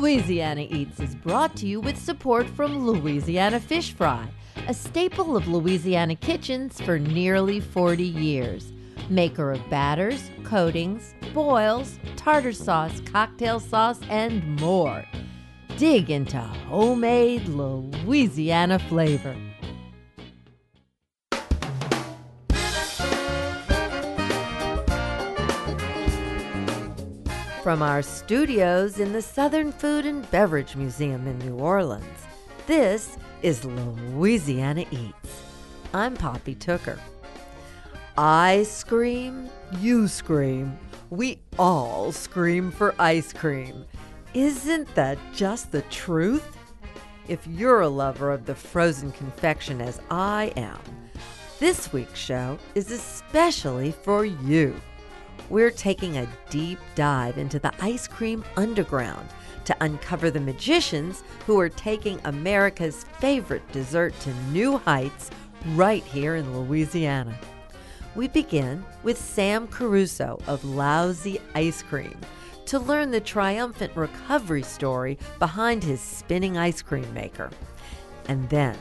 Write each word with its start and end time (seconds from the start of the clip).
Louisiana 0.00 0.66
Eats 0.70 0.98
is 0.98 1.14
brought 1.14 1.54
to 1.56 1.66
you 1.66 1.78
with 1.78 1.98
support 1.98 2.48
from 2.48 2.86
Louisiana 2.86 3.60
Fish 3.60 3.92
Fry, 3.92 4.26
a 4.66 4.72
staple 4.72 5.36
of 5.36 5.46
Louisiana 5.46 6.16
kitchens 6.16 6.80
for 6.80 6.98
nearly 6.98 7.60
40 7.60 8.02
years. 8.02 8.72
Maker 9.10 9.52
of 9.52 9.68
batters, 9.68 10.30
coatings, 10.42 11.12
boils, 11.34 11.98
tartar 12.16 12.54
sauce, 12.54 12.98
cocktail 13.00 13.60
sauce, 13.60 14.00
and 14.08 14.58
more. 14.58 15.04
Dig 15.76 16.08
into 16.10 16.38
homemade 16.38 17.46
Louisiana 17.46 18.78
flavor. 18.78 19.36
From 27.62 27.82
our 27.82 28.00
studios 28.00 29.00
in 29.00 29.12
the 29.12 29.20
Southern 29.20 29.70
Food 29.70 30.06
and 30.06 30.28
Beverage 30.30 30.76
Museum 30.76 31.26
in 31.26 31.38
New 31.40 31.56
Orleans, 31.56 32.26
this 32.66 33.18
is 33.42 33.66
Louisiana 33.66 34.86
Eats. 34.90 35.42
I'm 35.92 36.16
Poppy 36.16 36.54
Tooker. 36.54 36.98
I 38.16 38.62
scream, 38.62 39.50
you 39.78 40.08
scream, 40.08 40.78
we 41.10 41.38
all 41.58 42.12
scream 42.12 42.70
for 42.70 42.94
ice 42.98 43.34
cream. 43.34 43.84
Isn't 44.32 44.94
that 44.94 45.18
just 45.34 45.70
the 45.70 45.82
truth? 45.82 46.56
If 47.28 47.46
you're 47.46 47.82
a 47.82 47.90
lover 47.90 48.30
of 48.30 48.46
the 48.46 48.54
frozen 48.54 49.12
confection 49.12 49.82
as 49.82 50.00
I 50.10 50.50
am, 50.56 50.80
this 51.58 51.92
week's 51.92 52.18
show 52.18 52.58
is 52.74 52.90
especially 52.90 53.92
for 53.92 54.24
you 54.24 54.80
we're 55.50 55.70
taking 55.70 56.16
a 56.16 56.28
deep 56.48 56.78
dive 56.94 57.36
into 57.36 57.58
the 57.58 57.72
ice 57.84 58.08
cream 58.08 58.44
underground 58.56 59.28
to 59.64 59.76
uncover 59.84 60.30
the 60.30 60.40
magicians 60.40 61.22
who 61.46 61.60
are 61.60 61.68
taking 61.68 62.18
America's 62.24 63.04
favorite 63.18 63.66
dessert 63.72 64.18
to 64.20 64.32
new 64.52 64.78
heights 64.78 65.30
right 65.74 66.04
here 66.04 66.36
in 66.36 66.56
Louisiana. 66.56 67.36
We 68.14 68.28
begin 68.28 68.84
with 69.02 69.18
Sam 69.18 69.68
Caruso 69.68 70.40
of 70.46 70.62
Laozi 70.62 71.40
Ice 71.54 71.82
Cream 71.82 72.18
to 72.66 72.78
learn 72.78 73.10
the 73.10 73.20
triumphant 73.20 73.94
recovery 73.96 74.62
story 74.62 75.18
behind 75.38 75.82
his 75.82 76.00
spinning 76.00 76.56
ice 76.56 76.82
cream 76.82 77.12
maker. 77.12 77.50
And 78.28 78.48
then 78.48 78.76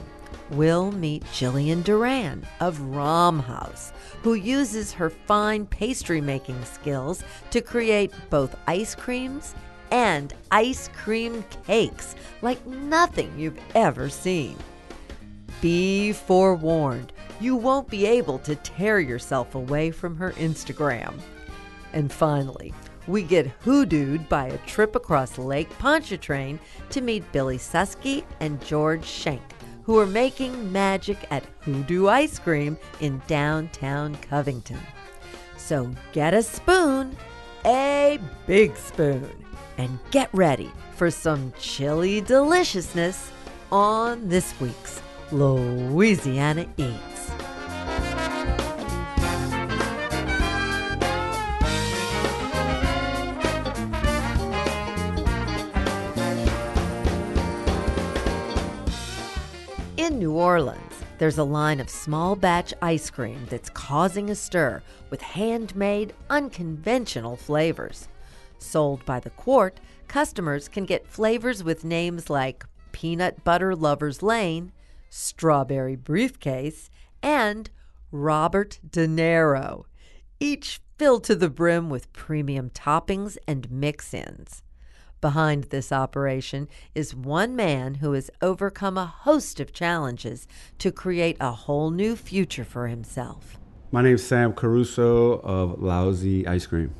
we'll 0.52 0.92
meet 0.92 1.23
Jillian 1.26 1.83
Duran 1.83 2.45
of 2.59 2.78
Rahm 2.78 3.44
House 3.44 3.92
who 4.23 4.34
uses 4.34 4.92
her 4.94 5.09
fine 5.09 5.66
pastry 5.66 6.22
making 6.22 6.64
skills 6.66 7.23
to 7.52 7.62
create 7.62 8.12
both 8.30 8.56
ice 8.67 8.95
creams 8.95 9.56
and 9.92 10.34
ice 10.52 10.89
cream 10.89 11.44
cakes 11.66 12.16
like 12.42 12.66
nothing 12.66 13.31
you've 13.38 13.59
ever 13.76 14.09
seen. 14.09 14.58
Be 15.61 16.14
forewarned, 16.14 17.11
you 17.39 17.56
won't 17.56 17.89
be 17.89 18.06
able 18.06 18.39
to 18.39 18.56
tear 18.56 19.00
yourself 19.00 19.56
away 19.56 19.92
from 19.92 20.16
her 20.17 20.31
Instagram. 20.33 21.14
And 21.94 22.11
finally, 22.11 22.73
we 23.08 23.23
get 23.23 23.59
hoodooed 23.61 24.30
by 24.30 24.48
a 24.48 24.58
trip 24.59 24.95
across 24.95 25.38
Lake 25.38 25.70
Pontchartrain 25.80 26.59
to 26.92 27.02
meet 27.02 27.30
Billy 27.31 27.58
Susky 27.58 28.23
and 28.39 28.64
George 28.64 29.06
Schenk 29.06 29.42
who 29.90 29.98
are 29.98 30.06
making 30.06 30.72
magic 30.72 31.18
at 31.32 31.44
Hoodoo 31.62 32.09
Ice 32.09 32.38
Cream 32.38 32.78
in 33.00 33.20
downtown 33.26 34.16
Covington. 34.18 34.78
So 35.58 35.90
get 36.12 36.36
a 36.36 36.44
spoon, 36.44 37.18
a 37.66 38.20
big 38.45 38.78
spoon, 38.78 39.32
and 39.80 39.98
get 40.12 40.30
ready 40.32 40.70
for 40.95 41.10
some 41.10 41.52
chilly 41.60 42.22
deliciousness 42.22 43.32
on 43.72 44.30
this 44.30 44.54
week's 44.62 45.02
Louisiana 45.32 46.67
Eats. 46.78 47.08
Orleans, 60.59 61.05
there's 61.20 61.37
a 61.37 61.43
line 61.45 61.80
of 61.80 61.89
small 61.89 62.36
batch 62.36 62.73
ice 62.81 63.09
cream 63.09 63.47
that's 63.49 63.70
causing 63.70 64.30
a 64.30 64.36
stir 64.36 64.83
with 65.09 65.21
handmade, 65.21 66.14
unconventional 66.30 67.37
flavors. 67.37 68.09
Sold 68.58 69.05
by 69.05 69.21
the 69.21 69.30
quart, 69.30 69.80
customers 70.09 70.67
can 70.67 70.83
get 70.83 71.08
flavors 71.08 71.64
with 71.64 71.86
names 71.86 72.30
like 72.30 72.65
Peanut 72.92 73.45
Butter 73.45 73.73
Lover's 73.73 74.21
Lane, 74.21 74.73
Strawberry 75.09 75.95
Briefcase, 75.95 76.89
and 77.23 77.69
Robert 78.11 78.81
De 78.92 79.08
Niro, 79.08 79.86
each 80.42 80.81
filled 80.98 81.23
to 81.23 81.36
the 81.36 81.49
brim 81.49 81.89
with 81.89 82.11
premium 82.11 82.69
toppings 82.69 83.37
and 83.48 83.71
mix 83.71 84.14
ins. 84.14 84.61
Behind 85.21 85.65
this 85.65 85.91
operation 85.91 86.69
is 86.95 87.13
one 87.13 87.53
man 87.53 87.95
who 87.95 88.13
has 88.13 88.31
overcome 88.41 88.97
a 88.97 89.05
host 89.05 89.59
of 89.59 89.73
challenges 89.73 90.47
to 90.77 90.93
create 90.93 91.35
a 91.41 91.52
whole 91.52 91.91
new 91.91 92.15
future 92.15 92.63
for 92.63 92.87
himself. 92.87 93.57
My 93.91 94.02
name 94.02 94.15
is 94.15 94.25
Sam 94.25 94.53
Caruso 94.53 95.39
of 95.39 95.80
Laozi 95.80 96.47
Ice 96.47 96.65
Cream. 96.67 96.93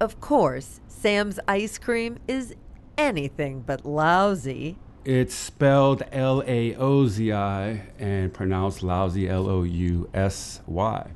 Of 0.00 0.20
course, 0.22 0.80
Sam's 0.88 1.38
ice 1.46 1.76
cream 1.76 2.18
is 2.26 2.54
anything 2.96 3.60
but 3.60 3.84
lousy. 3.84 4.78
It's 5.04 5.34
spelled 5.34 6.02
L 6.12 6.42
A 6.46 6.74
O 6.76 7.06
Z 7.06 7.30
I 7.30 7.82
and 7.98 8.32
pronounced 8.32 8.82
lousy 8.82 9.28
L 9.28 9.50
O 9.50 9.64
U 9.64 10.08
S 10.14 10.62
Y. 10.66 11.10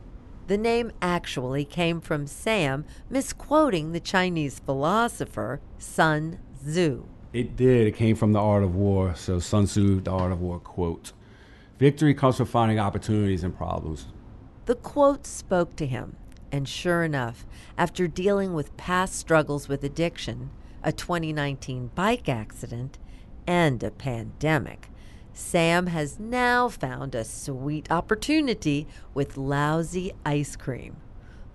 The 0.48 0.56
name 0.56 0.92
actually 1.02 1.66
came 1.66 2.00
from 2.00 2.26
Sam 2.26 2.86
misquoting 3.10 3.92
the 3.92 4.00
Chinese 4.00 4.60
philosopher 4.60 5.60
Sun 5.76 6.38
Tzu. 6.64 7.04
It 7.34 7.54
did. 7.54 7.86
It 7.86 7.94
came 7.94 8.16
from 8.16 8.32
the 8.32 8.40
Art 8.40 8.64
of 8.64 8.74
War. 8.74 9.14
So 9.14 9.40
Sun 9.40 9.66
Tzu, 9.66 10.00
the 10.00 10.10
Art 10.10 10.32
of 10.32 10.40
War 10.40 10.58
quote 10.58 11.12
Victory 11.78 12.14
comes 12.14 12.38
from 12.38 12.46
finding 12.46 12.78
opportunities 12.78 13.44
and 13.44 13.54
problems. 13.54 14.06
The 14.64 14.74
quote 14.76 15.26
spoke 15.26 15.76
to 15.76 15.86
him, 15.86 16.16
and 16.50 16.66
sure 16.66 17.04
enough, 17.04 17.44
after 17.76 18.08
dealing 18.08 18.54
with 18.54 18.74
past 18.78 19.16
struggles 19.16 19.68
with 19.68 19.84
addiction, 19.84 20.48
a 20.82 20.92
2019 20.92 21.90
bike 21.94 22.26
accident, 22.26 22.98
and 23.46 23.82
a 23.82 23.90
pandemic, 23.90 24.88
Sam 25.38 25.86
has 25.86 26.18
now 26.18 26.68
found 26.68 27.14
a 27.14 27.24
sweet 27.24 27.90
opportunity 27.92 28.88
with 29.14 29.36
Laozi 29.36 30.10
ice 30.26 30.56
cream. 30.56 30.96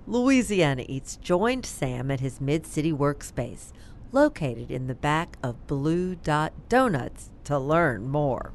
Louisiana 0.07 0.85
Eats 0.87 1.17
joined 1.17 1.65
Sam 1.65 2.09
at 2.09 2.21
his 2.21 2.39
Mid 2.39 2.65
City 2.65 2.93
workspace, 2.93 3.73
located 4.13 4.71
in 4.71 4.87
the 4.87 4.95
back 4.95 5.37
of 5.43 5.67
Blue 5.67 6.15
Dot 6.15 6.53
Donuts, 6.69 7.29
to 7.43 7.59
learn 7.59 8.07
more. 8.07 8.53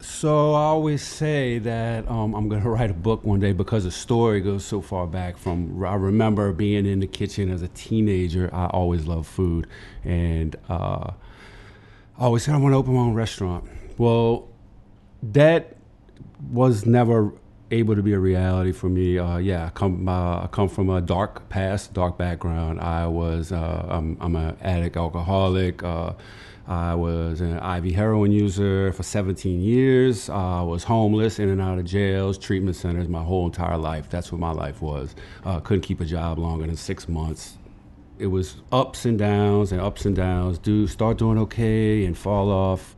So 0.00 0.52
I 0.52 0.64
always 0.64 1.02
say 1.02 1.58
that 1.60 2.08
um, 2.08 2.34
I'm 2.34 2.48
going 2.48 2.62
to 2.62 2.68
write 2.68 2.90
a 2.90 2.94
book 2.94 3.24
one 3.24 3.40
day 3.40 3.52
because 3.52 3.84
the 3.84 3.90
story 3.90 4.42
goes 4.42 4.64
so 4.64 4.82
far 4.82 5.06
back 5.06 5.38
from. 5.38 5.82
I 5.84 5.94
remember 5.94 6.52
being 6.52 6.84
in 6.84 7.00
the 7.00 7.08
kitchen 7.08 7.50
as 7.50 7.62
a 7.62 7.68
teenager. 7.68 8.50
I 8.52 8.66
always 8.66 9.06
loved 9.06 9.26
food, 9.26 9.68
and 10.04 10.54
uh, 10.68 11.12
I 12.18 12.24
always 12.24 12.42
said 12.42 12.54
I 12.54 12.58
want 12.58 12.74
to 12.74 12.76
open 12.76 12.92
my 12.92 13.00
own 13.00 13.14
restaurant. 13.14 13.64
Well, 13.96 14.50
that 15.22 15.76
was 16.50 16.86
never 16.86 17.32
able 17.70 17.96
to 17.96 18.02
be 18.02 18.12
a 18.12 18.18
reality 18.18 18.72
for 18.72 18.88
me. 18.88 19.18
Uh, 19.18 19.38
yeah, 19.38 19.66
I 19.66 19.70
come 19.70 20.08
uh, 20.08 20.44
I 20.44 20.48
come 20.50 20.68
from 20.68 20.90
a 20.90 21.00
dark 21.00 21.48
past, 21.48 21.92
dark 21.92 22.16
background. 22.18 22.80
I 22.80 23.06
was 23.06 23.52
uh, 23.52 23.86
I'm, 23.88 24.16
I'm 24.20 24.36
an 24.36 24.56
addict, 24.60 24.96
alcoholic. 24.96 25.82
Uh, 25.82 26.12
I 26.68 26.96
was 26.96 27.40
an 27.40 27.58
IV 27.58 27.94
heroin 27.94 28.32
user 28.32 28.92
for 28.92 29.04
17 29.04 29.60
years. 29.60 30.28
I 30.28 30.62
was 30.62 30.82
homeless, 30.82 31.38
in 31.38 31.48
and 31.48 31.60
out 31.60 31.78
of 31.78 31.84
jails, 31.84 32.38
treatment 32.38 32.74
centers, 32.74 33.08
my 33.08 33.22
whole 33.22 33.46
entire 33.46 33.78
life. 33.78 34.10
That's 34.10 34.32
what 34.32 34.40
my 34.40 34.50
life 34.50 34.82
was. 34.82 35.14
Uh, 35.44 35.60
couldn't 35.60 35.82
keep 35.82 36.00
a 36.00 36.04
job 36.04 36.40
longer 36.40 36.66
than 36.66 36.76
six 36.76 37.08
months. 37.08 37.56
It 38.18 38.26
was 38.26 38.56
ups 38.72 39.04
and 39.04 39.16
downs 39.16 39.70
and 39.70 39.80
ups 39.80 40.06
and 40.06 40.16
downs. 40.16 40.58
Do 40.58 40.88
start 40.88 41.18
doing 41.18 41.38
okay 41.38 42.04
and 42.04 42.18
fall 42.18 42.50
off 42.50 42.95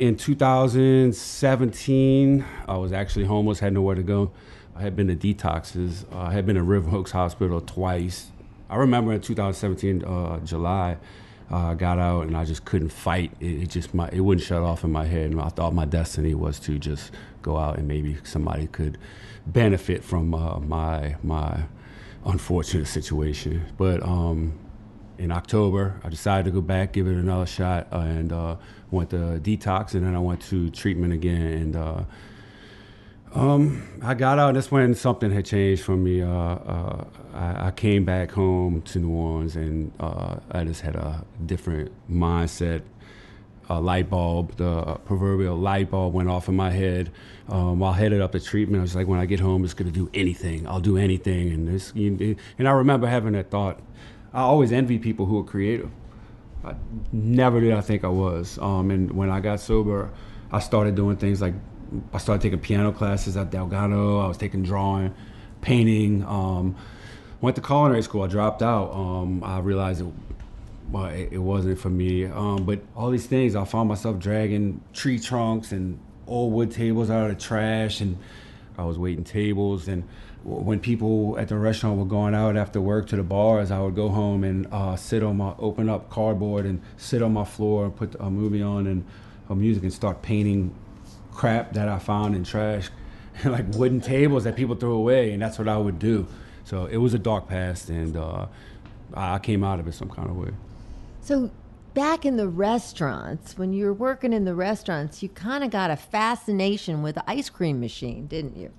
in 0.00 0.16
2017, 0.16 2.44
I 2.66 2.76
was 2.78 2.92
actually 2.92 3.26
homeless, 3.26 3.60
had 3.60 3.74
nowhere 3.74 3.94
to 3.94 4.02
go. 4.02 4.32
I 4.74 4.80
had 4.80 4.96
been 4.96 5.08
to 5.08 5.14
detoxes. 5.14 6.10
Uh, 6.10 6.20
I 6.20 6.32
had 6.32 6.46
been 6.46 6.56
to 6.56 6.62
River 6.62 6.96
Oaks 6.96 7.10
Hospital 7.10 7.60
twice. 7.60 8.30
I 8.70 8.76
remember 8.76 9.12
in 9.12 9.20
2017, 9.20 10.02
uh, 10.02 10.40
July, 10.40 10.96
uh, 11.50 11.56
I 11.56 11.74
got 11.74 11.98
out 11.98 12.26
and 12.26 12.34
I 12.34 12.46
just 12.46 12.64
couldn't 12.64 12.88
fight. 12.88 13.32
It, 13.40 13.64
it, 13.64 13.68
just 13.68 13.92
my, 13.92 14.08
it 14.10 14.20
wouldn't 14.20 14.46
shut 14.46 14.62
off 14.62 14.84
in 14.84 14.90
my 14.90 15.04
head. 15.04 15.32
And 15.32 15.40
I 15.40 15.50
thought 15.50 15.74
my 15.74 15.84
destiny 15.84 16.34
was 16.34 16.58
to 16.60 16.78
just 16.78 17.10
go 17.42 17.58
out 17.58 17.76
and 17.76 17.86
maybe 17.86 18.16
somebody 18.24 18.68
could 18.68 18.96
benefit 19.46 20.02
from 20.02 20.34
uh, 20.34 20.60
my 20.60 21.16
my 21.22 21.64
unfortunate 22.24 22.86
situation. 22.86 23.66
But 23.76 24.02
um, 24.02 24.54
in 25.20 25.30
October, 25.30 26.00
I 26.02 26.08
decided 26.08 26.46
to 26.46 26.50
go 26.50 26.62
back, 26.62 26.92
give 26.94 27.06
it 27.06 27.12
another 27.12 27.44
shot, 27.44 27.88
uh, 27.92 27.98
and 27.98 28.32
uh, 28.32 28.56
went 28.90 29.10
to 29.10 29.38
detox, 29.42 29.92
and 29.92 30.06
then 30.06 30.16
I 30.16 30.18
went 30.18 30.40
to 30.44 30.70
treatment 30.70 31.12
again. 31.12 31.42
And 31.42 31.76
uh, 31.76 32.02
um, 33.34 33.86
I 34.02 34.14
got 34.14 34.38
out. 34.38 34.54
That's 34.54 34.70
when 34.70 34.94
something 34.94 35.30
had 35.30 35.44
changed 35.44 35.84
for 35.84 35.94
me. 35.96 36.22
Uh, 36.22 36.30
uh, 36.30 37.04
I, 37.34 37.66
I, 37.66 37.70
came 37.70 38.06
back 38.06 38.30
home 38.32 38.80
to 38.82 38.98
New 38.98 39.10
Orleans, 39.10 39.56
and 39.56 39.92
uh, 40.00 40.36
I 40.50 40.64
just 40.64 40.80
had 40.80 40.96
a 40.96 41.22
different 41.44 41.92
mindset. 42.10 42.82
A 43.68 43.78
light 43.78 44.10
bulb, 44.10 44.56
the 44.56 44.96
proverbial 45.04 45.56
light 45.56 45.90
bulb, 45.90 46.12
went 46.12 46.28
off 46.28 46.48
in 46.48 46.56
my 46.56 46.70
head 46.70 47.12
um, 47.48 47.78
while 47.78 47.92
headed 47.92 48.20
up 48.20 48.32
to 48.32 48.40
treatment. 48.40 48.80
I 48.80 48.82
was 48.82 48.96
like, 48.96 49.06
when 49.06 49.20
I 49.20 49.26
get 49.26 49.38
home, 49.38 49.64
it's 49.64 49.74
going 49.74 49.92
to 49.92 49.94
do 49.96 50.10
anything. 50.12 50.66
I'll 50.66 50.80
do 50.80 50.96
anything. 50.96 51.52
And 51.52 51.68
this, 51.68 51.92
and 51.92 52.66
I 52.66 52.72
remember 52.72 53.06
having 53.06 53.34
that 53.34 53.50
thought 53.50 53.80
I 54.32 54.40
always 54.42 54.72
envy 54.72 54.98
people 54.98 55.26
who 55.26 55.38
are 55.38 55.44
creative. 55.44 55.90
I 56.64 56.74
never 57.12 57.60
did 57.60 57.72
I 57.72 57.80
think 57.80 58.04
I 58.04 58.08
was. 58.08 58.58
Um, 58.58 58.90
and 58.90 59.10
when 59.12 59.30
I 59.30 59.40
got 59.40 59.60
sober, 59.60 60.10
I 60.52 60.60
started 60.60 60.94
doing 60.94 61.16
things 61.16 61.40
like 61.40 61.54
I 62.12 62.18
started 62.18 62.42
taking 62.42 62.60
piano 62.60 62.92
classes 62.92 63.36
at 63.36 63.50
Delgado. 63.50 64.20
I 64.20 64.28
was 64.28 64.36
taking 64.36 64.62
drawing, 64.62 65.14
painting. 65.60 66.24
Um, 66.24 66.76
went 67.40 67.56
to 67.56 67.62
culinary 67.62 68.02
school. 68.02 68.22
I 68.22 68.28
dropped 68.28 68.62
out. 68.62 68.92
Um, 68.92 69.42
I 69.42 69.58
realized 69.58 70.02
it, 70.02 70.12
well, 70.90 71.06
it, 71.06 71.30
it 71.32 71.38
wasn't 71.38 71.78
for 71.78 71.90
me. 71.90 72.26
Um, 72.26 72.64
but 72.64 72.80
all 72.94 73.10
these 73.10 73.26
things, 73.26 73.56
I 73.56 73.64
found 73.64 73.88
myself 73.88 74.18
dragging 74.18 74.82
tree 74.92 75.18
trunks 75.18 75.72
and 75.72 75.98
old 76.26 76.52
wood 76.52 76.70
tables 76.70 77.10
out 77.10 77.30
of 77.30 77.36
the 77.36 77.42
trash, 77.42 78.00
and 78.00 78.18
I 78.78 78.84
was 78.84 78.98
waiting 78.98 79.24
tables 79.24 79.88
and 79.88 80.04
when 80.44 80.80
people 80.80 81.38
at 81.38 81.48
the 81.48 81.56
restaurant 81.56 81.98
were 81.98 82.04
going 82.04 82.34
out 82.34 82.56
after 82.56 82.80
work 82.80 83.08
to 83.08 83.16
the 83.16 83.22
bars, 83.22 83.70
I 83.70 83.80
would 83.80 83.94
go 83.94 84.08
home 84.08 84.42
and 84.44 84.66
uh, 84.72 84.96
sit 84.96 85.22
on 85.22 85.36
my 85.36 85.54
open 85.58 85.88
up 85.88 86.08
cardboard 86.08 86.64
and 86.64 86.80
sit 86.96 87.22
on 87.22 87.32
my 87.32 87.44
floor 87.44 87.84
and 87.84 87.94
put 87.94 88.14
a 88.18 88.30
movie 88.30 88.62
on 88.62 88.86
and 88.86 89.04
a 89.48 89.54
music 89.54 89.82
and 89.82 89.92
start 89.92 90.22
painting 90.22 90.74
crap 91.32 91.74
that 91.74 91.88
I 91.88 91.98
found 91.98 92.34
in 92.34 92.44
trash, 92.44 92.88
like 93.44 93.66
wooden 93.74 94.00
tables 94.00 94.44
that 94.44 94.56
people 94.56 94.76
threw 94.76 94.94
away, 94.94 95.32
and 95.32 95.42
that's 95.42 95.58
what 95.58 95.68
I 95.68 95.76
would 95.76 95.98
do. 95.98 96.26
So 96.64 96.86
it 96.86 96.98
was 96.98 97.14
a 97.14 97.18
dark 97.18 97.48
past, 97.48 97.90
and 97.90 98.16
uh, 98.16 98.46
I 99.14 99.38
came 99.40 99.64
out 99.64 99.80
of 99.80 99.88
it 99.88 99.92
some 99.94 100.08
kind 100.08 100.30
of 100.30 100.36
way. 100.36 100.50
So 101.20 101.50
back 101.92 102.24
in 102.24 102.36
the 102.36 102.48
restaurants, 102.48 103.58
when 103.58 103.72
you 103.72 103.86
were 103.86 103.92
working 103.92 104.32
in 104.32 104.44
the 104.44 104.54
restaurants, 104.54 105.22
you 105.22 105.28
kind 105.28 105.64
of 105.64 105.70
got 105.70 105.90
a 105.90 105.96
fascination 105.96 107.02
with 107.02 107.16
the 107.16 107.24
ice 107.28 107.50
cream 107.50 107.80
machine, 107.80 108.26
didn't 108.26 108.56
you? 108.56 108.72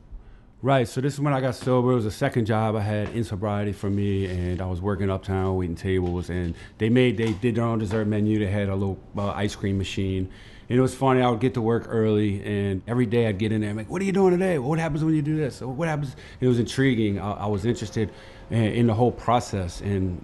Right. 0.64 0.88
So 0.88 1.02
this 1.02 1.16
is 1.16 1.20
when 1.20 1.34
I 1.34 1.42
got 1.42 1.56
sober. 1.56 1.92
It 1.92 1.96
was 1.96 2.04
the 2.04 2.12
second 2.12 2.46
job 2.46 2.76
I 2.76 2.82
had 2.82 3.10
in 3.10 3.24
sobriety 3.24 3.74
for 3.74 3.90
me, 3.90 4.28
and 4.28 4.62
I 4.62 4.68
was 4.68 4.80
working 4.80 5.10
uptown 5.10 5.56
waiting 5.56 5.76
tables. 5.76 6.30
And 6.30 6.54
they 6.78 6.88
made 6.88 7.18
they 7.18 7.34
did 7.34 7.56
their 7.56 7.64
own 7.64 7.80
dessert 7.80 8.06
menu. 8.06 8.38
They 8.38 8.46
had 8.46 8.70
a 8.70 8.76
little 8.76 9.00
uh, 9.18 9.32
ice 9.32 9.56
cream 9.56 9.80
machine, 9.80 10.30
and 10.70 10.78
it 10.78 10.82
was 10.82 10.94
funny. 10.94 11.24
I 11.24 11.32
would 11.32 11.40
get 11.40 11.56
to 11.56 11.62
work 11.62 11.88
early, 11.90 12.44
and 12.44 12.84
every 12.88 13.08
day 13.08 13.26
I'd 13.26 13.40
get 13.40 13.52
in 13.52 13.62
there. 13.62 13.72
I'm 13.72 13.78
like, 13.78 13.90
"What 13.90 14.04
are 14.04 14.06
you 14.06 14.12
doing 14.12 14.34
today? 14.34 14.60
What 14.60 14.78
happens 14.78 15.04
when 15.04 15.16
you 15.16 15.24
do 15.24 15.36
this? 15.36 15.62
What 15.62 15.88
happens?" 15.88 16.16
It 16.40 16.48
was 16.48 16.60
intriguing. 16.60 17.20
I, 17.20 17.32
I 17.32 17.46
was 17.48 17.66
interested 17.66 18.12
in, 18.52 18.64
in, 18.64 18.88
the 18.88 18.94
whole 18.94 19.12
process, 19.12 19.82
and 19.82 20.24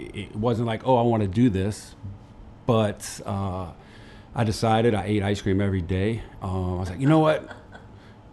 it 0.00 0.34
wasn't 0.34 0.66
like, 0.66 0.84
"Oh, 0.84 0.96
I 0.96 1.02
want 1.02 1.22
to 1.22 1.28
do 1.28 1.48
this," 1.48 1.94
but 2.66 3.20
uh, 3.24 3.70
I 4.34 4.42
decided 4.42 4.94
I 4.94 5.04
ate 5.04 5.22
ice 5.22 5.40
cream 5.40 5.60
every 5.60 5.80
day. 5.80 6.22
Um, 6.42 6.74
I 6.74 6.80
was 6.80 6.90
like, 6.90 7.00
you 7.00 7.08
know 7.08 7.20
what? 7.20 7.48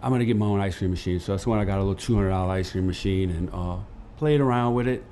I'm 0.04 0.12
gonna 0.12 0.26
get 0.26 0.36
my 0.38 0.46
own 0.46 0.60
ice 0.60 0.78
cream 0.78 0.92
machine. 0.92 1.20
So 1.20 1.32
that's 1.32 1.48
when 1.48 1.60
I 1.60 1.66
got 1.66 1.78
a 1.78 1.82
little 1.82 1.96
two 1.96 2.16
hundred 2.16 2.30
dollar 2.30 2.52
ice 2.54 2.72
cream 2.72 2.86
machine 2.86 3.30
and 3.30 3.50
uh, 3.54 3.78
played 4.18 4.42
around 4.42 4.74
with 4.74 4.88
it 4.88 5.04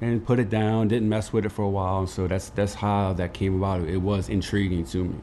and 0.00 0.24
put 0.24 0.38
it 0.38 0.50
down. 0.50 0.88
Didn't 0.88 1.08
mess 1.08 1.32
with 1.32 1.46
it 1.46 1.52
for 1.52 1.62
a 1.62 1.68
while. 1.68 2.00
And 2.00 2.08
so 2.08 2.26
that's 2.26 2.50
that's 2.50 2.74
how 2.74 3.14
that 3.14 3.32
came 3.32 3.56
about. 3.56 3.88
It 3.88 3.96
was 3.96 4.28
intriguing 4.28 4.84
to 4.86 5.04
me. 5.04 5.18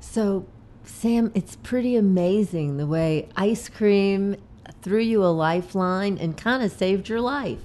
So, 0.00 0.46
Sam, 0.82 1.30
it's 1.34 1.56
pretty 1.56 1.94
amazing 1.94 2.78
the 2.78 2.86
way 2.86 3.28
ice 3.36 3.68
cream 3.68 4.36
threw 4.80 5.00
you 5.00 5.22
a 5.22 5.26
lifeline 5.26 6.16
and 6.16 6.36
kind 6.36 6.62
of 6.62 6.72
saved 6.72 7.08
your 7.08 7.20
life. 7.20 7.58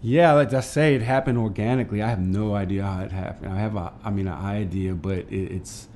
Yeah, 0.00 0.32
like 0.34 0.54
I 0.54 0.60
say, 0.60 0.94
it 0.94 1.02
happened 1.02 1.38
organically. 1.38 2.02
I 2.02 2.08
have 2.08 2.20
no 2.20 2.54
idea 2.54 2.84
how 2.84 3.02
it 3.02 3.10
happened. 3.10 3.52
I 3.52 3.58
have 3.58 3.74
a, 3.74 3.92
I 4.04 4.10
mean, 4.10 4.28
an 4.28 4.34
idea, 4.34 4.94
but 4.94 5.18
it, 5.18 5.52
it's, 5.52 5.88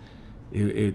it, 0.51 0.65
it, 0.65 0.95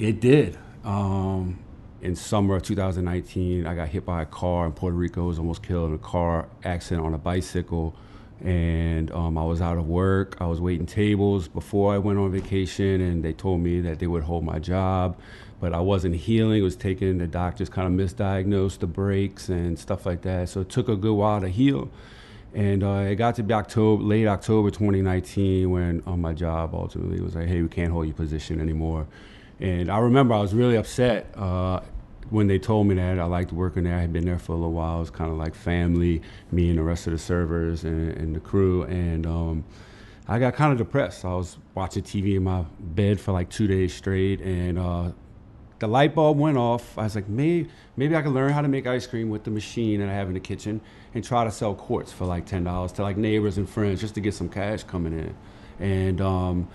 it 0.00 0.20
did. 0.20 0.58
Um, 0.84 1.58
in 2.02 2.14
summer 2.14 2.56
of 2.56 2.62
2019, 2.62 3.66
I 3.66 3.74
got 3.74 3.88
hit 3.88 4.04
by 4.04 4.22
a 4.22 4.26
car 4.26 4.66
in 4.66 4.72
Puerto 4.72 4.94
Rico. 4.94 5.24
I 5.24 5.26
was 5.28 5.38
almost 5.38 5.62
killed 5.62 5.88
in 5.88 5.94
a 5.94 5.98
car 5.98 6.48
accident 6.62 7.06
on 7.06 7.14
a 7.14 7.18
bicycle. 7.18 7.96
And 8.44 9.10
um, 9.12 9.38
I 9.38 9.44
was 9.44 9.62
out 9.62 9.78
of 9.78 9.88
work. 9.88 10.36
I 10.40 10.46
was 10.46 10.60
waiting 10.60 10.84
tables 10.84 11.48
before 11.48 11.94
I 11.94 11.98
went 11.98 12.18
on 12.18 12.30
vacation, 12.30 13.00
and 13.00 13.24
they 13.24 13.32
told 13.32 13.60
me 13.60 13.80
that 13.80 14.00
they 14.00 14.06
would 14.06 14.24
hold 14.24 14.44
my 14.44 14.58
job. 14.58 15.18
But 15.60 15.72
I 15.72 15.80
wasn't 15.80 16.16
healing. 16.16 16.58
It 16.58 16.62
was 16.62 16.76
taking, 16.76 17.16
the 17.16 17.26
doctors 17.26 17.70
kind 17.70 17.88
of 17.88 18.06
misdiagnosed 18.06 18.80
the 18.80 18.86
breaks 18.86 19.48
and 19.48 19.78
stuff 19.78 20.04
like 20.04 20.20
that. 20.22 20.50
So 20.50 20.60
it 20.60 20.68
took 20.68 20.88
a 20.88 20.96
good 20.96 21.14
while 21.14 21.40
to 21.40 21.48
heal. 21.48 21.90
And 22.52 22.84
uh, 22.84 23.06
it 23.08 23.16
got 23.16 23.36
to 23.36 23.42
be 23.42 23.54
October, 23.54 24.02
late 24.02 24.26
October 24.26 24.70
2019 24.70 25.70
when 25.70 26.02
on 26.06 26.14
um, 26.14 26.20
my 26.20 26.32
job 26.34 26.74
ultimately 26.74 27.20
was 27.20 27.34
like, 27.34 27.48
hey, 27.48 27.62
we 27.62 27.68
can't 27.68 27.90
hold 27.90 28.06
your 28.06 28.14
position 28.14 28.60
anymore. 28.60 29.06
And 29.60 29.90
I 29.90 29.98
remember 29.98 30.34
I 30.34 30.40
was 30.40 30.52
really 30.54 30.76
upset 30.76 31.26
uh, 31.36 31.80
when 32.30 32.46
they 32.46 32.58
told 32.58 32.86
me 32.86 32.96
that. 32.96 33.18
I 33.18 33.24
liked 33.24 33.52
working 33.52 33.84
there. 33.84 33.96
I 33.96 34.00
had 34.00 34.12
been 34.12 34.24
there 34.24 34.38
for 34.38 34.52
a 34.52 34.56
little 34.56 34.72
while. 34.72 34.96
It 34.96 35.00
was 35.00 35.10
kind 35.10 35.30
of 35.30 35.36
like 35.36 35.54
family, 35.54 36.22
me 36.50 36.70
and 36.70 36.78
the 36.78 36.82
rest 36.82 37.06
of 37.06 37.12
the 37.12 37.18
servers 37.18 37.84
and, 37.84 38.10
and 38.12 38.34
the 38.34 38.40
crew. 38.40 38.82
And 38.82 39.26
um, 39.26 39.64
I 40.26 40.38
got 40.38 40.54
kind 40.54 40.72
of 40.72 40.78
depressed. 40.78 41.24
I 41.24 41.34
was 41.34 41.58
watching 41.74 42.02
TV 42.02 42.36
in 42.36 42.44
my 42.44 42.64
bed 42.80 43.20
for 43.20 43.32
like 43.32 43.50
two 43.50 43.66
days 43.66 43.94
straight, 43.94 44.40
and 44.40 44.78
uh, 44.78 45.12
the 45.78 45.86
light 45.86 46.14
bulb 46.14 46.38
went 46.38 46.56
off. 46.56 46.96
I 46.96 47.02
was 47.02 47.14
like, 47.14 47.28
maybe, 47.28 47.68
maybe 47.96 48.16
I 48.16 48.22
could 48.22 48.32
learn 48.32 48.52
how 48.52 48.62
to 48.62 48.68
make 48.68 48.86
ice 48.86 49.06
cream 49.06 49.28
with 49.28 49.44
the 49.44 49.50
machine 49.50 50.00
that 50.00 50.08
I 50.08 50.12
have 50.12 50.28
in 50.28 50.34
the 50.34 50.40
kitchen 50.40 50.80
and 51.14 51.22
try 51.22 51.44
to 51.44 51.50
sell 51.50 51.74
quarts 51.74 52.10
for 52.10 52.24
like 52.24 52.46
$10 52.46 52.94
to 52.94 53.02
like 53.02 53.16
neighbors 53.16 53.58
and 53.58 53.68
friends 53.68 54.00
just 54.00 54.14
to 54.14 54.20
get 54.20 54.34
some 54.34 54.48
cash 54.48 54.82
coming 54.84 55.12
in. 55.12 55.36
And 55.78 56.20
um, 56.20 56.68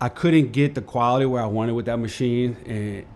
I 0.00 0.08
couldn't 0.08 0.52
get 0.52 0.74
the 0.74 0.82
quality 0.82 1.26
where 1.26 1.42
I 1.42 1.46
wanted 1.46 1.72
with 1.72 1.86
that 1.86 1.96
machine, 1.98 2.56
and 2.66 3.06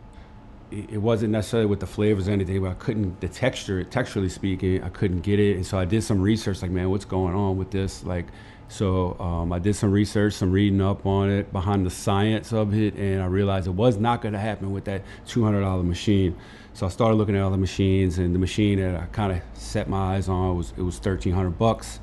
it 0.73 0.99
wasn't 0.99 1.32
necessarily 1.32 1.67
with 1.67 1.81
the 1.81 1.87
flavors 1.87 2.29
or 2.29 2.32
anything, 2.32 2.61
but 2.62 2.70
I 2.70 2.75
couldn't 2.75 3.20
the 3.20 3.29
texture, 3.29 3.84
texturally 3.84 4.31
speaking, 4.31 4.82
I 4.82 4.88
couldn't 4.88 5.20
get 5.20 5.38
it. 5.38 5.56
And 5.56 5.67
so 5.67 5.79
I 5.79 5.84
did 5.84 6.02
some 6.02 6.20
research, 6.20 6.62
like, 6.62 6.70
man, 6.70 6.90
what's 6.90 7.05
going 7.05 7.34
on 7.34 7.56
with 7.56 7.70
this? 7.70 8.05
Like, 8.05 8.26
so 8.69 9.20
um, 9.20 9.52
I 9.52 9.58
did 9.58 9.76
some 9.76 9.93
research, 9.93 10.32
some 10.32 10.50
reading 10.50 10.81
up 10.81 11.04
on 11.04 11.30
it, 11.30 11.52
behind 11.52 11.85
the 11.85 11.90
science 11.90 12.52
of 12.52 12.75
it, 12.75 12.95
and 12.95 13.23
I 13.23 13.26
realized 13.26 13.66
it 13.66 13.73
was 13.73 13.99
not 13.99 14.23
going 14.23 14.33
to 14.33 14.40
happen 14.40 14.73
with 14.73 14.87
that 14.87 15.02
$200 15.26 15.85
machine. 15.85 16.35
So 16.73 16.87
I 16.87 16.88
started 16.88 17.16
looking 17.16 17.37
at 17.37 17.42
other 17.42 17.59
machines, 17.59 18.16
and 18.16 18.35
the 18.35 18.38
machine 18.38 18.80
that 18.80 18.97
I 18.97 19.04
kind 19.06 19.30
of 19.30 19.42
set 19.52 19.88
my 19.90 20.16
eyes 20.16 20.28
on 20.28 20.56
was 20.56 20.73
it 20.76 20.83
was 20.83 20.97
1,300 20.97 21.50
bucks. 21.50 22.00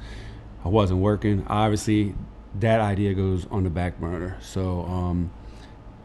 I 0.63 0.67
wasn't 0.67 0.99
working. 0.99 1.43
Obviously, 1.47 2.13
that 2.55 2.79
idea 2.79 3.13
goes 3.13 3.45
on 3.51 3.63
the 3.63 3.69
back 3.69 3.99
burner. 3.99 4.37
So 4.41 4.81
um, 4.85 5.31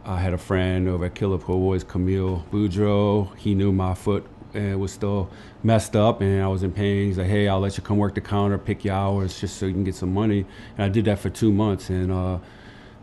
I 0.05 0.19
had 0.19 0.35
a 0.35 0.39
friend 0.39 0.89
over 0.89 1.07
at 1.07 1.15
Killer 1.15 1.39
Po 1.39 1.59
Boys, 1.59 1.85
Camille 1.85 2.45
Boudreau. 2.51 3.35
He 3.37 3.55
knew 3.55 3.73
my 3.73 3.95
foot 3.95 4.27
and 4.53 4.79
was 4.81 4.93
still 4.93 5.31
messed 5.63 5.97
up 5.97 6.21
and 6.21 6.43
I 6.43 6.47
was 6.49 6.63
in 6.63 6.73
pain. 6.73 7.07
He's 7.07 7.19
like, 7.19 7.27
hey, 7.27 7.49
I'll 7.49 7.61
let 7.61 7.77
you 7.77 7.83
come 7.83 7.99
work 7.99 8.15
the 8.15 8.21
counter, 8.21 8.59
pick 8.59 8.85
your 8.85 8.95
hours 8.95 9.41
just 9.41 9.57
so 9.57 9.67
you 9.67 9.73
can 9.73 9.85
get 9.85 9.95
some 9.95 10.13
money. 10.13 10.47
And 10.77 10.85
I 10.85 10.89
did 10.89 11.07
that 11.07 11.19
for 11.19 11.31
two 11.31 11.53
months 11.53 11.91
and 11.91 12.13
uh, 12.13 12.39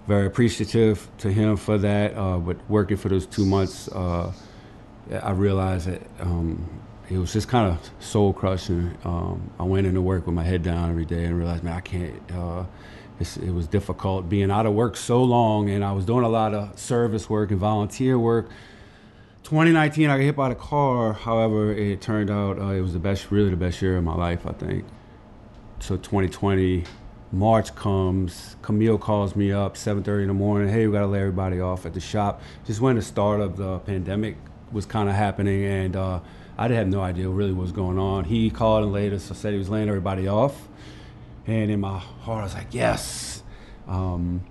very 0.07 0.27
appreciative 0.27 1.09
to 1.19 1.31
him 1.31 1.57
for 1.57 1.77
that. 1.77 2.15
Uh, 2.15 2.37
but 2.37 2.57
working 2.69 2.97
for 2.97 3.09
those 3.09 3.25
two 3.25 3.45
months, 3.45 3.89
uh, 3.89 4.31
I 5.11 5.31
realized 5.31 5.87
that 5.87 6.01
um, 6.19 6.69
it 7.09 7.17
was 7.17 7.33
just 7.33 7.49
kind 7.49 7.69
of 7.69 7.89
soul 7.99 8.31
crushing. 8.31 8.97
Um, 9.03 9.51
I 9.59 9.63
went 9.63 9.85
into 9.87 10.01
work 10.01 10.25
with 10.25 10.35
my 10.35 10.43
head 10.43 10.63
down 10.63 10.89
every 10.89 11.05
day 11.05 11.25
and 11.25 11.37
realized, 11.37 11.63
man, 11.63 11.73
I 11.73 11.81
can't 11.81 12.31
uh, 12.31 12.63
it 13.21 13.53
was 13.53 13.67
difficult 13.67 14.29
being 14.29 14.51
out 14.51 14.65
of 14.65 14.73
work 14.73 14.95
so 14.97 15.23
long, 15.23 15.69
and 15.69 15.83
I 15.83 15.91
was 15.91 16.05
doing 16.05 16.23
a 16.23 16.29
lot 16.29 16.53
of 16.53 16.77
service 16.77 17.29
work 17.29 17.51
and 17.51 17.59
volunteer 17.59 18.17
work. 18.17 18.49
2019, 19.43 20.09
I 20.09 20.17
got 20.17 20.23
hit 20.23 20.35
by 20.35 20.49
the 20.49 20.55
car. 20.55 21.13
However, 21.13 21.73
it 21.73 22.01
turned 22.01 22.29
out 22.29 22.59
uh, 22.59 22.67
it 22.67 22.81
was 22.81 22.93
the 22.93 22.99
best, 22.99 23.31
really 23.31 23.49
the 23.49 23.55
best 23.55 23.81
year 23.81 23.97
of 23.97 24.03
my 24.03 24.15
life, 24.15 24.45
I 24.45 24.51
think. 24.51 24.85
So 25.79 25.97
2020, 25.97 26.83
March 27.31 27.73
comes. 27.75 28.55
Camille 28.61 28.97
calls 28.97 29.35
me 29.35 29.51
up 29.51 29.75
7:30 29.75 30.23
in 30.23 30.27
the 30.27 30.33
morning. 30.33 30.69
Hey, 30.69 30.85
we 30.87 30.93
got 30.93 31.01
to 31.01 31.07
lay 31.07 31.19
everybody 31.19 31.59
off 31.59 31.85
at 31.85 31.93
the 31.93 31.99
shop. 31.99 32.41
Just 32.65 32.81
when 32.81 32.95
the 32.95 33.01
start 33.01 33.39
of 33.39 33.57
the 33.57 33.79
pandemic 33.79 34.37
was 34.71 34.85
kind 34.85 35.09
of 35.09 35.15
happening, 35.15 35.63
and 35.63 35.95
uh, 35.95 36.19
I 36.57 36.67
didn't 36.67 36.77
have 36.77 36.87
no 36.89 37.01
idea 37.01 37.29
really 37.29 37.53
what 37.53 37.63
was 37.63 37.71
going 37.71 37.97
on. 37.97 38.25
He 38.25 38.49
called 38.49 38.83
and 38.83 38.93
later 38.93 39.17
so 39.17 39.33
I 39.33 39.37
said 39.37 39.53
he 39.53 39.59
was 39.59 39.69
laying 39.69 39.89
everybody 39.89 40.27
off. 40.27 40.67
And 41.51 41.69
in 41.69 41.81
my 41.81 41.97
heart, 41.97 42.39
I 42.39 42.43
was 42.43 42.53
like, 42.53 42.67
yes. 42.71 43.43
Um, 43.85 44.45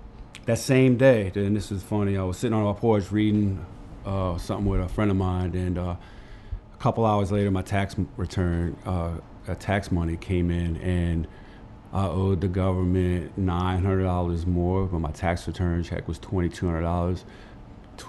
that 0.45 0.59
same 0.59 0.97
day, 0.97 1.31
and 1.33 1.55
this 1.55 1.71
is 1.71 1.81
funny, 1.81 2.15
I 2.15 2.21
was 2.21 2.37
sitting 2.37 2.53
on 2.53 2.63
my 2.63 2.79
porch 2.79 3.11
reading 3.11 3.65
uh, 4.05 4.37
something 4.37 4.67
with 4.67 4.81
a 4.81 4.87
friend 4.87 5.09
of 5.09 5.17
mine, 5.17 5.55
and 5.55 5.79
uh, 5.79 5.95
a 6.73 6.77
couple 6.77 7.03
hours 7.03 7.31
later, 7.31 7.49
my 7.49 7.63
tax 7.63 7.95
return, 8.17 8.77
uh, 8.85 9.17
tax 9.57 9.91
money 9.91 10.15
came 10.15 10.51
in, 10.51 10.77
and 10.77 11.27
I 11.91 12.05
owed 12.05 12.41
the 12.41 12.47
government 12.47 13.35
nine 13.35 13.83
hundred 13.83 14.03
dollars 14.03 14.45
more, 14.45 14.85
but 14.85 14.99
my 14.99 15.11
tax 15.11 15.47
return 15.47 15.81
check 15.83 16.07
was 16.07 16.19
twenty 16.19 16.49
two 16.49 16.67
hundred 16.67 16.81
dollars. 16.81 17.25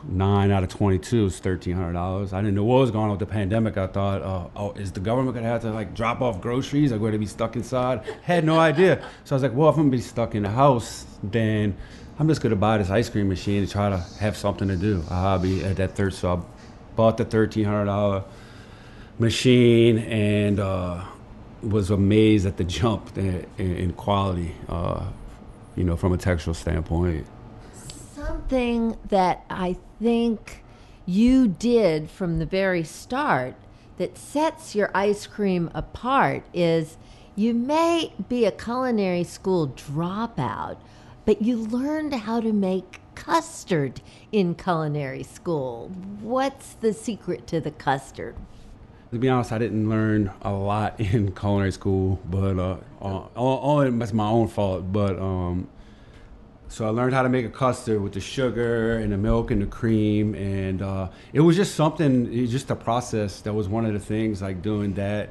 Nine 0.09 0.51
out 0.51 0.63
of 0.63 0.71
twenty 0.71 0.99
two 0.99 1.27
is 1.27 1.39
thirteen 1.39 1.77
hundred 1.77 1.93
dollars. 1.93 2.33
I 2.33 2.41
didn't 2.41 2.55
know 2.55 2.65
what 2.65 2.81
was 2.81 2.91
going 2.91 3.05
on 3.05 3.11
with 3.11 3.21
the 3.21 3.27
pandemic. 3.27 3.77
I 3.77 3.87
thought, 3.87 4.23
uh, 4.23 4.49
oh, 4.57 4.73
is 4.73 4.91
the 4.91 5.01
government 5.01 5.35
gonna 5.35 5.47
have 5.47 5.63
to 5.63 5.71
like 5.71 5.95
drop 5.95 6.21
off 6.23 6.41
groceries? 6.41 6.93
I'm 6.93 6.99
going 6.99 7.13
to 7.13 7.19
be 7.19 7.27
stuck 7.27 7.57
inside. 7.57 8.03
Had 8.23 8.45
no 8.45 8.59
idea. 8.59 9.05
So 9.25 9.35
I 9.35 9.37
was 9.37 9.43
like, 9.43 9.55
well, 9.55 9.69
if 9.69 9.77
I'm 9.77 9.83
gonna 9.83 9.91
be 9.91 10.01
stuck 10.01 10.35
in 10.35 10.45
the 10.45 10.49
house, 10.51 11.05
then 11.23 11.77
I'm 12.19 12.27
just 12.27 12.41
gonna 12.41 12.57
buy 12.57 12.79
this 12.79 12.91
ice 12.91 13.11
cream 13.11 13.29
machine 13.29 13.63
and 13.63 13.71
try 13.71 13.91
to 13.91 13.99
have 14.19 14.37
something 14.37 14.67
to 14.69 14.77
do, 14.77 15.05
a 15.11 15.15
hobby 15.15 15.63
at 15.63 15.77
that 15.77 15.95
third. 15.95 16.15
So 16.15 16.37
I 16.37 16.41
bought 16.97 17.19
the 17.19 17.25
thirteen 17.27 17.67
hundred 17.67 17.85
dollar 17.85 18.25
machine 19.19 19.99
and 19.99 20.59
uh, 20.59 21.05
was 21.63 21.91
amazed 21.91 22.47
at 22.47 22.57
the 22.57 22.65
jump 22.65 23.17
in, 23.19 23.47
in 23.59 23.93
quality, 23.93 24.55
uh, 24.69 25.05
you 25.77 25.85
know, 25.85 25.97
from 25.97 26.13
a 26.13 26.17
textual 26.17 26.55
standpoint. 26.55 27.27
Something 28.33 28.97
that 29.11 29.45
I 29.51 29.77
think 30.01 30.65
you 31.05 31.49
did 31.49 32.09
from 32.09 32.39
the 32.39 32.47
very 32.47 32.83
start 32.83 33.57
that 33.99 34.17
sets 34.17 34.75
your 34.75 34.91
ice 34.95 35.27
cream 35.27 35.71
apart 35.75 36.43
is 36.55 36.97
you 37.37 37.53
may 37.53 38.15
be 38.31 38.47
a 38.47 38.51
culinary 38.51 39.23
school 39.23 39.69
dropout, 39.69 40.79
but 41.27 41.43
you 41.43 41.59
learned 41.59 42.15
how 42.15 42.41
to 42.41 42.55
make 42.55 43.03
custard 43.15 44.01
in 44.33 44.55
culinary 44.55 45.25
school. 45.25 45.91
What's 46.23 46.73
the 46.73 46.95
secret 46.95 47.47
to 47.49 47.61
the 47.61 47.71
custard? 47.71 48.35
To 49.11 49.19
be 49.19 49.29
honest, 49.29 49.53
I 49.53 49.59
didn't 49.59 49.91
learn 49.91 50.33
a 50.41 50.55
lot 50.55 50.99
in 51.01 51.35
culinary 51.35 51.73
school, 51.73 52.19
but 52.25 52.59
uh, 52.59 52.79
uh, 53.03 53.27
all, 53.37 53.59
all, 53.59 53.91
that's 53.91 54.15
my 54.15 54.29
own 54.29 54.49
fault. 54.49 54.91
But 54.91 55.19
um, 55.19 55.69
so 56.73 56.87
I 56.87 56.89
learned 56.89 57.13
how 57.15 57.23
to 57.23 57.29
make 57.29 57.45
a 57.45 57.51
custard 57.51 58.01
with 58.01 58.15
the 58.15 58.21
sugar 58.21 58.97
and 58.97 59.13
the 59.13 59.19
milk 59.19 59.51
and 59.51 59.61
the 59.61 59.67
cream, 59.67 60.35
and 60.35 60.81
uh, 60.81 61.09
it 61.35 61.41
was 61.41 61.55
just 61.57 61.75
something, 61.75 62.33
it 62.33 62.47
just 62.47 62.71
a 62.71 62.75
process. 62.77 63.43
That 63.43 63.53
was 63.53 63.69
one 63.69 63.85
of 63.85 63.93
the 63.93 64.01
things, 64.01 64.41
like 64.41 64.63
doing 64.63 64.95
that. 64.95 65.31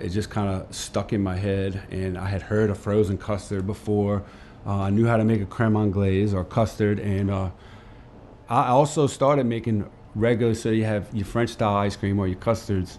It 0.00 0.08
just 0.08 0.30
kind 0.30 0.48
of 0.48 0.74
stuck 0.74 1.12
in 1.12 1.22
my 1.22 1.36
head, 1.36 1.80
and 1.90 2.18
I 2.18 2.26
had 2.26 2.42
heard 2.42 2.70
of 2.70 2.78
frozen 2.78 3.18
custard 3.18 3.66
before. 3.66 4.24
Uh, 4.66 4.80
I 4.80 4.90
knew 4.90 5.06
how 5.06 5.16
to 5.16 5.24
make 5.24 5.40
a 5.40 5.46
creme 5.46 5.76
anglaise 5.76 6.34
or 6.34 6.44
custard, 6.44 6.98
and 6.98 7.30
uh, 7.30 7.50
I 8.48 8.70
also 8.70 9.06
started 9.06 9.46
making 9.46 9.88
regular. 10.16 10.54
So 10.54 10.70
you 10.70 10.84
have 10.84 11.08
your 11.14 11.24
French 11.24 11.50
style 11.50 11.76
ice 11.76 11.94
cream 11.94 12.18
or 12.18 12.26
your 12.26 12.38
custards 12.38 12.98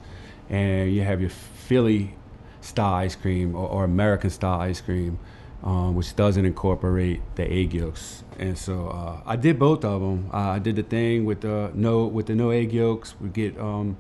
and 0.52 0.94
you 0.94 1.02
have 1.02 1.22
your 1.22 1.30
Philly 1.30 2.14
style 2.60 2.96
ice 2.96 3.16
cream 3.16 3.56
or, 3.56 3.68
or 3.68 3.84
American 3.86 4.30
style 4.30 4.60
ice 4.60 4.82
cream, 4.82 5.18
um, 5.64 5.96
which 5.96 6.16
doesn't 6.16 6.46
incorporate 6.46 7.22
the 7.36 7.50
egg 7.52 7.74
yolks. 7.74 8.24
And 8.40 8.58
so 8.58 8.88
uh, 8.88 9.22
I 9.26 9.36
did 9.36 9.60
both 9.60 9.86
of 9.86 10.02
them. 10.02 10.30
Uh, 10.34 10.38
I 10.38 10.60
did 10.60 10.76
the 10.76 10.84
thing 10.84 11.26
with 11.26 11.42
the 11.42 11.72
no 11.74 12.06
with 12.06 12.26
the 12.28 12.36
no 12.36 12.50
egg 12.50 12.74
yolks. 12.74 13.16
We 13.20 13.30
get 13.30 13.58
um, 13.60 13.98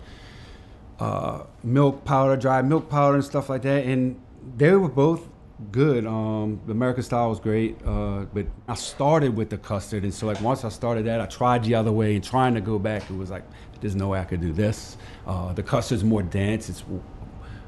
uh, 0.99 1.43
milk 1.63 2.03
powder, 2.05 2.35
dry 2.37 2.61
milk 2.61 2.89
powder, 2.89 3.15
and 3.15 3.23
stuff 3.23 3.49
like 3.49 3.61
that. 3.63 3.85
And 3.85 4.19
they 4.57 4.71
were 4.73 4.89
both 4.89 5.27
good. 5.71 6.07
Um, 6.07 6.59
the 6.65 6.71
American 6.71 7.03
style 7.03 7.29
was 7.29 7.39
great, 7.39 7.77
uh, 7.85 8.25
but 8.33 8.47
I 8.67 8.73
started 8.73 9.35
with 9.35 9.51
the 9.51 9.57
custard, 9.57 10.03
and 10.03 10.13
so 10.13 10.25
like 10.25 10.41
once 10.41 10.65
I 10.65 10.69
started 10.69 11.05
that, 11.05 11.21
I 11.21 11.27
tried 11.27 11.63
the 11.63 11.75
other 11.75 11.91
way, 11.91 12.15
and 12.15 12.23
trying 12.23 12.55
to 12.55 12.61
go 12.61 12.79
back, 12.79 13.03
it 13.09 13.15
was 13.15 13.29
like 13.29 13.43
there's 13.79 13.95
no 13.95 14.09
way 14.09 14.19
I 14.19 14.23
could 14.23 14.41
do 14.41 14.53
this. 14.53 14.97
Uh, 15.27 15.53
the 15.53 15.63
custard's 15.63 16.03
more 16.03 16.23
dense. 16.23 16.69
It's 16.69 16.83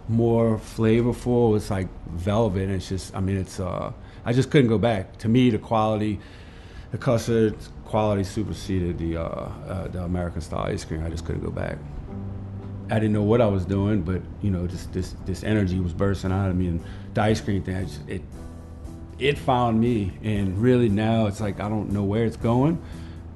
more 0.07 0.57
flavorful. 0.57 1.55
It's 1.55 1.69
like 1.69 1.87
velvet. 2.09 2.69
it's 2.69 2.89
just, 2.89 3.15
I 3.15 3.19
mean, 3.19 3.37
it's. 3.37 3.59
Uh, 3.59 3.91
I 4.25 4.33
just 4.33 4.51
couldn't 4.51 4.69
go 4.69 4.77
back. 4.77 5.17
To 5.19 5.27
me, 5.27 5.49
the 5.49 5.57
quality, 5.57 6.19
the 6.91 6.97
custard 6.97 7.55
quality 7.85 8.23
superseded 8.23 8.97
the 8.97 9.17
uh, 9.17 9.21
uh, 9.21 9.87
the 9.87 10.03
American 10.03 10.41
style 10.41 10.65
ice 10.67 10.85
cream. 10.85 11.03
I 11.05 11.09
just 11.09 11.25
couldn't 11.25 11.43
go 11.43 11.51
back. 11.51 11.77
I 12.89 12.95
didn't 12.95 13.13
know 13.13 13.23
what 13.23 13.41
I 13.41 13.47
was 13.47 13.65
doing, 13.65 14.01
but 14.01 14.21
you 14.41 14.51
know, 14.51 14.67
just 14.67 14.93
this 14.93 15.15
this 15.25 15.43
energy 15.43 15.79
was 15.79 15.93
bursting 15.93 16.31
out 16.31 16.49
of 16.49 16.55
me, 16.55 16.67
and 16.67 16.83
the 17.13 17.21
ice 17.21 17.41
cream 17.41 17.63
thing, 17.63 17.85
just, 17.85 18.07
it 18.07 18.21
it 19.19 19.37
found 19.37 19.79
me, 19.79 20.13
and 20.23 20.57
really 20.57 20.89
now 20.89 21.27
it's 21.27 21.41
like 21.41 21.59
I 21.59 21.69
don't 21.69 21.91
know 21.91 22.03
where 22.03 22.25
it's 22.25 22.37
going 22.37 22.81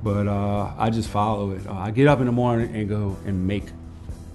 but 0.04 0.28
uh, 0.28 0.74
I 0.78 0.90
just 0.90 1.10
follow 1.10 1.52
it. 1.52 1.66
Uh, 1.68 1.74
I 1.74 1.92
get 1.92 2.08
up 2.08 2.20
in 2.20 2.26
the 2.28 2.32
morning 2.32 2.76
and 2.76 2.88
go 2.88 3.18
and 3.26 3.48
make 3.48 3.66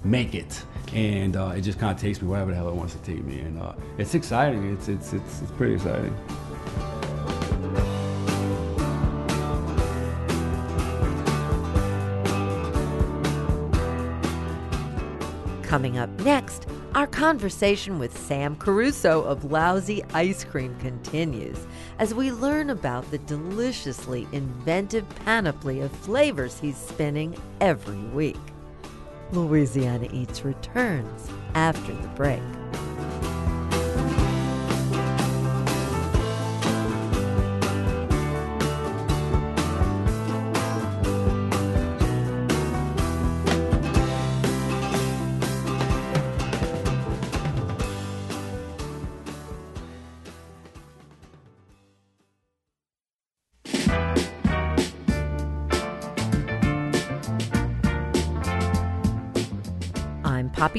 make 0.03 0.35
it, 0.35 0.63
and 0.91 1.35
uh, 1.35 1.53
it 1.55 1.61
just 1.61 1.79
kind 1.79 1.95
of 1.95 2.01
takes 2.01 2.21
me 2.21 2.27
wherever 2.27 2.51
the 2.51 2.57
hell 2.57 2.67
it 2.67 2.75
wants 2.75 2.93
to 2.93 2.99
take 2.99 3.23
me, 3.23 3.39
and 3.39 3.59
uh, 3.61 3.73
it's 3.97 4.15
exciting. 4.15 4.73
It's 4.73 4.87
it's 4.87 5.13
it's 5.13 5.41
it's 5.41 5.51
pretty 5.51 5.75
exciting. 5.75 6.15
Coming 15.63 15.97
up 15.97 16.09
next, 16.19 16.67
our 16.93 17.07
conversation 17.07 17.97
with 17.97 18.15
Sam 18.15 18.55
Caruso 18.55 19.23
of 19.23 19.41
Laozi 19.45 20.05
Ice 20.13 20.43
Cream 20.43 20.75
continues 20.77 21.57
as 21.97 22.13
we 22.13 22.31
learn 22.31 22.69
about 22.69 23.09
the 23.09 23.17
deliciously 23.17 24.27
inventive 24.31 25.09
panoply 25.25 25.79
of 25.79 25.91
flavors 25.91 26.59
he's 26.59 26.77
spinning 26.77 27.35
every 27.59 27.97
week. 27.97 28.52
Louisiana 29.33 30.07
Eats 30.13 30.45
returns 30.45 31.27
after 31.55 31.91
the 31.91 32.07
break. 32.09 32.41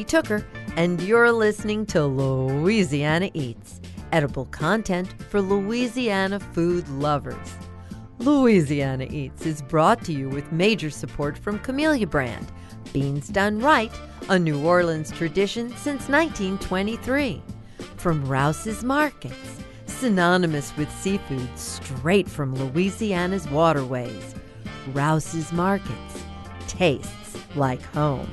Tooker, 0.04 0.44
and 0.76 1.00
you're 1.02 1.32
listening 1.32 1.86
to 1.86 2.04
Louisiana 2.04 3.30
Eats, 3.34 3.80
edible 4.12 4.44
content 4.46 5.14
for 5.30 5.40
Louisiana 5.40 6.38
food 6.38 6.88
lovers. 6.88 7.54
Louisiana 8.18 9.06
Eats 9.10 9.44
is 9.46 9.62
brought 9.62 10.04
to 10.04 10.12
you 10.12 10.28
with 10.28 10.52
major 10.52 10.90
support 10.90 11.36
from 11.36 11.58
Camellia 11.58 12.06
Brand, 12.06 12.52
beans 12.92 13.28
done 13.28 13.58
right, 13.58 13.92
a 14.28 14.38
New 14.38 14.64
Orleans 14.64 15.10
tradition 15.10 15.70
since 15.70 16.08
1923. 16.08 17.42
From 17.96 18.24
Rouse's 18.26 18.84
Markets, 18.84 19.58
synonymous 19.86 20.76
with 20.76 20.90
seafood 21.00 21.58
straight 21.58 22.28
from 22.28 22.54
Louisiana's 22.54 23.48
waterways. 23.48 24.34
Rouse's 24.92 25.52
Markets 25.52 26.22
tastes 26.68 27.38
like 27.56 27.82
home 27.82 28.28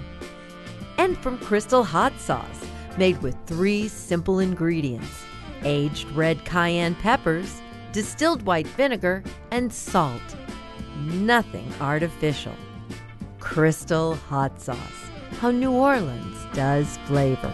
and 1.01 1.17
from 1.17 1.36
Crystal 1.39 1.84
Hot 1.84 2.13
Sauce, 2.20 2.63
made 2.96 3.20
with 3.24 3.36
three 3.48 3.88
simple 3.88 4.38
ingredients 4.38 5.25
aged 5.63 6.08
red 6.12 6.46
cayenne 6.46 6.93
peppers, 6.93 7.60
distilled 7.91 8.43
white 8.43 8.67
vinegar, 8.67 9.24
and 9.50 9.74
salt. 9.74 10.22
Nothing 11.05 11.67
artificial. 11.81 12.53
Crystal 13.39 14.13
Hot 14.29 14.62
Sauce, 14.62 14.77
how 15.39 15.50
New 15.50 15.72
Orleans 15.72 16.38
does 16.53 16.98
flavor. 17.08 17.51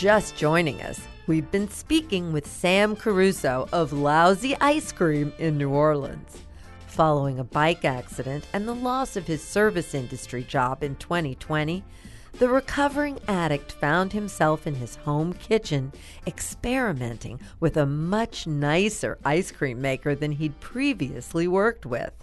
Just 0.00 0.34
joining 0.34 0.80
us, 0.80 0.98
we've 1.26 1.50
been 1.50 1.68
speaking 1.68 2.32
with 2.32 2.46
Sam 2.46 2.96
Caruso 2.96 3.68
of 3.70 3.90
Laozi 3.90 4.56
Ice 4.58 4.92
Cream 4.92 5.30
in 5.38 5.58
New 5.58 5.68
Orleans. 5.68 6.38
Following 6.86 7.38
a 7.38 7.44
bike 7.44 7.84
accident 7.84 8.46
and 8.54 8.66
the 8.66 8.74
loss 8.74 9.16
of 9.16 9.26
his 9.26 9.42
service 9.42 9.92
industry 9.94 10.42
job 10.42 10.82
in 10.82 10.96
2020, 10.96 11.84
the 12.38 12.48
recovering 12.48 13.18
addict 13.28 13.72
found 13.72 14.14
himself 14.14 14.66
in 14.66 14.76
his 14.76 14.96
home 14.96 15.34
kitchen 15.34 15.92
experimenting 16.26 17.38
with 17.60 17.76
a 17.76 17.84
much 17.84 18.46
nicer 18.46 19.18
ice 19.22 19.52
cream 19.52 19.82
maker 19.82 20.14
than 20.14 20.32
he'd 20.32 20.58
previously 20.60 21.46
worked 21.46 21.84
with. 21.84 22.14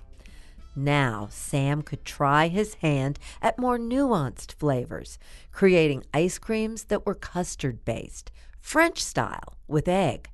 Now, 0.79 1.27
Sam 1.31 1.81
could 1.81 2.05
try 2.05 2.50
his 2.50 2.75
hand 2.75 3.17
at 3.41 3.57
more 3.57 3.79
nuanced 3.79 4.53
flavors, 4.53 5.17
creating 5.51 6.03
ice 6.13 6.38
creams 6.38 6.84
that 6.86 7.03
were 7.03 7.15
custard 7.15 7.84
based, 7.84 8.31
French 8.60 9.03
style, 9.03 9.57
with 9.67 9.88
egg. 9.88 10.29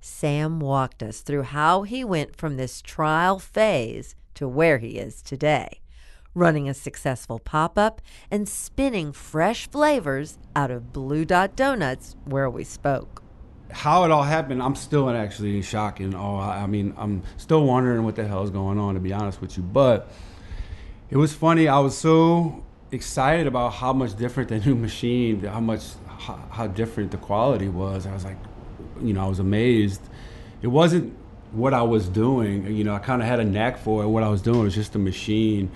Sam 0.00 0.60
walked 0.60 1.02
us 1.02 1.22
through 1.22 1.42
how 1.42 1.82
he 1.82 2.04
went 2.04 2.36
from 2.36 2.56
this 2.56 2.80
trial 2.80 3.40
phase 3.40 4.14
to 4.34 4.46
where 4.46 4.78
he 4.78 4.90
is 4.90 5.22
today, 5.22 5.80
running 6.34 6.68
a 6.68 6.74
successful 6.74 7.40
pop 7.40 7.76
up 7.76 8.00
and 8.30 8.48
spinning 8.48 9.12
fresh 9.12 9.68
flavors 9.68 10.38
out 10.54 10.70
of 10.70 10.92
Blue 10.92 11.24
Dot 11.24 11.56
Donuts, 11.56 12.14
where 12.26 12.48
we 12.48 12.62
spoke. 12.62 13.23
How 13.74 14.04
it 14.04 14.10
all 14.12 14.22
happened, 14.22 14.62
I'm 14.62 14.76
still 14.76 15.10
actually 15.10 15.56
in 15.56 15.62
shock 15.62 15.98
and 15.98 16.14
awe. 16.14 16.48
I 16.48 16.66
mean, 16.66 16.94
I'm 16.96 17.22
still 17.36 17.64
wondering 17.64 18.04
what 18.04 18.14
the 18.14 18.26
hell 18.26 18.44
is 18.44 18.50
going 18.50 18.78
on, 18.78 18.94
to 18.94 19.00
be 19.00 19.12
honest 19.12 19.40
with 19.40 19.56
you. 19.56 19.64
But 19.64 20.08
it 21.10 21.16
was 21.16 21.34
funny. 21.34 21.66
I 21.66 21.80
was 21.80 21.98
so 21.98 22.64
excited 22.92 23.48
about 23.48 23.74
how 23.74 23.92
much 23.92 24.16
different 24.16 24.48
the 24.48 24.58
new 24.66 24.76
machine, 24.76 25.42
how 25.42 25.58
much, 25.58 25.82
how, 26.06 26.36
how 26.50 26.66
different 26.68 27.10
the 27.10 27.16
quality 27.16 27.68
was. 27.68 28.06
I 28.06 28.14
was 28.14 28.24
like, 28.24 28.38
you 29.02 29.12
know, 29.12 29.24
I 29.24 29.28
was 29.28 29.40
amazed. 29.40 30.00
It 30.62 30.68
wasn't 30.68 31.12
what 31.50 31.74
I 31.74 31.82
was 31.82 32.08
doing. 32.08 32.74
You 32.76 32.84
know, 32.84 32.94
I 32.94 33.00
kind 33.00 33.20
of 33.20 33.28
had 33.28 33.40
a 33.40 33.44
knack 33.44 33.78
for 33.78 34.04
it. 34.04 34.08
What 34.08 34.22
I 34.22 34.28
was 34.28 34.40
doing 34.40 34.60
It 34.60 34.64
was 34.64 34.74
just 34.74 34.94
a 34.94 35.00
machine. 35.00 35.70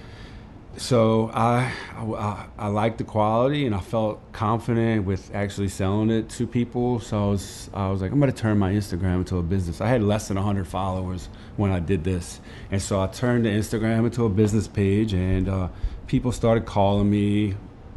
So 0.77 1.31
I, 1.35 1.73
I, 1.97 2.47
I 2.57 2.69
liked 2.69 2.99
the 2.99 3.05
quality, 3.05 3.67
and 3.67 3.75
I 3.75 3.81
felt 3.81 4.21
confident 4.33 5.07
with 5.07 5.35
actually 5.35 5.69
selling 5.69 6.11
it 6.11 6.29
to 6.31 6.47
people. 6.47 7.01
So 7.01 7.19
I 7.19 7.27
was 7.27 7.71
I 7.75 7.91
was 7.91 8.01
like, 8.01 8.13
I'm 8.13 8.21
gonna 8.21 8.33
turn 8.33 8.59
my 8.59 8.73
Instagram 8.73 9.17
into 9.17 9.39
a 9.39 9.43
business. 9.43 9.81
I 9.81 9.89
had 9.89 10.03
less 10.03 10.29
than 10.29 10.37
100 10.37 10.69
followers 10.69 11.29
when 11.57 11.73
I 11.73 11.81
did 11.81 12.05
this, 12.05 12.41
and 12.71 12.81
so 12.81 13.01
I 13.01 13.09
turned 13.09 13.45
the 13.45 13.51
Instagram 13.51 14.05
into 14.05 14.25
a 14.25 14.29
business 14.29 14.69
page, 14.69 15.15
and 15.15 15.49
uh, 15.49 15.69
people 16.07 16.31
started 16.31 16.65
calling 16.65 17.11
me 17.11 17.55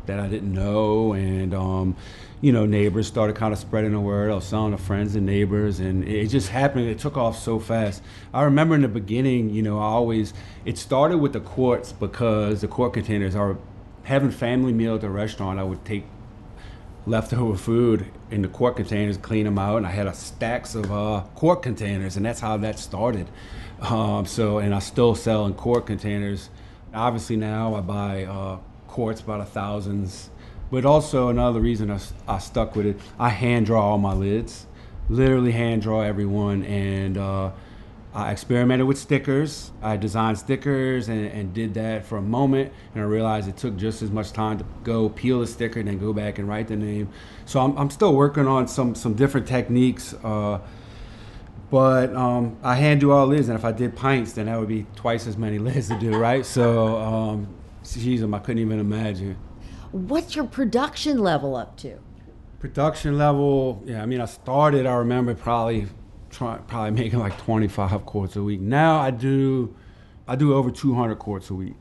that 0.08 0.20
I 0.20 0.28
didn't 0.28 0.54
know, 0.54 1.14
and 1.14 1.54
um, 1.54 1.96
you 2.42 2.52
know, 2.52 2.66
neighbors 2.66 3.06
started 3.06 3.36
kind 3.36 3.54
of 3.54 3.60
spreading 3.60 3.92
the 3.92 4.00
word. 4.00 4.32
I 4.32 4.36
was 4.36 4.46
selling 4.46 4.72
to 4.72 4.78
friends 4.78 5.16
and 5.16 5.28
neighbors, 5.28 5.80
and 5.80 6.08
it 6.08 6.28
just 6.28 6.50
happened. 6.50 6.88
It 6.88 6.98
took 6.98 7.16
off 7.16 7.38
so 7.38 7.60
fast. 7.60 8.02
I 8.34 8.42
remember 8.42 8.74
in 8.74 8.82
the 8.82 8.88
beginning, 8.88 9.52
you 9.52 9.62
know, 9.62 9.78
I 9.78 9.84
always 9.84 10.34
it 10.66 10.80
started 10.80 11.20
with 11.20 11.34
the 11.34 11.40
quarts 11.40 11.92
because 11.92 12.62
the 12.62 12.68
quart 12.68 12.94
containers 12.94 13.36
are 13.36 13.58
having 14.04 14.32
family 14.32 14.74
meal 14.74 14.96
at 14.96 15.02
the 15.02 15.10
restaurant. 15.10 15.60
I 15.60 15.64
would 15.64 15.86
take 15.86 16.06
leftover 17.06 17.56
food 17.56 18.08
in 18.32 18.42
the 18.42 18.48
quart 18.48 18.76
containers, 18.76 19.18
clean 19.18 19.46
them 19.46 19.60
out, 19.60 19.78
and 19.78 19.86
I 19.86 19.92
had 19.92 20.08
a 20.08 20.14
stacks 20.14 20.74
of 20.74 20.92
uh, 20.92 21.22
quart 21.36 21.62
containers, 21.62 22.18
and 22.18 22.26
that's 22.26 22.40
how 22.40 22.58
that 22.58 22.80
started. 22.80 23.28
Um, 23.82 24.26
so, 24.26 24.58
and 24.58 24.74
I 24.74 24.80
still 24.80 25.14
sell 25.14 25.46
in 25.46 25.54
quart 25.54 25.86
containers. 25.86 26.50
Obviously 26.92 27.36
now 27.36 27.76
I 27.76 27.82
buy 27.82 28.24
uh, 28.26 28.58
quarts 28.88 29.22
by 29.22 29.38
the 29.38 29.46
thousands 29.46 30.31
but 30.72 30.86
also 30.86 31.28
another 31.28 31.60
reason 31.60 31.92
I, 31.92 32.00
I 32.28 32.40
stuck 32.40 32.76
with 32.76 32.86
it, 32.86 33.00
I 33.20 33.30
hand 33.30 33.68
draw 33.68 33.92
all 33.92 33.98
my 33.98 34.14
lids, 34.14 34.66
literally 35.10 35.52
hand 35.52 35.82
draw 35.82 36.02
everyone, 36.02 36.64
and 36.64 37.18
uh, 37.18 37.52
I 38.14 38.32
experimented 38.32 38.88
with 38.88 38.98
stickers. 38.98 39.72
I 39.82 39.98
designed 39.98 40.38
stickers 40.38 41.10
and, 41.10 41.28
and, 41.28 41.54
did 41.54 41.74
that 41.76 42.06
for 42.06 42.18
a 42.18 42.22
moment, 42.22 42.74
and 42.94 43.04
I 43.04 43.06
realized 43.06 43.48
it 43.48 43.58
took 43.58 43.78
just 43.78 44.02
as 44.02 44.12
much 44.12 44.32
time 44.32 44.58
to 44.58 44.66
go 44.84 45.10
peel 45.10 45.42
the 45.42 45.48
sticker 45.48 45.80
and 45.80 45.88
then 45.88 45.98
go 46.00 46.12
back 46.12 46.40
and 46.40 46.48
write 46.48 46.68
the 46.68 46.76
name. 46.76 47.10
So 47.46 47.60
I'm, 47.60 47.78
I'm 47.78 47.90
still 47.90 48.14
working 48.14 48.48
on 48.48 48.68
some 48.68 48.96
some 48.96 49.14
different 49.14 49.48
techniques. 49.48 50.14
Uh, 50.24 50.60
but 51.70 52.14
um, 52.14 52.58
I 52.64 52.76
hand 52.76 53.00
do 53.00 53.12
all 53.12 53.28
lids, 53.28 53.48
and 53.48 53.58
if 53.58 53.64
I 53.64 53.72
did 53.72 53.96
pints, 53.96 54.34
then 54.34 54.48
that 54.48 54.60
would 54.60 54.68
be 54.68 54.86
twice 54.98 55.26
as 55.26 55.38
many 55.38 55.58
lids 55.68 55.88
to 55.88 55.98
do, 55.98 56.18
right? 56.18 56.46
So, 56.46 56.98
um, 56.98 57.48
geez, 57.90 58.22
I 58.22 58.40
couldn't 58.40 58.60
even 58.60 58.80
imagine. 58.80 59.38
What's 59.92 60.36
your 60.36 60.46
production 60.46 61.20
level 61.20 61.56
up 61.56 61.78
to? 61.78 62.00
Production 62.60 63.18
level, 63.18 63.82
yeah. 63.86 64.02
I 64.02 64.06
mean, 64.06 64.22
I 64.22 64.26
started. 64.26 64.86
I 64.86 64.94
remember 64.96 65.36
probably 65.36 65.88
try, 66.30 66.58
probably 66.68 66.92
making 66.92 67.20
like 67.20 67.38
25 67.40 68.06
quarts 68.06 68.36
a 68.36 68.44
week. 68.44 68.62
Now 68.62 69.00
I 69.00 69.12
do, 69.12 69.76
I 70.28 70.36
do 70.36 70.54
over 70.54 70.72
200 70.72 71.16
quarts 71.16 71.50
a 71.50 71.56
week. 71.56 71.76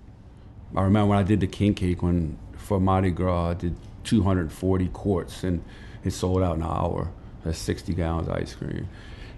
I 0.74 0.82
remember 0.82 1.10
when 1.10 1.18
I 1.18 1.22
did 1.22 1.40
the 1.40 1.46
king 1.46 1.74
cake 1.74 2.02
when 2.02 2.38
for 2.56 2.80
Mardi 2.80 3.10
Gras, 3.10 3.50
I 3.50 3.54
did 3.54 3.76
240 4.04 4.88
quarts 4.88 5.44
and 5.44 5.62
it 6.04 6.12
sold 6.12 6.42
out 6.42 6.56
in 6.56 6.62
an 6.62 6.68
hour. 6.68 7.10
That's 7.44 7.58
60 7.58 7.94
gallons 7.94 8.28
of 8.28 8.34
ice 8.34 8.54
cream 8.54 8.88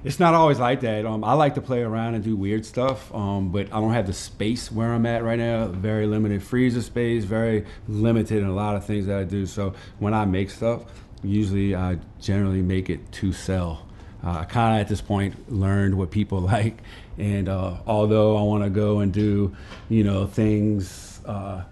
it's 0.04 0.18
not 0.18 0.34
always 0.34 0.58
like 0.58 0.80
that. 0.80 1.06
Um, 1.06 1.22
I 1.22 1.34
like 1.34 1.54
to 1.54 1.60
play 1.60 1.82
around 1.82 2.14
and 2.14 2.24
do 2.24 2.34
weird 2.34 2.66
stuff, 2.66 3.14
um, 3.14 3.50
but 3.50 3.66
I 3.72 3.80
don't 3.80 3.92
have 3.92 4.06
the 4.06 4.12
space 4.12 4.70
where 4.72 4.92
I'm 4.92 5.06
at 5.06 5.22
right 5.22 5.38
now. 5.38 5.68
Very 5.68 6.06
limited 6.06 6.42
freezer 6.42 6.82
space, 6.82 7.24
very 7.24 7.64
limited 7.86 8.38
in 8.38 8.48
a 8.48 8.54
lot 8.54 8.74
of 8.74 8.84
things 8.84 9.06
that 9.06 9.18
I 9.18 9.24
do. 9.24 9.46
So 9.46 9.74
when 10.00 10.12
I 10.12 10.24
make 10.24 10.50
stuff, 10.50 10.82
usually 11.22 11.76
I 11.76 11.98
generally 12.20 12.62
make 12.62 12.90
it 12.90 13.12
to 13.12 13.32
sell. 13.32 13.86
Uh, 14.24 14.38
I 14.40 14.44
kind 14.44 14.76
of 14.76 14.80
at 14.80 14.88
this 14.88 15.00
point 15.00 15.52
learned 15.52 15.96
what 15.96 16.10
people 16.10 16.40
like, 16.54 16.82
and 17.16 17.48
uh, 17.48 17.76
although 17.86 18.36
I 18.36 18.42
want 18.42 18.64
to 18.64 18.70
go 18.70 19.00
and 19.00 19.12
do, 19.12 19.54
you 19.88 20.04
know, 20.04 20.26
things. 20.26 21.20
Uh, 21.24 21.62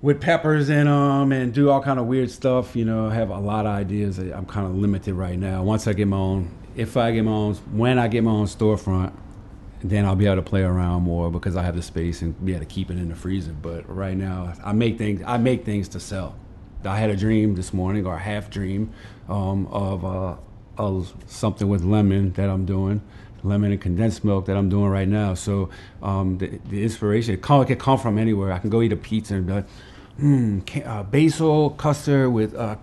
with 0.00 0.20
peppers 0.20 0.68
in 0.68 0.86
them 0.86 1.32
and 1.32 1.52
do 1.52 1.70
all 1.70 1.82
kind 1.82 1.98
of 1.98 2.06
weird 2.06 2.30
stuff. 2.30 2.76
You 2.76 2.84
know, 2.84 3.10
have 3.10 3.30
a 3.30 3.38
lot 3.38 3.66
of 3.66 3.72
ideas. 3.72 4.18
I'm 4.18 4.46
kind 4.46 4.64
of 4.64 4.76
limited 4.76 5.14
right 5.14 5.36
now. 5.36 5.64
Once 5.64 5.88
I 5.88 5.92
get 5.92 6.06
my 6.06 6.16
own 6.16 6.50
if 6.78 6.96
I 6.96 7.10
get 7.10 7.24
my 7.24 7.32
own, 7.32 7.54
when 7.72 7.98
I 7.98 8.06
get 8.06 8.22
my 8.22 8.30
own 8.30 8.46
storefront, 8.46 9.12
then 9.82 10.04
I'll 10.04 10.14
be 10.14 10.26
able 10.26 10.36
to 10.36 10.42
play 10.42 10.62
around 10.62 11.02
more 11.02 11.28
because 11.30 11.56
I 11.56 11.62
have 11.64 11.74
the 11.74 11.82
space 11.82 12.22
and 12.22 12.44
be 12.44 12.52
able 12.52 12.60
to 12.60 12.66
keep 12.66 12.90
it 12.90 12.96
in 12.96 13.08
the 13.08 13.16
freezer. 13.16 13.52
But 13.52 13.94
right 13.94 14.16
now, 14.16 14.54
I 14.64 14.72
make 14.72 14.96
things. 14.96 15.20
I 15.26 15.38
make 15.38 15.64
things 15.64 15.88
to 15.88 16.00
sell. 16.00 16.36
I 16.84 16.96
had 16.96 17.10
a 17.10 17.16
dream 17.16 17.56
this 17.56 17.74
morning, 17.74 18.06
or 18.06 18.14
a 18.14 18.20
half 18.20 18.48
dream, 18.48 18.92
um, 19.28 19.66
of, 19.66 20.04
uh, 20.04 20.36
of 20.76 21.12
something 21.26 21.68
with 21.68 21.82
lemon 21.82 22.32
that 22.34 22.48
I'm 22.48 22.64
doing, 22.64 23.02
lemon 23.42 23.72
and 23.72 23.80
condensed 23.80 24.24
milk 24.24 24.46
that 24.46 24.56
I'm 24.56 24.68
doing 24.68 24.88
right 24.88 25.08
now. 25.08 25.34
So 25.34 25.70
um, 26.00 26.38
the, 26.38 26.60
the, 26.68 26.84
inspiration 26.84 27.34
it 27.34 27.42
can, 27.42 27.62
it 27.62 27.66
can 27.66 27.78
come 27.78 27.98
from 27.98 28.16
anywhere. 28.16 28.52
I 28.52 28.58
can 28.60 28.70
go 28.70 28.80
eat 28.80 28.92
a 28.92 28.96
pizza 28.96 29.34
and 29.34 29.46
be 29.48 29.52
like, 29.54 29.66
mm, 30.20 30.86
uh, 30.86 31.02
basil 31.02 31.70
custard 31.70 32.32
with 32.32 32.54
uh, 32.54 32.76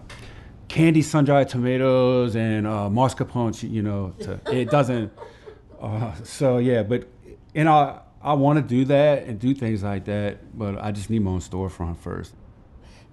candy 0.68 1.02
sun-dried 1.02 1.50
tomatoes 1.50 2.36
and 2.36 2.68
uh, 2.68 2.90
mascarpone. 2.92 3.70
You 3.70 3.82
know, 3.82 4.14
to, 4.20 4.40
it 4.52 4.70
doesn't. 4.70 5.12
Uh, 5.80 6.14
so 6.24 6.58
yeah, 6.58 6.84
but 6.84 7.08
and 7.54 7.70
I 7.70 8.00
I 8.22 8.34
want 8.34 8.58
to 8.58 8.64
do 8.64 8.86
that 8.86 9.24
and 9.26 9.40
do 9.40 9.54
things 9.54 9.84
like 9.84 10.06
that, 10.06 10.58
but 10.58 10.82
I 10.82 10.92
just 10.92 11.10
need 11.10 11.20
my 11.20 11.32
own 11.32 11.40
storefront 11.40 11.98
first. 11.98 12.34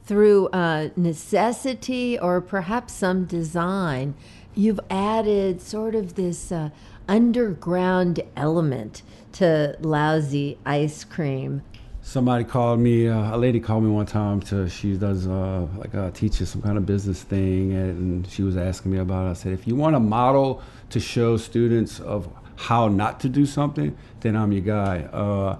Through 0.05 0.49
uh, 0.49 0.89
necessity 0.97 2.19
or 2.19 2.41
perhaps 2.41 2.95
some 2.95 3.25
design, 3.25 4.15
you've 4.55 4.81
added 4.91 5.61
sort 5.61 5.95
of 5.95 6.15
this 6.15 6.51
uh, 6.51 6.71
underground 7.09 8.21
element 8.37 9.03
to 9.33 9.77
Laozi 9.81 10.57
ice 10.65 11.05
cream 11.05 11.63
somebody 12.03 12.43
called 12.43 12.81
me 12.81 13.09
uh, 13.09 13.35
a 13.35 13.39
lady 13.39 13.61
called 13.61 13.85
me 13.85 13.91
one 13.91 14.05
time 14.05 14.41
to 14.41 14.69
she 14.69 14.97
does 14.97 15.27
uh, 15.27 15.67
like 15.79 15.95
uh, 15.95 16.11
teaches 16.11 16.49
some 16.49 16.61
kind 16.61 16.77
of 16.77 16.85
business 16.85 17.23
thing 17.23 17.73
and 17.73 18.27
she 18.29 18.43
was 18.43 18.57
asking 18.57 18.91
me 18.91 18.99
about 18.99 19.27
it. 19.27 19.31
I 19.31 19.33
said 19.35 19.53
if 19.53 19.67
you 19.67 19.77
want 19.77 19.95
a 19.95 20.01
model 20.01 20.61
to 20.91 21.01
show 21.01 21.37
students 21.37 22.01
of 22.01 22.29
how 22.57 22.89
not 22.89 23.21
to 23.21 23.29
do 23.29 23.47
something 23.47 23.97
then 24.21 24.37
i'm 24.37 24.53
your 24.53 24.63
guy. 24.63 25.03
Uh, 25.13 25.59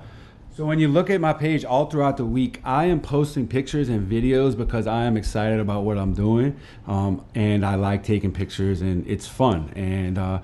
so 0.55 0.67
when 0.67 0.79
you 0.79 0.89
look 0.89 1.09
at 1.09 1.21
my 1.21 1.33
page 1.33 1.65
all 1.65 1.87
throughout 1.87 2.17
the 2.17 2.27
week 2.27 2.61
i 2.65 2.85
am 2.85 3.01
posting 3.01 3.47
pictures 3.47 3.89
and 3.89 4.11
videos 4.11 4.57
because 4.57 4.87
i 4.87 5.05
am 5.05 5.17
excited 5.17 5.61
about 5.61 5.85
what 5.85 5.97
i'm 5.97 6.13
doing 6.13 6.55
um, 6.87 7.25
and 7.35 7.65
i 7.65 7.77
like 7.77 8.03
taking 8.03 8.33
pictures 8.33 8.83
and 8.83 9.07
it's 9.07 9.29
fun. 9.29 9.73
And 9.77 10.19
uh, 10.19 10.43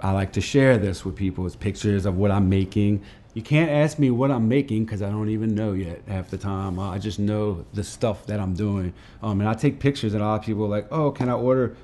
I 0.00 0.12
like 0.12 0.32
to 0.32 0.40
share 0.40 0.78
this 0.78 1.04
with 1.04 1.16
people. 1.16 1.46
It's 1.46 1.56
pictures 1.56 2.06
of 2.06 2.16
what 2.16 2.30
I'm 2.30 2.48
making, 2.48 3.02
you 3.38 3.44
can't 3.44 3.70
ask 3.70 4.00
me 4.00 4.10
what 4.10 4.32
I'm 4.32 4.48
making 4.48 4.84
because 4.84 5.00
I 5.00 5.10
don't 5.10 5.28
even 5.28 5.54
know 5.54 5.72
yet 5.72 6.02
half 6.08 6.28
the 6.28 6.36
time. 6.36 6.80
I 6.80 6.98
just 6.98 7.20
know 7.20 7.64
the 7.72 7.84
stuff 7.84 8.26
that 8.26 8.40
I'm 8.40 8.52
doing. 8.52 8.92
Um, 9.22 9.38
and 9.38 9.48
I 9.48 9.54
take 9.54 9.78
pictures, 9.78 10.12
and 10.12 10.24
a 10.24 10.26
lot 10.26 10.40
of 10.40 10.44
people 10.44 10.64
are 10.64 10.68
like, 10.68 10.88
oh, 10.90 11.12
can 11.12 11.28
I 11.28 11.34
order? 11.34 11.76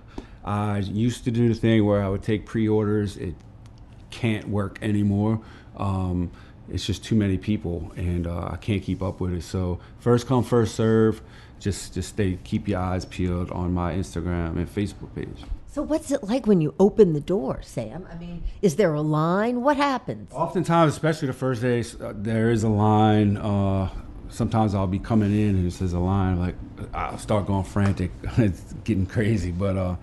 I 0.44 0.78
used 0.78 1.22
to 1.26 1.30
do 1.30 1.46
the 1.46 1.54
thing 1.54 1.84
where 1.84 2.02
I 2.02 2.08
would 2.08 2.24
take 2.24 2.44
pre 2.44 2.66
orders. 2.66 3.16
It 3.18 3.36
can't 4.10 4.48
work 4.48 4.80
anymore. 4.82 5.42
Um, 5.76 6.32
it's 6.68 6.84
just 6.84 7.04
too 7.04 7.14
many 7.14 7.38
people, 7.38 7.92
and 7.94 8.26
uh, 8.26 8.48
I 8.50 8.56
can't 8.56 8.82
keep 8.82 9.00
up 9.00 9.20
with 9.20 9.32
it. 9.32 9.42
So, 9.44 9.78
first 10.00 10.26
come, 10.26 10.42
first 10.42 10.74
serve. 10.74 11.22
Just, 11.60 11.94
just 11.94 12.08
stay, 12.08 12.36
keep 12.42 12.66
your 12.66 12.80
eyes 12.80 13.04
peeled 13.04 13.52
on 13.52 13.72
my 13.72 13.92
Instagram 13.92 14.56
and 14.56 14.68
Facebook 14.68 15.14
page. 15.14 15.44
So 15.74 15.82
what's 15.82 16.12
it 16.12 16.22
like 16.22 16.46
when 16.46 16.60
you 16.60 16.72
open 16.78 17.14
the 17.14 17.20
door, 17.20 17.58
Sam? 17.62 18.06
I 18.08 18.16
mean, 18.16 18.44
is 18.62 18.76
there 18.76 18.94
a 18.94 19.00
line? 19.00 19.62
What 19.62 19.76
happens? 19.76 20.32
Oftentimes, 20.32 20.92
especially 20.92 21.26
the 21.26 21.34
first 21.34 21.62
day, 21.62 21.82
uh, 22.00 22.12
there 22.14 22.52
is 22.52 22.62
a 22.62 22.68
line. 22.68 23.36
Uh, 23.36 23.90
sometimes 24.28 24.76
I'll 24.76 24.86
be 24.86 25.00
coming 25.00 25.32
in 25.32 25.56
and 25.56 25.66
it 25.66 25.72
says 25.72 25.92
a 25.92 25.98
line. 25.98 26.38
Like 26.38 26.54
I'll 26.94 27.18
start 27.18 27.46
going 27.46 27.64
frantic. 27.64 28.12
it's 28.38 28.72
getting 28.84 29.04
crazy, 29.04 29.50
but 29.50 29.76
uh, 29.76 29.96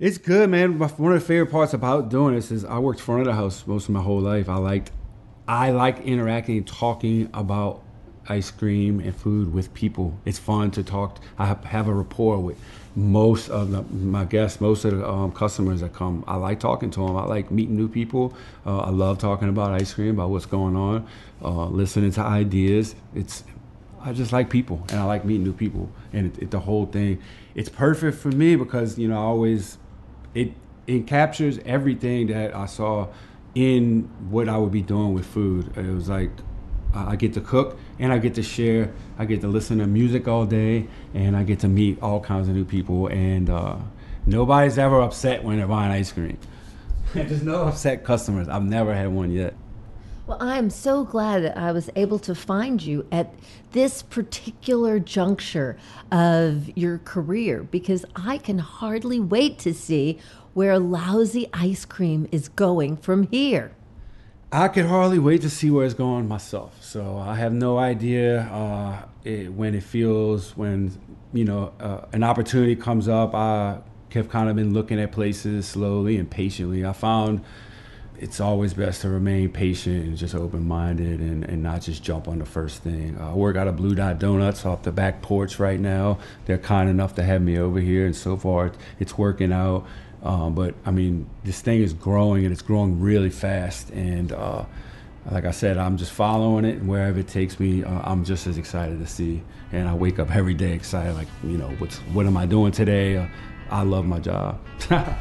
it's 0.00 0.18
good, 0.18 0.50
man. 0.50 0.80
One 0.80 1.12
of 1.12 1.20
the 1.20 1.24
favorite 1.24 1.52
parts 1.52 1.72
about 1.72 2.08
doing 2.08 2.34
this 2.34 2.50
is 2.50 2.64
I 2.64 2.80
worked 2.80 3.00
front 3.00 3.20
of 3.20 3.26
the 3.28 3.34
house 3.34 3.64
most 3.64 3.84
of 3.84 3.90
my 3.90 4.02
whole 4.02 4.20
life. 4.20 4.48
I 4.48 4.56
liked, 4.56 4.90
I 5.46 5.70
like 5.70 6.00
interacting, 6.00 6.64
talking 6.64 7.30
about 7.32 7.84
ice 8.28 8.50
cream 8.50 8.98
and 8.98 9.14
food 9.14 9.52
with 9.52 9.72
people. 9.72 10.18
It's 10.24 10.40
fun 10.40 10.72
to 10.72 10.82
talk. 10.82 11.20
I 11.38 11.46
have 11.46 11.86
a 11.86 11.94
rapport 11.94 12.40
with 12.40 12.58
most 12.98 13.48
of 13.48 13.70
the, 13.70 13.82
my 13.82 14.24
guests, 14.24 14.60
most 14.60 14.84
of 14.84 14.98
the 14.98 15.08
um, 15.08 15.30
customers 15.30 15.80
that 15.80 15.92
come. 15.92 16.24
I 16.26 16.34
like 16.34 16.58
talking 16.58 16.90
to 16.90 17.06
them. 17.06 17.16
I 17.16 17.24
like 17.24 17.48
meeting 17.48 17.76
new 17.76 17.88
people. 17.88 18.34
Uh, 18.66 18.78
I 18.78 18.90
love 18.90 19.18
talking 19.18 19.48
about 19.48 19.72
ice 19.72 19.94
cream, 19.94 20.10
about 20.10 20.30
what's 20.30 20.46
going 20.46 20.74
on, 20.74 21.06
uh, 21.40 21.66
listening 21.66 22.10
to 22.12 22.22
ideas. 22.22 22.96
It's 23.14 23.44
I 24.00 24.12
just 24.12 24.32
like 24.32 24.50
people, 24.50 24.84
and 24.90 24.98
I 24.98 25.04
like 25.04 25.24
meeting 25.24 25.44
new 25.44 25.52
people, 25.52 25.90
and 26.12 26.26
it, 26.26 26.42
it, 26.42 26.50
the 26.50 26.60
whole 26.60 26.86
thing. 26.86 27.22
It's 27.54 27.68
perfect 27.68 28.18
for 28.18 28.32
me 28.32 28.56
because 28.56 28.98
you 28.98 29.06
know 29.06 29.16
I 29.16 29.24
always 29.24 29.78
it 30.34 30.52
it 30.88 31.06
captures 31.06 31.60
everything 31.64 32.26
that 32.28 32.54
I 32.54 32.66
saw 32.66 33.08
in 33.54 34.10
what 34.28 34.48
I 34.48 34.56
would 34.56 34.72
be 34.72 34.82
doing 34.82 35.14
with 35.14 35.26
food. 35.26 35.76
It 35.76 35.86
was 35.86 36.08
like 36.08 36.30
I 36.94 37.14
get 37.14 37.32
to 37.34 37.40
cook 37.40 37.78
and 37.98 38.12
I 38.12 38.18
get 38.18 38.34
to 38.34 38.42
share. 38.42 38.92
I 39.18 39.24
get 39.24 39.40
to 39.42 39.48
listen 39.48 39.78
to 39.78 39.86
music 39.86 40.28
all 40.28 40.46
day, 40.46 40.86
and 41.14 41.36
I 41.36 41.42
get 41.42 41.60
to 41.60 41.68
meet 41.68 42.00
all 42.02 42.20
kinds 42.20 42.48
of 42.48 42.54
new 42.54 42.64
people. 42.64 43.08
And 43.08 43.50
uh, 43.50 43.76
nobody's 44.26 44.78
ever 44.78 45.00
upset 45.00 45.44
when 45.44 45.58
they're 45.58 45.66
buying 45.66 45.90
ice 45.90 46.12
cream. 46.12 46.38
There's 47.14 47.42
no 47.42 47.66
upset 47.66 48.04
customers. 48.04 48.48
I've 48.48 48.64
never 48.64 48.94
had 48.94 49.08
one 49.08 49.30
yet. 49.30 49.54
Well, 50.28 50.38
I'm 50.42 50.68
so 50.68 51.04
glad 51.04 51.42
that 51.44 51.56
I 51.56 51.72
was 51.72 51.88
able 51.96 52.18
to 52.18 52.34
find 52.34 52.82
you 52.82 53.06
at 53.10 53.32
this 53.72 54.02
particular 54.02 55.00
juncture 55.00 55.78
of 56.12 56.76
your 56.76 56.98
career 56.98 57.62
because 57.62 58.04
I 58.14 58.36
can 58.36 58.58
hardly 58.58 59.20
wait 59.20 59.58
to 59.60 59.72
see 59.72 60.18
where 60.52 60.74
Laozi 60.74 61.48
ice 61.54 61.86
cream 61.86 62.28
is 62.30 62.50
going 62.50 62.98
from 62.98 63.22
here. 63.28 63.72
I 64.50 64.68
could 64.68 64.86
hardly 64.86 65.18
wait 65.18 65.42
to 65.42 65.50
see 65.50 65.70
where 65.70 65.84
it's 65.84 65.94
going 65.94 66.26
myself. 66.26 66.82
So 66.82 67.18
I 67.18 67.34
have 67.34 67.52
no 67.52 67.78
idea 67.78 68.42
uh, 68.42 69.02
it, 69.22 69.52
when 69.52 69.74
it 69.74 69.82
feels 69.82 70.56
when 70.56 70.98
you 71.34 71.44
know 71.44 71.72
uh, 71.78 72.06
an 72.12 72.22
opportunity 72.22 72.74
comes 72.74 73.08
up. 73.08 73.34
I 73.34 73.80
have 74.12 74.30
kind 74.30 74.48
of 74.48 74.56
been 74.56 74.72
looking 74.72 74.98
at 74.98 75.12
places 75.12 75.66
slowly 75.66 76.16
and 76.16 76.30
patiently. 76.30 76.86
I 76.86 76.94
found 76.94 77.44
it's 78.18 78.40
always 78.40 78.74
best 78.74 79.02
to 79.02 79.10
remain 79.10 79.50
patient 79.50 80.04
and 80.06 80.16
just 80.16 80.34
open 80.34 80.66
minded 80.66 81.20
and, 81.20 81.44
and 81.44 81.62
not 81.62 81.82
just 81.82 82.02
jump 82.02 82.26
on 82.26 82.38
the 82.38 82.46
first 82.46 82.82
thing. 82.82 83.16
Uh, 83.20 83.30
I 83.30 83.34
work 83.34 83.56
out 83.56 83.68
of 83.68 83.76
Blue 83.76 83.94
Dot 83.94 84.18
Donuts 84.18 84.64
off 84.64 84.82
the 84.82 84.92
back 84.92 85.20
porch 85.20 85.58
right 85.58 85.78
now. 85.78 86.18
They're 86.46 86.58
kind 86.58 86.88
enough 86.88 87.14
to 87.16 87.22
have 87.22 87.42
me 87.42 87.58
over 87.58 87.80
here, 87.80 88.06
and 88.06 88.16
so 88.16 88.36
far 88.38 88.72
it's 88.98 89.18
working 89.18 89.52
out. 89.52 89.86
Um, 90.22 90.54
but 90.54 90.74
I 90.84 90.90
mean, 90.90 91.28
this 91.44 91.60
thing 91.60 91.80
is 91.80 91.92
growing 91.92 92.44
and 92.44 92.52
it's 92.52 92.62
growing 92.62 93.00
really 93.00 93.30
fast. 93.30 93.90
And 93.90 94.32
uh, 94.32 94.64
like 95.30 95.44
I 95.44 95.50
said, 95.50 95.76
I'm 95.76 95.96
just 95.96 96.12
following 96.12 96.64
it, 96.64 96.78
and 96.78 96.88
wherever 96.88 97.18
it 97.18 97.28
takes 97.28 97.60
me, 97.60 97.84
uh, 97.84 98.00
I'm 98.04 98.24
just 98.24 98.46
as 98.46 98.58
excited 98.58 98.98
to 98.98 99.06
see. 99.06 99.42
And 99.72 99.88
I 99.88 99.94
wake 99.94 100.18
up 100.18 100.34
every 100.34 100.54
day 100.54 100.72
excited, 100.72 101.14
like 101.14 101.28
you 101.44 101.58
know, 101.58 101.68
what's 101.78 101.98
what 101.98 102.26
am 102.26 102.36
I 102.36 102.46
doing 102.46 102.72
today? 102.72 103.18
Uh, 103.18 103.26
I 103.70 103.82
love 103.82 104.06
my 104.06 104.18
job. 104.18 104.58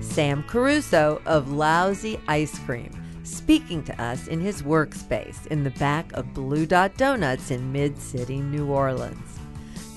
Sam 0.00 0.42
Caruso 0.42 1.22
of 1.24 1.46
Laozi 1.46 2.20
Ice 2.26 2.58
Cream, 2.60 2.90
speaking 3.30 3.82
to 3.84 4.02
us 4.02 4.26
in 4.26 4.40
his 4.40 4.62
workspace 4.62 5.46
in 5.46 5.64
the 5.64 5.70
back 5.70 6.12
of 6.12 6.34
Blue 6.34 6.66
Dot 6.66 6.96
Donuts 6.96 7.50
in 7.50 7.72
Mid 7.72 7.98
City, 7.98 8.40
New 8.40 8.66
Orleans. 8.66 9.38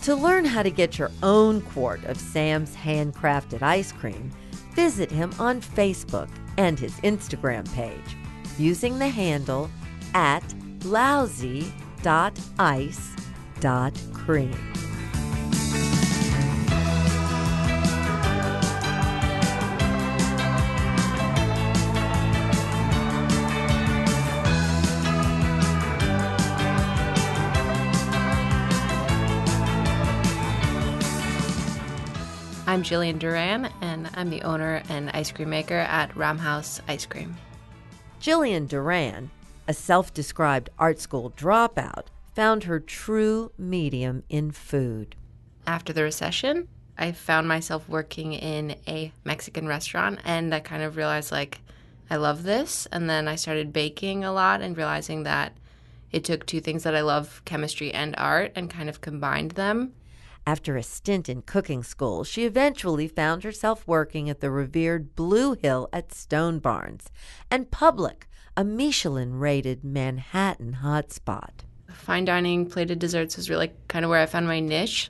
To 0.03 0.15
learn 0.15 0.45
how 0.45 0.63
to 0.63 0.69
get 0.69 0.97
your 0.99 1.11
own 1.21 1.61
quart 1.61 2.03
of 2.05 2.17
Sam's 2.17 2.75
handcrafted 2.75 3.61
ice 3.61 3.91
cream, 3.91 4.31
visit 4.73 5.09
him 5.09 5.31
on 5.39 5.61
Facebook 5.61 6.29
and 6.57 6.77
his 6.77 6.93
Instagram 7.01 7.71
page 7.73 8.17
using 8.57 8.99
the 8.99 9.07
handle 9.07 9.69
at 10.13 10.43
laozi.ice.cream. 10.81 11.63
I'm 32.83 32.89
Jillian 32.89 33.17
Duran, 33.17 33.69
and 33.79 34.09
I'm 34.13 34.29
the 34.29 34.41
owner 34.41 34.83
and 34.89 35.09
ice 35.11 35.31
cream 35.31 35.51
maker 35.51 35.77
at 35.77 36.13
Rahm 36.15 36.37
House 36.37 36.81
Ice 36.89 37.05
Cream. 37.05 37.37
Jillian 38.19 38.67
Duran, 38.67 39.31
a 39.69 39.73
self 39.73 40.13
described 40.13 40.69
art 40.77 40.99
school 40.99 41.31
dropout, 41.31 42.07
found 42.35 42.65
her 42.65 42.81
true 42.81 43.53
medium 43.57 44.23
in 44.27 44.51
food. 44.51 45.15
After 45.65 45.93
the 45.93 46.03
recession, 46.03 46.67
I 46.97 47.13
found 47.13 47.47
myself 47.47 47.87
working 47.87 48.33
in 48.33 48.75
a 48.85 49.13
Mexican 49.23 49.65
restaurant, 49.65 50.19
and 50.25 50.53
I 50.53 50.59
kind 50.59 50.83
of 50.83 50.97
realized, 50.97 51.31
like, 51.31 51.61
I 52.09 52.17
love 52.17 52.43
this. 52.43 52.85
And 52.91 53.09
then 53.09 53.29
I 53.29 53.37
started 53.37 53.71
baking 53.71 54.25
a 54.25 54.33
lot 54.33 54.59
and 54.59 54.75
realizing 54.75 55.23
that 55.23 55.53
it 56.11 56.25
took 56.25 56.45
two 56.45 56.59
things 56.59 56.83
that 56.83 56.95
I 56.95 57.01
love 57.01 57.43
chemistry 57.45 57.93
and 57.93 58.13
art 58.17 58.51
and 58.57 58.69
kind 58.69 58.89
of 58.89 58.99
combined 58.99 59.51
them. 59.51 59.93
After 60.45 60.75
a 60.75 60.83
stint 60.83 61.29
in 61.29 61.41
cooking 61.43 61.83
school, 61.83 62.23
she 62.23 62.45
eventually 62.45 63.07
found 63.07 63.43
herself 63.43 63.87
working 63.87 64.29
at 64.29 64.41
the 64.41 64.51
revered 64.51 65.15
Blue 65.15 65.53
Hill 65.53 65.87
at 65.93 66.13
Stone 66.13 66.59
Barns 66.59 67.09
and 67.49 67.71
Public, 67.71 68.27
a 68.57 68.63
Michelin 68.63 69.39
rated 69.39 69.83
Manhattan 69.83 70.79
hotspot. 70.83 71.61
Fine 71.89 72.25
dining, 72.25 72.69
plated 72.69 72.99
desserts 72.99 73.37
was 73.37 73.49
really 73.49 73.71
kind 73.87 74.03
of 74.03 74.09
where 74.09 74.21
I 74.21 74.25
found 74.25 74.47
my 74.47 74.59
niche. 74.59 75.09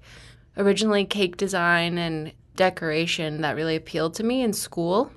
Originally, 0.56 1.06
cake 1.06 1.38
design 1.38 1.98
and 1.98 2.32
decoration 2.56 3.42
that 3.42 3.56
really 3.56 3.76
appealed 3.76 4.14
to 4.16 4.24
me 4.24 4.44
in 4.44 4.54
school 4.54 5.12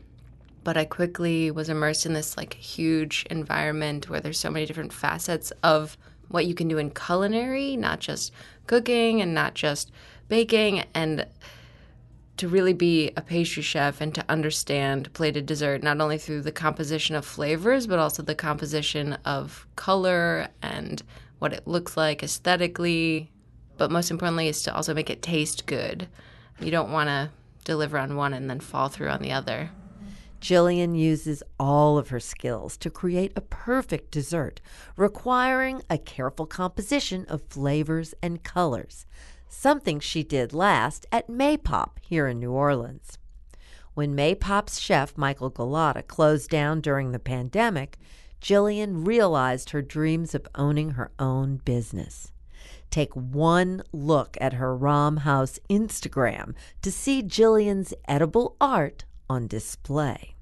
but 0.66 0.76
I 0.76 0.85
quickly 0.85 1.52
was 1.52 1.68
immersed 1.68 2.07
in 2.07 2.12
this 2.12 2.37
like 2.37 2.55
huge 2.55 3.24
environment 3.31 4.11
where 4.11 4.18
there's 4.18 4.40
so 4.40 4.50
many 4.50 4.66
different 4.66 4.92
facets 4.92 5.52
of 5.62 5.96
what 6.26 6.44
you 6.44 6.57
can 6.57 6.66
do 6.66 6.76
in 6.79 6.90
culinary, 6.90 7.76
not 7.76 8.00
just 8.00 8.33
cooking 8.66 9.20
and 9.20 9.35
not 9.35 9.55
just 9.55 9.90
baking, 10.29 10.85
and 10.94 11.26
to 12.37 12.48
really 12.48 12.74
be 12.74 13.12
a 13.16 13.22
pastry 13.22 13.62
chef 13.62 14.00
and 14.00 14.14
to 14.14 14.24
understand 14.29 15.12
plated 15.14 15.46
dessert 15.46 15.83
not 15.83 16.00
only 16.00 16.18
through 16.18 16.42
the 16.42 16.52
composition 16.52 17.16
of 17.16 17.24
flavors 17.24 17.87
but 17.87 17.98
also 17.98 18.22
the 18.22 18.35
composition 18.35 19.14
of 19.24 19.66
color 19.76 20.48
and 20.61 21.02
what 21.38 21.52
it 21.52 21.66
looks 21.66 21.96
like 21.96 22.22
aesthetically 22.22 23.31
but 23.79 23.90
most 23.90 24.11
importantly 24.11 24.48
is 24.48 24.62
to 24.62 24.74
also 24.74 24.94
make 24.94 25.11
it 25.11 25.22
taste 25.22 25.66
good. 25.66 26.09
You 26.61 26.70
don't 26.70 26.92
want 26.92 27.09
to 27.09 27.31
deliver 27.64 27.98
on 27.98 28.16
one 28.16 28.33
and 28.33 28.48
then 28.48 28.61
fall 28.61 28.88
through 28.88 29.09
on 29.09 29.20
the 29.20 29.33
other 29.33 29.70
Jillian 30.46 30.96
uses 30.96 31.42
all 31.59 31.98
of 31.98 32.11
her 32.11 32.20
skills 32.20 32.76
to 32.76 32.88
create 32.88 33.32
a 33.35 33.40
perfect 33.40 34.12
dessert, 34.12 34.61
requiring 34.96 35.82
a 35.90 35.98
careful 35.98 36.46
composition 36.46 37.24
of 37.24 37.42
flavors 37.48 38.14
and 38.22 38.44
colors, 38.44 39.06
something 39.48 39.98
she 39.98 40.22
did 40.22 40.52
last 40.52 41.04
at 41.11 41.26
Maypop 41.26 41.98
here 42.00 42.28
in 42.28 42.38
New 42.38 42.52
Orleans. 42.52 43.18
When 43.94 44.14
Maypop's 44.14 44.78
chef 44.78 45.18
Michael 45.18 45.50
Gullotta 45.50 46.06
closed 46.06 46.48
down 46.48 46.80
during 46.80 47.11
the 47.11 47.18
pandemic, 47.18 47.98
Jillian 48.40 49.04
realized 49.04 49.70
her 49.70 49.82
dreams 49.82 50.32
of 50.32 50.46
owning 50.54 50.90
her 50.92 51.11
own 51.18 51.56
business. 51.64 52.30
Take 52.88 53.16
one 53.16 53.82
look 53.90 54.38
at 54.40 54.52
her 54.52 54.78
Rahm 54.78 55.18
House 55.18 55.59
Instagram 55.68 56.54
to 56.82 56.92
see 56.92 57.20
Jillian's 57.20 57.92
edible 58.06 58.54
art 58.61 59.06
on 59.28 59.48
display. 59.48 60.36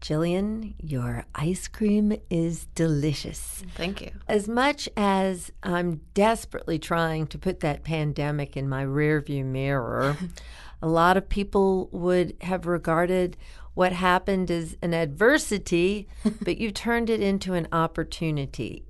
Jillian, 0.00 0.74
your 0.78 1.26
ice 1.34 1.68
cream 1.68 2.16
is 2.30 2.66
delicious. 2.74 3.62
Thank 3.74 4.00
you. 4.00 4.10
As 4.26 4.48
much 4.48 4.88
as 4.96 5.52
I'm 5.62 6.00
desperately 6.14 6.78
trying 6.78 7.26
to 7.28 7.38
put 7.38 7.60
that 7.60 7.84
pandemic 7.84 8.56
in 8.56 8.68
my 8.68 8.84
rearview 8.84 9.44
mirror, 9.44 10.16
a 10.82 10.88
lot 10.88 11.16
of 11.16 11.28
people 11.28 11.88
would 11.92 12.34
have 12.40 12.66
regarded 12.66 13.36
what 13.74 13.92
happened 13.92 14.50
as 14.50 14.76
an 14.82 14.94
adversity, 14.94 16.08
but 16.42 16.58
you 16.58 16.70
turned 16.70 17.10
it 17.10 17.20
into 17.20 17.52
an 17.52 17.68
opportunity. 17.70 18.86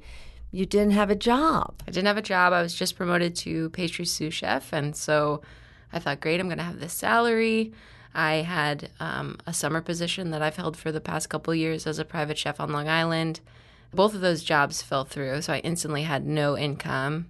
You 0.53 0.65
didn't 0.65 0.93
have 0.93 1.11
a 1.11 1.17
job. 1.17 1.83
I 1.87 1.91
didn't 1.91 2.07
have 2.07 2.17
a 2.17 2.23
job. 2.23 2.53
I 2.53 2.63
was 2.63 2.75
just 2.75 2.97
promoted 2.97 3.35
to 3.37 3.71
pastry 3.71 4.05
sous 4.05 4.35
chef. 4.35 4.73
And 4.73 4.97
so 4.97 5.43
I 5.93 5.99
thought, 5.99 6.21
great, 6.21 6.41
I'm 6.41 6.47
going 6.47 6.59
to 6.59 6.65
have 6.65 6.81
this 6.81 6.93
salary. 6.93 7.73
I 8.15 8.37
had 8.37 8.91
um, 8.99 9.39
a 9.47 9.55
summer 9.55 9.81
position 9.81 10.31
that 10.31 10.43
I've 10.43 10.57
held 10.57 10.77
for 10.77 10.91
the 10.91 11.01
past 11.01 11.29
couple 11.29 11.55
years 11.55 11.87
as 11.87 11.99
a 11.99 12.05
private 12.05 12.39
chef 12.39 12.61
on 12.61 12.73
Long 12.73 12.89
Island. 12.89 13.41
Both 13.93 14.15
of 14.15 14.21
those 14.21 14.43
jobs 14.43 14.83
fell 14.83 15.05
through, 15.05 15.43
so 15.43 15.53
I 15.53 15.59
instantly 15.59 16.03
had 16.03 16.27
no 16.27 16.57
income. 16.57 17.27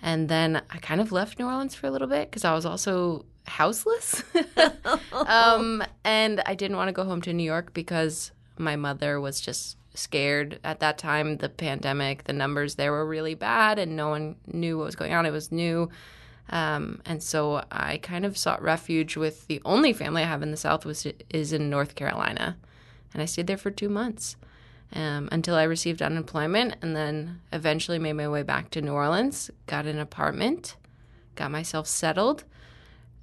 And 0.00 0.28
then 0.28 0.62
I 0.70 0.78
kind 0.78 1.00
of 1.00 1.10
left 1.10 1.38
New 1.38 1.46
Orleans 1.46 1.74
for 1.74 1.86
a 1.86 1.90
little 1.90 2.08
bit 2.08 2.30
because 2.30 2.44
I 2.44 2.54
was 2.54 2.64
also 2.64 3.24
houseless. 3.46 4.22
um, 5.12 5.82
and 6.04 6.40
I 6.46 6.54
didn't 6.54 6.76
want 6.76 6.88
to 6.88 6.92
go 6.92 7.04
home 7.04 7.20
to 7.22 7.32
New 7.32 7.42
York 7.42 7.74
because 7.74 8.30
my 8.56 8.76
mother 8.76 9.20
was 9.20 9.40
just 9.40 9.76
scared 9.94 10.60
at 10.62 10.80
that 10.80 10.98
time. 10.98 11.38
The 11.38 11.48
pandemic, 11.48 12.24
the 12.24 12.32
numbers 12.32 12.76
there 12.76 12.92
were 12.92 13.06
really 13.06 13.34
bad, 13.34 13.78
and 13.78 13.96
no 13.96 14.08
one 14.08 14.36
knew 14.46 14.78
what 14.78 14.86
was 14.86 14.96
going 14.96 15.12
on. 15.12 15.26
It 15.26 15.32
was 15.32 15.50
new. 15.50 15.90
Um, 16.50 17.02
and 17.04 17.22
so 17.22 17.62
I 17.70 17.98
kind 17.98 18.24
of 18.24 18.38
sought 18.38 18.62
refuge 18.62 19.16
with 19.16 19.46
the 19.48 19.60
only 19.64 19.92
family 19.92 20.22
I 20.22 20.26
have 20.26 20.42
in 20.42 20.50
the 20.50 20.56
South, 20.56 20.84
which 20.86 21.06
is 21.30 21.52
in 21.52 21.68
North 21.68 21.94
Carolina. 21.94 22.56
And 23.12 23.22
I 23.22 23.26
stayed 23.26 23.46
there 23.46 23.56
for 23.56 23.70
two 23.70 23.88
months 23.88 24.36
um, 24.92 25.28
until 25.30 25.54
I 25.54 25.64
received 25.64 26.00
unemployment, 26.00 26.76
and 26.80 26.96
then 26.96 27.40
eventually 27.52 27.98
made 27.98 28.14
my 28.14 28.28
way 28.28 28.42
back 28.42 28.70
to 28.70 28.82
New 28.82 28.92
Orleans, 28.92 29.50
got 29.66 29.86
an 29.86 29.98
apartment, 29.98 30.76
got 31.34 31.50
myself 31.50 31.86
settled. 31.86 32.44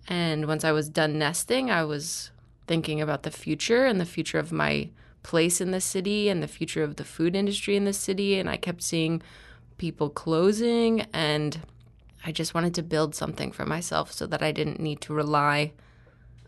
And 0.08 0.48
once 0.48 0.64
I 0.64 0.72
was 0.72 0.90
done 0.90 1.18
nesting, 1.18 1.72
I 1.72 1.84
was 1.84 2.30
thinking 2.68 3.02
about 3.02 3.24
the 3.24 3.32
future 3.32 3.86
and 3.86 4.00
the 4.00 4.06
future 4.06 4.40
of 4.40 4.52
my 4.52 4.90
place 5.24 5.60
in 5.60 5.72
the 5.72 5.82
city 5.82 6.30
and 6.30 6.44
the 6.44 6.48
future 6.48 6.84
of 6.84 6.98
the 6.98 7.04
food 7.04 7.36
industry 7.36 7.76
in 7.76 7.86
the 7.86 7.94
city. 7.94 8.38
And 8.38 8.48
I 8.48 8.58
kept 8.58 8.84
seeing 8.84 9.24
people 9.78 10.10
closing, 10.10 11.02
and 11.14 11.60
I 12.26 12.32
just 12.32 12.56
wanted 12.56 12.74
to 12.76 12.84
build 12.84 13.14
something 13.14 13.52
for 13.52 13.66
myself 13.66 14.12
so 14.12 14.26
that 14.26 14.42
I 14.42 14.52
didn't 14.52 14.80
need 14.80 15.00
to 15.02 15.14
rely 15.14 15.74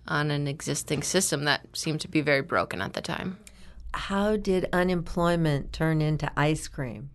on 0.07 0.31
an 0.31 0.47
existing 0.47 1.03
system 1.03 1.43
that 1.43 1.67
seemed 1.73 2.01
to 2.01 2.07
be 2.07 2.21
very 2.21 2.41
broken 2.41 2.81
at 2.81 2.93
the 2.93 3.01
time. 3.01 3.37
How 3.93 4.37
did 4.37 4.67
unemployment 4.73 5.71
turn 5.71 6.01
into 6.01 6.31
ice 6.35 6.67
cream? 6.67 7.11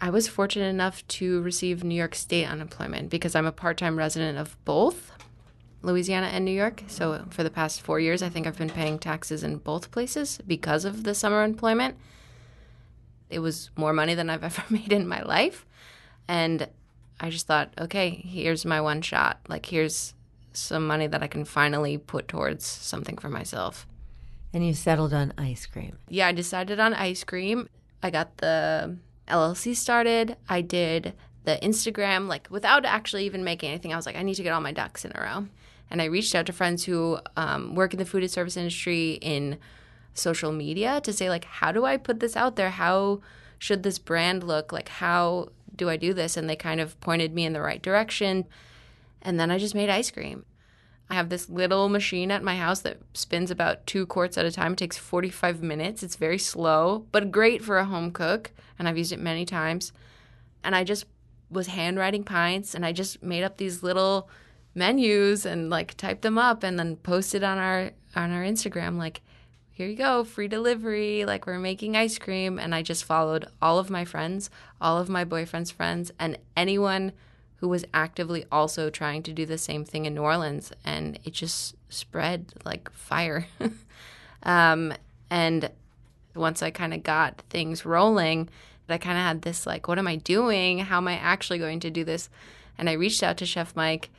I 0.00 0.10
was 0.10 0.26
fortunate 0.26 0.66
enough 0.66 1.06
to 1.08 1.40
receive 1.42 1.84
New 1.84 1.94
York 1.94 2.16
State 2.16 2.46
unemployment 2.46 3.10
because 3.10 3.36
I'm 3.36 3.46
a 3.46 3.52
part 3.52 3.76
time 3.76 3.96
resident 3.96 4.38
of 4.38 4.56
both 4.64 5.12
Louisiana 5.82 6.26
and 6.26 6.44
New 6.44 6.50
York. 6.50 6.82
So 6.88 7.26
for 7.30 7.44
the 7.44 7.50
past 7.50 7.80
four 7.80 8.00
years, 8.00 8.22
I 8.22 8.28
think 8.28 8.48
I've 8.48 8.58
been 8.58 8.70
paying 8.70 8.98
taxes 8.98 9.44
in 9.44 9.58
both 9.58 9.92
places 9.92 10.40
because 10.44 10.84
of 10.84 11.04
the 11.04 11.14
summer 11.14 11.44
employment. 11.44 11.96
It 13.30 13.38
was 13.38 13.70
more 13.76 13.92
money 13.92 14.14
than 14.14 14.30
I've 14.30 14.42
ever 14.50 14.64
made 14.68 14.92
in 14.92 15.06
my 15.06 15.22
life. 15.22 15.64
And 16.26 16.68
I 17.22 17.30
just 17.30 17.46
thought, 17.46 17.72
okay, 17.78 18.10
here's 18.10 18.64
my 18.64 18.80
one 18.80 19.00
shot. 19.00 19.38
Like, 19.48 19.64
here's 19.64 20.12
some 20.52 20.86
money 20.86 21.06
that 21.06 21.22
I 21.22 21.28
can 21.28 21.44
finally 21.44 21.96
put 21.96 22.26
towards 22.26 22.66
something 22.66 23.16
for 23.16 23.28
myself. 23.28 23.86
And 24.52 24.66
you 24.66 24.74
settled 24.74 25.14
on 25.14 25.32
ice 25.38 25.64
cream. 25.64 25.98
Yeah, 26.08 26.26
I 26.26 26.32
decided 26.32 26.80
on 26.80 26.92
ice 26.92 27.24
cream. 27.24 27.68
I 28.02 28.10
got 28.10 28.38
the 28.38 28.96
LLC 29.28 29.74
started. 29.76 30.36
I 30.48 30.60
did 30.60 31.14
the 31.44 31.58
Instagram, 31.62 32.28
like 32.28 32.48
without 32.50 32.84
actually 32.84 33.24
even 33.24 33.44
making 33.44 33.70
anything. 33.70 33.92
I 33.92 33.96
was 33.96 34.04
like, 34.04 34.16
I 34.16 34.22
need 34.22 34.34
to 34.34 34.42
get 34.42 34.52
all 34.52 34.60
my 34.60 34.72
ducks 34.72 35.04
in 35.04 35.12
a 35.14 35.20
row. 35.20 35.46
And 35.90 36.02
I 36.02 36.06
reached 36.06 36.34
out 36.34 36.46
to 36.46 36.52
friends 36.52 36.84
who 36.84 37.18
um, 37.36 37.74
work 37.74 37.92
in 37.92 37.98
the 37.98 38.04
food 38.04 38.22
and 38.22 38.30
service 38.30 38.56
industry 38.56 39.12
in 39.22 39.58
social 40.14 40.52
media 40.52 41.00
to 41.02 41.12
say, 41.12 41.28
like, 41.28 41.44
how 41.44 41.70
do 41.70 41.84
I 41.84 41.96
put 41.96 42.20
this 42.20 42.36
out 42.36 42.56
there? 42.56 42.70
How 42.70 43.20
should 43.58 43.82
this 43.82 43.98
brand 43.98 44.42
look? 44.42 44.72
Like, 44.72 44.88
how 44.88 45.48
do 45.74 45.88
I 45.88 45.96
do 45.96 46.12
this? 46.14 46.36
And 46.36 46.48
they 46.48 46.56
kind 46.56 46.80
of 46.80 46.98
pointed 47.00 47.34
me 47.34 47.44
in 47.44 47.52
the 47.52 47.60
right 47.60 47.82
direction. 47.82 48.46
And 49.20 49.38
then 49.38 49.50
I 49.50 49.58
just 49.58 49.74
made 49.74 49.88
ice 49.88 50.10
cream. 50.10 50.44
I 51.10 51.14
have 51.14 51.28
this 51.28 51.48
little 51.48 51.88
machine 51.88 52.30
at 52.30 52.42
my 52.42 52.56
house 52.56 52.80
that 52.80 52.98
spins 53.12 53.50
about 53.50 53.86
two 53.86 54.06
quarts 54.06 54.38
at 54.38 54.46
a 54.46 54.50
time. 54.50 54.72
It 54.72 54.78
takes 54.78 54.96
45 54.96 55.62
minutes. 55.62 56.02
It's 56.02 56.16
very 56.16 56.38
slow, 56.38 57.06
but 57.12 57.30
great 57.30 57.62
for 57.62 57.78
a 57.78 57.84
home 57.84 58.12
cook. 58.12 58.50
And 58.78 58.88
I've 58.88 58.96
used 58.98 59.12
it 59.12 59.18
many 59.20 59.44
times. 59.44 59.92
And 60.64 60.74
I 60.74 60.84
just 60.84 61.04
was 61.50 61.66
handwriting 61.66 62.24
pints 62.24 62.74
and 62.74 62.84
I 62.84 62.92
just 62.92 63.22
made 63.22 63.44
up 63.44 63.58
these 63.58 63.82
little 63.82 64.28
menus 64.74 65.44
and 65.44 65.68
like 65.68 65.96
typed 65.96 66.22
them 66.22 66.38
up 66.38 66.62
and 66.62 66.78
then 66.78 66.96
posted 66.96 67.44
on 67.44 67.58
our 67.58 67.90
on 68.16 68.32
our 68.32 68.42
Instagram 68.42 68.96
like 68.96 69.20
here 69.72 69.88
you 69.88 69.96
go, 69.96 70.22
free 70.22 70.48
delivery, 70.48 71.24
like 71.24 71.46
we're 71.46 71.58
making 71.58 71.96
ice 71.96 72.18
cream 72.18 72.58
and 72.58 72.74
I 72.74 72.82
just 72.82 73.04
followed 73.04 73.46
all 73.60 73.78
of 73.78 73.90
my 73.90 74.04
friends, 74.04 74.50
all 74.80 74.98
of 74.98 75.08
my 75.08 75.24
boyfriend's 75.24 75.70
friends 75.70 76.12
and 76.18 76.38
anyone 76.56 77.12
who 77.62 77.68
was 77.68 77.84
actively 77.94 78.44
also 78.50 78.90
trying 78.90 79.22
to 79.22 79.32
do 79.32 79.46
the 79.46 79.56
same 79.56 79.84
thing 79.84 80.04
in 80.04 80.14
New 80.14 80.22
Orleans, 80.22 80.72
and 80.84 81.16
it 81.22 81.32
just 81.32 81.76
spread 81.88 82.52
like 82.64 82.90
fire. 82.90 83.46
um, 84.42 84.92
and 85.30 85.70
once 86.34 86.60
I 86.60 86.72
kind 86.72 86.92
of 86.92 87.04
got 87.04 87.40
things 87.50 87.86
rolling, 87.86 88.48
I 88.88 88.98
kind 88.98 89.16
of 89.16 89.22
had 89.22 89.42
this 89.42 89.64
like, 89.64 89.86
what 89.86 90.00
am 90.00 90.08
I 90.08 90.16
doing? 90.16 90.80
How 90.80 90.96
am 90.96 91.06
I 91.06 91.14
actually 91.14 91.58
going 91.58 91.78
to 91.80 91.90
do 91.90 92.02
this? 92.02 92.28
And 92.76 92.90
I 92.90 92.94
reached 92.94 93.22
out 93.22 93.36
to 93.36 93.46
Chef 93.46 93.76
Mike 93.76 94.10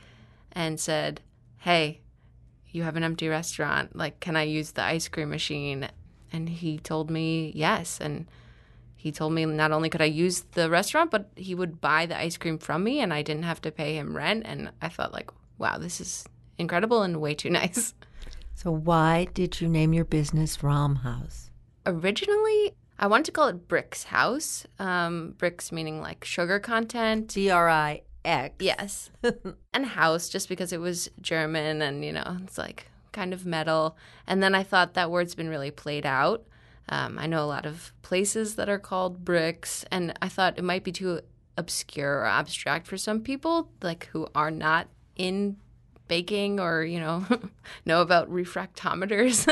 and 0.52 0.80
said, 0.80 1.20
hey, 1.58 2.00
you 2.74 2.82
have 2.82 2.96
an 2.96 3.04
empty 3.04 3.28
restaurant. 3.28 3.94
Like, 3.94 4.18
can 4.18 4.36
I 4.36 4.42
use 4.42 4.72
the 4.72 4.82
ice 4.82 5.06
cream 5.06 5.30
machine? 5.30 5.88
And 6.32 6.48
he 6.48 6.78
told 6.78 7.08
me 7.08 7.52
yes. 7.54 8.00
And 8.00 8.26
he 8.96 9.12
told 9.12 9.32
me 9.32 9.46
not 9.46 9.70
only 9.70 9.88
could 9.88 10.02
I 10.02 10.06
use 10.06 10.40
the 10.52 10.68
restaurant, 10.68 11.12
but 11.12 11.30
he 11.36 11.54
would 11.54 11.80
buy 11.80 12.06
the 12.06 12.18
ice 12.18 12.36
cream 12.36 12.58
from 12.58 12.82
me 12.82 13.00
and 13.00 13.14
I 13.14 13.22
didn't 13.22 13.44
have 13.44 13.62
to 13.62 13.70
pay 13.70 13.96
him 13.96 14.16
rent. 14.16 14.42
And 14.44 14.72
I 14.82 14.88
thought, 14.88 15.12
like, 15.12 15.30
wow, 15.56 15.78
this 15.78 16.00
is 16.00 16.24
incredible 16.58 17.02
and 17.02 17.20
way 17.20 17.34
too 17.34 17.50
nice. 17.62 17.94
So, 18.54 18.72
why 18.72 19.28
did 19.34 19.60
you 19.60 19.68
name 19.68 19.92
your 19.92 20.04
business 20.04 20.58
Rahm 20.58 21.02
House? 21.02 21.50
Originally, 21.86 22.74
I 22.98 23.06
wanted 23.06 23.26
to 23.26 23.32
call 23.32 23.48
it 23.48 23.68
Brix 23.68 24.04
House. 24.04 24.66
Um, 24.80 25.34
Brix 25.38 25.70
meaning 25.70 26.00
like 26.00 26.24
sugar 26.24 26.58
content. 26.58 27.28
D 27.28 27.50
R 27.50 27.68
I 27.68 28.02
X. 28.24 28.54
Yes. 28.58 29.10
and 29.72 29.86
house 29.86 30.28
just 30.28 30.48
because 30.48 30.72
it 30.72 30.80
was 30.80 31.10
German 31.20 31.82
and, 31.82 32.04
you 32.04 32.12
know, 32.12 32.38
it's 32.42 32.58
like 32.58 32.88
kind 33.12 33.32
of 33.32 33.46
metal. 33.46 33.96
And 34.26 34.42
then 34.42 34.54
I 34.54 34.62
thought 34.62 34.94
that 34.94 35.10
word's 35.10 35.34
been 35.34 35.48
really 35.48 35.70
played 35.70 36.06
out. 36.06 36.44
Um, 36.88 37.18
I 37.18 37.26
know 37.26 37.42
a 37.42 37.46
lot 37.46 37.64
of 37.64 37.92
places 38.02 38.56
that 38.56 38.68
are 38.68 38.78
called 38.78 39.24
bricks, 39.24 39.86
and 39.90 40.12
I 40.20 40.28
thought 40.28 40.58
it 40.58 40.64
might 40.64 40.84
be 40.84 40.92
too 40.92 41.20
obscure 41.56 42.18
or 42.18 42.26
abstract 42.26 42.86
for 42.86 42.98
some 42.98 43.22
people, 43.22 43.70
like 43.80 44.06
who 44.12 44.26
are 44.34 44.50
not 44.50 44.88
in 45.16 45.56
baking 46.06 46.60
or 46.60 46.84
you 46.84 47.00
know 47.00 47.24
know 47.86 48.02
about 48.02 48.30
refractometers 48.30 49.48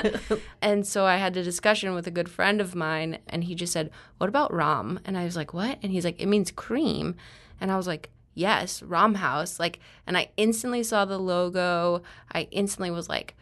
and 0.62 0.86
so 0.86 1.06
i 1.06 1.16
had 1.16 1.34
a 1.34 1.42
discussion 1.42 1.94
with 1.94 2.06
a 2.06 2.10
good 2.10 2.28
friend 2.28 2.60
of 2.60 2.74
mine 2.74 3.18
and 3.26 3.44
he 3.44 3.54
just 3.54 3.72
said 3.72 3.90
what 4.18 4.28
about 4.28 4.50
rahm 4.52 4.98
and 5.06 5.16
i 5.16 5.24
was 5.24 5.34
like 5.34 5.54
what 5.54 5.78
and 5.82 5.92
he's 5.92 6.04
like 6.04 6.20
it 6.20 6.26
means 6.26 6.50
cream 6.50 7.14
and 7.58 7.72
i 7.72 7.76
was 7.76 7.86
like 7.86 8.10
yes 8.34 8.80
rahm 8.80 9.16
house 9.16 9.60
like 9.60 9.78
and 10.06 10.16
i 10.16 10.28
instantly 10.36 10.82
saw 10.82 11.04
the 11.04 11.18
logo. 11.18 12.02
I 12.32 12.48
instantly 12.50 12.90
was 12.90 13.08
like 13.08 13.34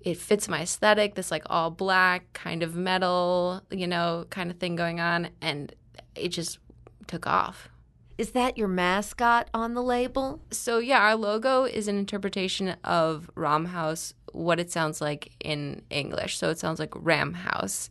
it 0.00 0.16
fits 0.16 0.48
my 0.48 0.62
aesthetic 0.62 1.14
this 1.14 1.30
like 1.30 1.44
all 1.46 1.70
black 1.70 2.32
kind 2.32 2.62
of 2.62 2.74
metal 2.74 3.62
you 3.70 3.86
know 3.86 4.26
kind 4.30 4.50
of 4.50 4.58
thing 4.58 4.76
going 4.76 5.00
on 5.00 5.30
and 5.40 5.74
it 6.14 6.28
just 6.28 6.58
took 7.06 7.26
off. 7.26 7.68
Is 8.16 8.32
that 8.32 8.58
your 8.58 8.68
mascot 8.68 9.48
on 9.54 9.74
the 9.74 9.82
label? 9.82 10.40
So 10.50 10.78
yeah 10.78 11.00
our 11.00 11.16
logo 11.16 11.64
is 11.64 11.88
an 11.88 11.98
interpretation 11.98 12.76
of 12.84 13.30
ram 13.34 13.66
house 13.66 14.14
what 14.32 14.60
it 14.60 14.70
sounds 14.70 15.00
like 15.00 15.32
in 15.40 15.82
english. 15.90 16.36
So 16.38 16.50
it 16.50 16.58
sounds 16.58 16.78
like 16.78 16.92
ram 16.94 17.34
house. 17.34 17.90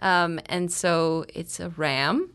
Um, 0.00 0.38
and 0.46 0.70
so 0.72 1.24
it's 1.34 1.58
a 1.60 1.70
ram 1.70 2.30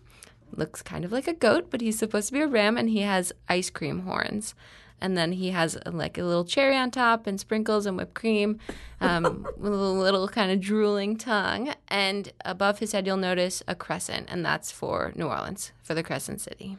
looks 0.57 0.81
kind 0.81 1.05
of 1.05 1.11
like 1.11 1.27
a 1.27 1.33
goat 1.33 1.67
but 1.69 1.81
he's 1.81 1.97
supposed 1.97 2.27
to 2.27 2.33
be 2.33 2.41
a 2.41 2.47
ram 2.47 2.77
and 2.77 2.89
he 2.89 3.01
has 3.01 3.31
ice 3.49 3.69
cream 3.69 4.01
horns 4.01 4.55
and 5.03 5.17
then 5.17 5.33
he 5.33 5.49
has 5.49 5.77
like 5.85 6.17
a 6.17 6.23
little 6.23 6.45
cherry 6.45 6.77
on 6.77 6.89
top 6.89 7.27
and 7.27 7.37
sprinkles 7.37 7.85
and 7.85 7.97
whipped 7.97 8.13
cream 8.13 8.57
um, 9.01 9.45
with 9.57 9.73
a 9.73 9.75
little 9.75 10.29
kind 10.29 10.49
of 10.49 10.61
drooling 10.61 11.17
tongue. 11.17 11.73
And 11.89 12.31
above 12.45 12.79
his 12.79 12.93
head, 12.93 13.05
you'll 13.05 13.17
notice 13.17 13.61
a 13.67 13.75
crescent, 13.75 14.29
and 14.31 14.45
that's 14.45 14.71
for 14.71 15.11
New 15.15 15.25
Orleans, 15.27 15.73
for 15.83 15.93
the 15.93 16.03
Crescent 16.03 16.39
City. 16.39 16.77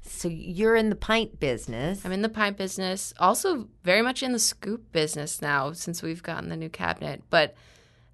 So 0.00 0.28
you're 0.28 0.76
in 0.76 0.90
the 0.90 0.96
pint 0.96 1.40
business. 1.40 2.04
I'm 2.04 2.12
in 2.12 2.22
the 2.22 2.28
pint 2.28 2.56
business, 2.56 3.12
also 3.18 3.66
very 3.82 4.00
much 4.00 4.22
in 4.22 4.30
the 4.30 4.38
scoop 4.38 4.92
business 4.92 5.42
now 5.42 5.72
since 5.72 6.04
we've 6.04 6.22
gotten 6.22 6.48
the 6.48 6.56
new 6.56 6.68
cabinet. 6.68 7.24
But 7.30 7.56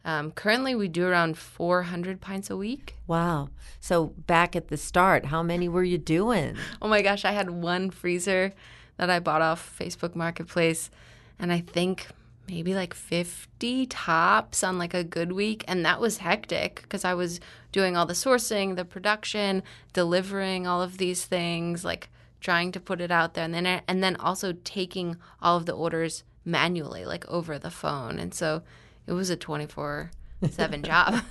um, 0.05 0.33
currently, 0.33 0.75
we 0.75 0.89
do 0.89 1.07
around 1.07 1.39
400 1.39 2.21
pints 2.21 2.51
a 2.51 2.57
week. 2.57 2.97
Wow. 3.07 3.51
So 3.81 4.07
back 4.27 4.57
at 4.57 4.69
the 4.69 4.77
start, 4.77 5.27
how 5.27 5.43
many 5.43 5.69
were 5.69 5.85
you 5.85 5.99
doing? 5.99 6.57
Oh 6.81 6.89
my 6.89 7.03
gosh, 7.03 7.25
I 7.25 7.33
had 7.33 7.51
one 7.51 7.91
freezer 7.91 8.53
that 8.97 9.11
I 9.11 9.21
bought 9.21 9.43
off 9.43 9.77
Facebook 9.79 10.15
Marketplace. 10.15 10.91
And 11.39 11.53
I 11.53 11.61
think 11.61 12.09
maybe 12.49 12.75
like 12.75 12.95
50 12.95 13.87
tops 13.87 14.65
on 14.65 14.77
like 14.77 14.95
a 14.95 15.05
good 15.05 15.33
week. 15.33 15.65
And 15.69 15.85
that 15.85 16.01
was 16.01 16.19
hectic 16.19 16.83
because 16.83 17.05
I 17.05 17.15
was 17.15 17.41
doing 17.71 17.97
all 17.97 18.07
the 18.07 18.13
sourcing, 18.13 18.75
the 18.75 18.85
production, 18.85 19.63
delivering 19.93 20.67
all 20.67 20.83
of 20.83 20.99
these 20.99 21.25
things, 21.25 21.85
like 21.85 22.11
trying 22.41 22.73
to 22.73 22.81
put 22.81 23.01
it 23.01 23.13
out 23.13 23.35
there. 23.35 23.45
And 23.45 23.55
then, 23.55 23.83
and 23.87 24.03
then 24.03 24.17
also 24.17 24.53
taking 24.65 25.17
all 25.41 25.57
of 25.57 25.67
the 25.67 25.73
orders 25.73 26.25
manually, 26.45 27.05
like 27.05 27.29
over 27.29 27.57
the 27.57 27.71
phone. 27.71 28.19
And 28.19 28.35
so 28.35 28.63
it 29.07 29.13
was 29.13 29.31
a 29.31 29.37
24 29.37 30.11
7 30.51 30.83
job. 30.83 31.23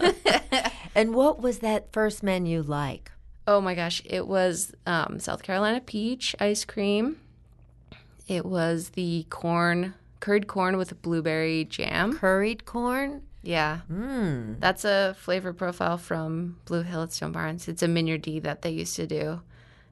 and 0.96 1.14
what 1.14 1.42
was 1.42 1.60
that 1.60 1.92
first 1.92 2.24
menu 2.24 2.62
like? 2.62 3.12
Oh 3.48 3.60
my 3.60 3.76
gosh, 3.76 4.02
it 4.06 4.28
was 4.28 4.74
um, 4.86 5.20
South 5.20 5.44
Carolina 5.44 5.82
peach 5.82 6.36
ice 6.40 6.64
cream 6.64 7.18
it 8.32 8.46
was 8.46 8.92
the 8.92 9.26
corn 9.30 9.94
curried 10.22 10.48
corn 10.48 10.78
with 10.78 11.02
blueberry 11.02 11.66
jam. 11.66 12.18
Curried 12.18 12.64
corn? 12.64 13.24
Yeah. 13.42 13.82
Mmm. 13.92 14.58
That's 14.60 14.86
a 14.86 15.16
flavor 15.20 15.52
profile 15.52 15.98
from 15.98 16.58
Blue 16.64 16.84
Hill 16.84 17.04
at 17.04 17.12
Stone 17.12 17.34
Barns. 17.34 17.68
It's 17.68 17.84
a 17.84 17.88
Mignard 17.88 18.44
that 18.44 18.62
they 18.62 18.70
used 18.70 18.96
to 18.96 19.06
do. 19.06 19.42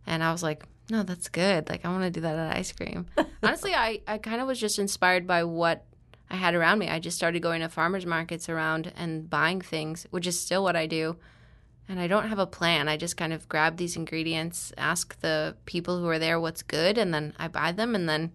And 0.08 0.24
I 0.24 0.32
was 0.32 0.42
like, 0.42 0.64
no, 0.90 1.04
that's 1.04 1.28
good. 1.28 1.68
Like, 1.68 1.84
I 1.84 1.90
want 1.90 2.04
to 2.04 2.12
do 2.12 2.22
that 2.22 2.38
at 2.38 2.56
ice 2.56 2.72
cream. 2.72 3.08
Honestly, 3.44 3.74
I, 3.74 4.00
I 4.08 4.20
kind 4.20 4.40
of 4.40 4.48
was 4.48 4.60
just 4.60 4.80
inspired 4.80 5.28
by 5.28 5.44
what 5.44 5.84
I 6.30 6.36
had 6.36 6.54
around 6.54 6.80
me. 6.80 6.90
I 6.90 7.00
just 7.00 7.18
started 7.18 7.42
going 7.42 7.62
to 7.62 7.70
farmers 7.70 8.06
markets 8.06 8.50
around 8.50 8.92
and 8.96 9.30
buying 9.30 9.62
things, 9.62 10.06
which 10.12 10.28
is 10.28 10.40
still 10.40 10.64
what 10.64 10.76
I 10.76 10.86
do. 10.86 11.18
And 11.88 12.00
I 12.00 12.06
don't 12.06 12.30
have 12.30 12.38
a 12.38 12.46
plan. 12.46 12.88
I 12.88 12.98
just 12.98 13.18
kind 13.18 13.34
of 13.34 13.50
grab 13.50 13.78
these 13.78 13.96
ingredients, 13.96 14.72
ask 14.78 15.20
the 15.22 15.56
people 15.66 16.00
who 16.00 16.08
are 16.08 16.20
there 16.20 16.40
what's 16.40 16.62
good, 16.62 17.00
and 17.00 17.12
then 17.12 17.34
I 17.40 17.48
buy 17.48 17.72
them 17.72 17.96
and 17.96 18.08
then 18.08 18.32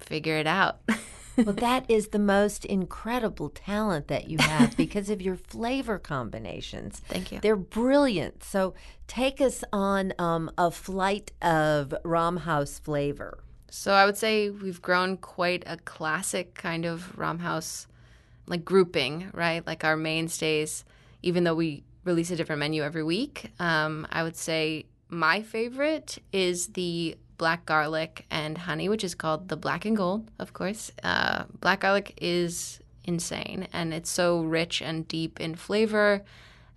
figure 0.00 0.38
it 0.38 0.46
out. 0.46 0.80
well, 1.36 1.54
that 1.54 1.84
is 1.90 2.08
the 2.08 2.18
most 2.18 2.64
incredible 2.64 3.50
talent 3.50 4.08
that 4.08 4.30
you 4.30 4.38
have 4.38 4.74
because 4.78 5.10
of 5.10 5.20
your 5.20 5.36
flavor 5.36 5.98
combinations. 5.98 7.00
Thank 7.00 7.32
you. 7.32 7.40
They're 7.40 7.54
brilliant. 7.54 8.42
So 8.42 8.72
take 9.06 9.42
us 9.42 9.62
on 9.70 10.14
um, 10.18 10.50
a 10.56 10.70
flight 10.70 11.32
of 11.42 11.94
Rahm 12.02 12.40
House 12.40 12.78
flavor. 12.78 13.40
So 13.70 13.92
I 13.92 14.06
would 14.06 14.16
say 14.16 14.50
we've 14.50 14.80
grown 14.80 15.16
quite 15.16 15.62
a 15.66 15.76
classic 15.76 16.54
kind 16.54 16.84
of 16.84 17.12
Rahm 17.16 17.40
House 17.40 17.86
like 18.46 18.64
grouping, 18.64 19.30
right? 19.32 19.66
Like 19.66 19.84
our 19.84 19.96
mainstays, 19.96 20.84
even 21.22 21.44
though 21.44 21.54
we 21.54 21.84
release 22.04 22.30
a 22.30 22.36
different 22.36 22.60
menu 22.60 22.82
every 22.82 23.04
week. 23.04 23.52
Um, 23.60 24.06
I 24.10 24.22
would 24.22 24.36
say 24.36 24.86
my 25.08 25.42
favorite 25.42 26.18
is 26.32 26.68
the 26.68 27.16
black 27.36 27.66
garlic 27.66 28.26
and 28.30 28.58
honey, 28.58 28.88
which 28.88 29.04
is 29.04 29.14
called 29.14 29.48
the 29.48 29.56
black 29.56 29.84
and 29.84 29.96
gold, 29.96 30.30
of 30.38 30.52
course. 30.52 30.90
Uh, 31.02 31.44
black 31.60 31.80
garlic 31.80 32.18
is 32.20 32.80
insane 33.04 33.68
and 33.72 33.94
it's 33.94 34.10
so 34.10 34.40
rich 34.40 34.82
and 34.82 35.06
deep 35.08 35.40
in 35.40 35.54
flavor. 35.54 36.24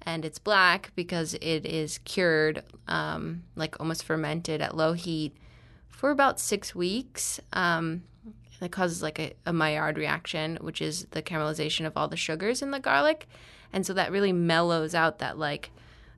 And 0.03 0.25
it's 0.25 0.39
black 0.39 0.91
because 0.95 1.35
it 1.35 1.65
is 1.65 1.99
cured, 1.99 2.63
um, 2.87 3.43
like 3.55 3.79
almost 3.79 4.03
fermented 4.03 4.61
at 4.61 4.75
low 4.75 4.93
heat 4.93 5.35
for 6.01 6.09
about 6.09 6.39
six 6.39 6.73
weeks. 6.73 7.39
Um, 7.53 8.01
that 8.59 8.71
causes 8.71 9.03
like 9.03 9.19
a, 9.19 9.33
a 9.45 9.53
Maillard 9.53 9.99
reaction, 9.99 10.57
which 10.59 10.81
is 10.81 11.05
the 11.11 11.21
caramelization 11.21 11.85
of 11.85 11.95
all 11.95 12.07
the 12.07 12.17
sugars 12.17 12.63
in 12.63 12.71
the 12.71 12.79
garlic. 12.79 13.27
And 13.71 13.85
so 13.85 13.93
that 13.93 14.11
really 14.11 14.33
mellows 14.33 14.95
out 14.95 15.19
that 15.19 15.37
like 15.37 15.69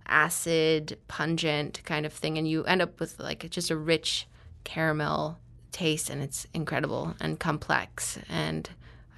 acid, 0.07 0.97
pungent 1.09 1.81
kind 1.83 2.05
of 2.05 2.13
thing. 2.13 2.37
And 2.37 2.47
you 2.47 2.63
end 2.63 2.81
up 2.81 2.97
with 3.01 3.19
like 3.19 3.49
just 3.49 3.69
a 3.71 3.75
rich 3.75 4.25
caramel 4.63 5.37
taste 5.73 6.09
and 6.09 6.23
it's 6.23 6.47
incredible 6.53 7.13
and 7.19 7.37
complex 7.37 8.17
and 8.29 8.69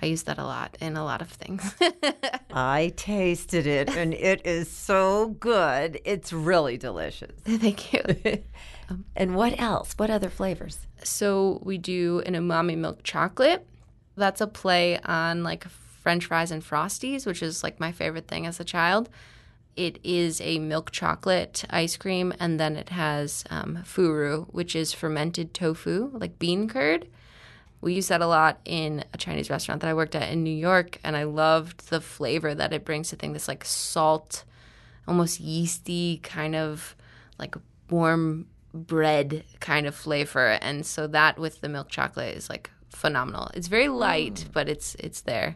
I 0.01 0.07
use 0.07 0.23
that 0.23 0.37
a 0.37 0.43
lot 0.43 0.77
in 0.81 0.97
a 0.97 1.05
lot 1.05 1.21
of 1.21 1.29
things. 1.29 1.75
I 2.51 2.93
tasted 2.95 3.65
it 3.65 3.95
and 3.95 4.13
it 4.13 4.45
is 4.45 4.69
so 4.69 5.29
good. 5.39 5.99
It's 6.05 6.33
really 6.33 6.77
delicious. 6.77 7.31
Thank 7.45 7.93
you. 7.93 8.01
um, 8.89 9.05
and 9.15 9.35
what 9.35 9.59
else? 9.59 9.93
What 9.97 10.09
other 10.09 10.29
flavors? 10.29 10.79
So 11.03 11.61
we 11.63 11.77
do 11.77 12.21
an 12.25 12.33
umami 12.33 12.77
milk 12.77 13.03
chocolate. 13.03 13.65
That's 14.15 14.41
a 14.41 14.47
play 14.47 14.99
on 14.99 15.43
like 15.43 15.65
french 15.67 16.25
fries 16.25 16.51
and 16.51 16.63
frosties, 16.63 17.25
which 17.25 17.41
is 17.41 17.63
like 17.63 17.79
my 17.79 17.91
favorite 17.91 18.27
thing 18.27 18.45
as 18.45 18.59
a 18.59 18.63
child. 18.63 19.09
It 19.75 19.99
is 20.03 20.39
a 20.39 20.59
milk 20.59 20.91
chocolate 20.91 21.65
ice 21.69 21.97
cream, 21.97 22.33
and 22.39 22.59
then 22.59 22.77
it 22.77 22.89
has 22.89 23.43
um, 23.49 23.79
furu, 23.83 24.45
which 24.53 24.73
is 24.75 24.93
fermented 24.93 25.53
tofu, 25.53 26.11
like 26.13 26.39
bean 26.39 26.69
curd. 26.69 27.07
We 27.81 27.93
use 27.93 28.07
that 28.07 28.21
a 28.21 28.27
lot 28.27 28.59
in 28.63 29.03
a 29.13 29.17
Chinese 29.17 29.49
restaurant 29.49 29.81
that 29.81 29.89
I 29.89 29.93
worked 29.93 30.15
at 30.15 30.31
in 30.31 30.43
New 30.43 30.55
York, 30.55 30.99
and 31.03 31.17
I 31.17 31.23
loved 31.23 31.89
the 31.89 31.99
flavor 31.99 32.55
that 32.55 32.71
it 32.71 32.85
brings 32.85 33.09
to 33.09 33.17
things. 33.17 33.33
This 33.33 33.47
like 33.49 33.65
salt, 33.65 34.45
almost 35.07 35.41
yeasty 35.41 36.19
kind 36.23 36.55
of 36.55 36.95
like 37.37 37.55
warm 37.89 38.47
bread 38.75 39.43
kind 39.59 39.87
of 39.87 39.95
flavor, 39.95 40.57
and 40.61 40.85
so 40.85 41.07
that 41.07 41.39
with 41.39 41.61
the 41.61 41.69
milk 41.69 41.89
chocolate 41.89 42.35
is 42.35 42.49
like 42.49 42.69
phenomenal. 42.89 43.49
It's 43.53 43.67
very 43.67 43.87
light, 43.87 44.35
mm. 44.35 44.51
but 44.53 44.69
it's 44.69 44.95
it's 44.95 45.21
there. 45.21 45.55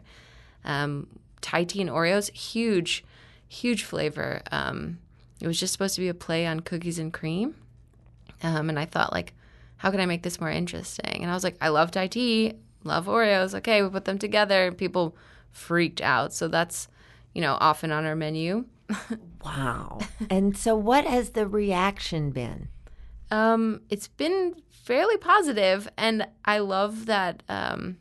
Um, 0.64 1.06
Thai 1.40 1.64
tea 1.64 1.80
and 1.82 1.90
Oreos, 1.90 2.30
huge 2.32 3.04
huge 3.48 3.84
flavor. 3.84 4.42
Um, 4.50 4.98
it 5.40 5.46
was 5.46 5.58
just 5.58 5.72
supposed 5.72 5.96
to 5.96 6.00
be 6.00 6.08
a 6.08 6.14
play 6.14 6.46
on 6.46 6.60
cookies 6.60 6.98
and 6.98 7.12
cream. 7.12 7.56
Um, 8.42 8.68
and 8.68 8.78
I 8.78 8.84
thought, 8.84 9.12
like, 9.12 9.34
how 9.76 9.90
can 9.90 10.00
I 10.00 10.06
make 10.06 10.22
this 10.22 10.40
more 10.40 10.50
interesting? 10.50 11.22
And 11.22 11.30
I 11.30 11.34
was 11.34 11.44
like, 11.44 11.56
I 11.60 11.68
love 11.68 11.90
Thai 11.90 12.06
tea, 12.06 12.54
love 12.84 13.06
Oreos. 13.06 13.54
Okay, 13.54 13.82
we 13.82 13.88
put 13.88 14.04
them 14.04 14.18
together. 14.18 14.66
And 14.66 14.78
people 14.78 15.16
freaked 15.50 16.00
out. 16.00 16.32
So 16.32 16.48
that's, 16.48 16.88
you 17.34 17.40
know, 17.40 17.56
often 17.60 17.90
on 17.90 18.06
our 18.06 18.16
menu. 18.16 18.66
wow. 19.44 19.98
And 20.30 20.56
so, 20.56 20.76
what 20.76 21.06
has 21.06 21.30
the 21.30 21.46
reaction 21.46 22.30
been? 22.30 22.68
Um, 23.30 23.82
it's 23.88 24.08
been 24.08 24.56
fairly 24.70 25.16
positive, 25.16 25.88
and 25.96 26.26
I 26.44 26.58
love 26.58 27.06
that 27.06 27.42
um, 27.48 27.98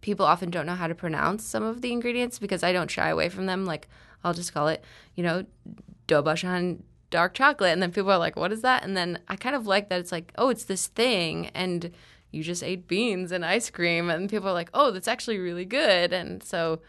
people 0.00 0.26
often 0.26 0.50
don't 0.50 0.66
know 0.66 0.74
how 0.74 0.86
to 0.86 0.94
pronounce 0.94 1.44
some 1.44 1.62
of 1.62 1.80
the 1.80 1.92
ingredients 1.92 2.38
because 2.38 2.62
I 2.62 2.72
don't 2.72 2.90
shy 2.90 3.08
away 3.08 3.28
from 3.28 3.46
them. 3.46 3.64
Like, 3.64 3.88
I'll 4.22 4.34
just 4.34 4.52
call 4.52 4.68
it, 4.68 4.84
you 5.14 5.22
know, 5.22 5.44
Dobashan 6.06 6.80
dark 7.14 7.32
chocolate. 7.32 7.72
And 7.72 7.80
then 7.80 7.92
people 7.92 8.10
are 8.10 8.18
like, 8.18 8.34
what 8.34 8.52
is 8.52 8.62
that? 8.62 8.82
And 8.82 8.96
then 8.96 9.20
I 9.28 9.36
kind 9.36 9.54
of 9.54 9.68
like 9.68 9.88
that 9.88 10.00
it's 10.00 10.10
like, 10.10 10.32
oh, 10.36 10.48
it's 10.48 10.64
this 10.64 10.88
thing. 10.88 11.48
And 11.54 11.92
you 12.32 12.42
just 12.42 12.64
ate 12.64 12.88
beans 12.88 13.30
and 13.30 13.44
ice 13.44 13.70
cream. 13.70 14.10
And 14.10 14.28
people 14.28 14.48
are 14.48 14.52
like, 14.52 14.70
oh, 14.74 14.90
that's 14.90 15.06
actually 15.06 15.38
really 15.38 15.64
good. 15.64 16.12
And 16.12 16.42
so 16.42 16.80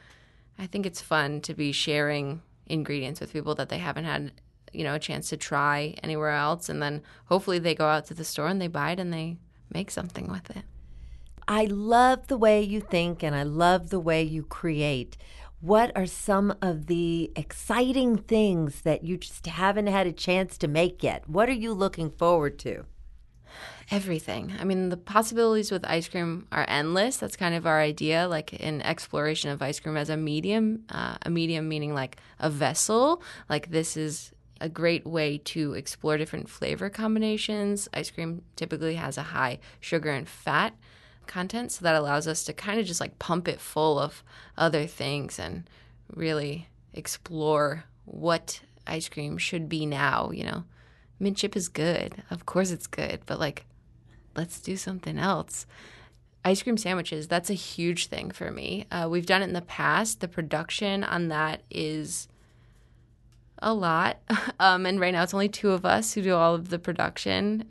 I 0.58 0.65
think 0.65 0.88
it's 0.88 0.99
fun 0.99 1.41
to 1.41 1.54
be 1.54 1.71
sharing 1.71 2.41
ingredients 2.65 3.19
with 3.19 3.34
people 3.34 3.54
that 3.56 3.69
they 3.69 3.78
haven't 3.78 4.06
had, 4.06 4.32
you 4.75 4.83
know, 4.83 4.95
a 4.95 4.99
chance 4.99 5.29
to 5.29 5.38
try 5.38 5.95
anywhere 6.03 6.31
else. 6.31 6.69
And 6.69 6.81
then 6.81 7.01
hopefully 7.25 7.59
they 7.59 7.75
go 7.75 7.88
out 7.88 8.05
to 8.07 8.13
the 8.13 8.23
store 8.23 8.47
and 8.47 8.61
they 8.61 8.67
buy 8.67 8.91
it 8.91 8.99
and 8.99 9.13
they 9.13 9.38
make 9.73 9.91
something 9.91 10.27
with 10.27 10.49
it. 10.55 10.63
I 11.47 11.65
love 11.65 12.27
the 12.27 12.38
way 12.38 12.61
you 12.61 12.81
think 12.81 13.23
and 13.23 13.35
I 13.35 13.43
love 13.43 13.89
the 13.89 13.99
way 13.99 14.23
you 14.23 14.43
create 14.43 15.17
what 15.65 15.91
are 15.95 16.05
some 16.05 16.55
of 16.61 16.85
the 16.85 17.31
exciting 17.35 18.17
things 18.17 18.81
that 18.81 19.03
you 19.03 19.17
just 19.17 19.47
haven't 19.47 19.88
had 19.88 20.05
a 20.05 20.11
chance 20.11 20.59
to 20.59 20.67
make 20.67 21.01
yet? 21.01 21.27
What 21.27 21.49
are 21.49 21.53
you 21.53 21.73
looking 21.73 22.11
forward 22.11 22.59
to? 22.59 22.85
Everything. 23.89 24.53
I 24.59 24.63
mean, 24.63 24.89
the 24.89 24.97
possibilities 24.97 25.71
with 25.71 25.83
ice 25.85 26.07
cream 26.07 26.45
are 26.51 26.65
endless. 26.67 27.17
That's 27.17 27.35
kind 27.35 27.55
of 27.55 27.65
our 27.65 27.81
idea, 27.81 28.27
like 28.27 28.53
an 28.61 28.83
exploration 28.83 29.49
of 29.49 29.63
ice 29.63 29.79
cream 29.79 29.97
as 29.97 30.11
a 30.11 30.17
medium, 30.17 30.83
uh, 30.89 31.17
a 31.23 31.31
medium 31.31 31.67
meaning 31.67 31.95
like 31.95 32.17
a 32.39 32.51
vessel. 32.51 33.23
Like, 33.49 33.71
this 33.71 33.97
is 33.97 34.33
a 34.61 34.69
great 34.69 35.05
way 35.05 35.37
to 35.39 35.73
explore 35.73 36.17
different 36.17 36.49
flavor 36.49 36.89
combinations. 36.89 37.89
Ice 37.93 38.09
cream 38.09 38.41
typically 38.55 38.95
has 38.95 39.17
a 39.17 39.23
high 39.23 39.59
sugar 39.79 40.11
and 40.11 40.27
fat 40.27 40.73
content. 41.27 41.71
So 41.71 41.83
that 41.83 41.95
allows 41.95 42.27
us 42.27 42.43
to 42.45 42.53
kind 42.53 42.79
of 42.79 42.85
just 42.85 43.01
like 43.01 43.19
pump 43.19 43.47
it 43.47 43.59
full 43.59 43.99
of 43.99 44.23
other 44.57 44.85
things 44.87 45.39
and 45.39 45.69
really 46.13 46.67
explore 46.93 47.85
what 48.05 48.61
ice 48.87 49.09
cream 49.09 49.37
should 49.37 49.67
be 49.67 49.85
now, 49.85 50.31
you 50.31 50.43
know. 50.43 50.63
Mint 51.19 51.37
chip 51.37 51.55
is 51.55 51.69
good. 51.69 52.23
Of 52.29 52.45
course 52.45 52.71
it's 52.71 52.87
good, 52.87 53.21
but 53.25 53.39
like 53.39 53.65
let's 54.35 54.59
do 54.59 54.77
something 54.77 55.17
else. 55.17 55.65
Ice 56.43 56.61
cream 56.61 56.77
sandwiches, 56.77 57.27
that's 57.27 57.49
a 57.49 57.55
huge 57.55 58.07
thing 58.07 58.29
for 58.29 58.51
me. 58.51 58.85
Uh, 58.91 59.07
we've 59.09 59.25
done 59.25 59.41
it 59.41 59.45
in 59.45 59.53
the 59.53 59.61
past. 59.61 60.19
The 60.19 60.27
production 60.27 61.03
on 61.03 61.29
that 61.29 61.63
is 61.71 62.27
a 63.59 63.73
lot. 63.73 64.19
Um, 64.57 64.85
and 64.85 65.01
right 65.01 65.11
now 65.11 65.21
it's 65.21 65.33
only 65.33 65.49
two 65.49 65.71
of 65.71 65.85
us 65.85 66.13
who 66.13 66.21
do 66.21 66.33
all 66.33 66.55
of 66.55 66.69
the 66.69 66.79
production 66.79 67.65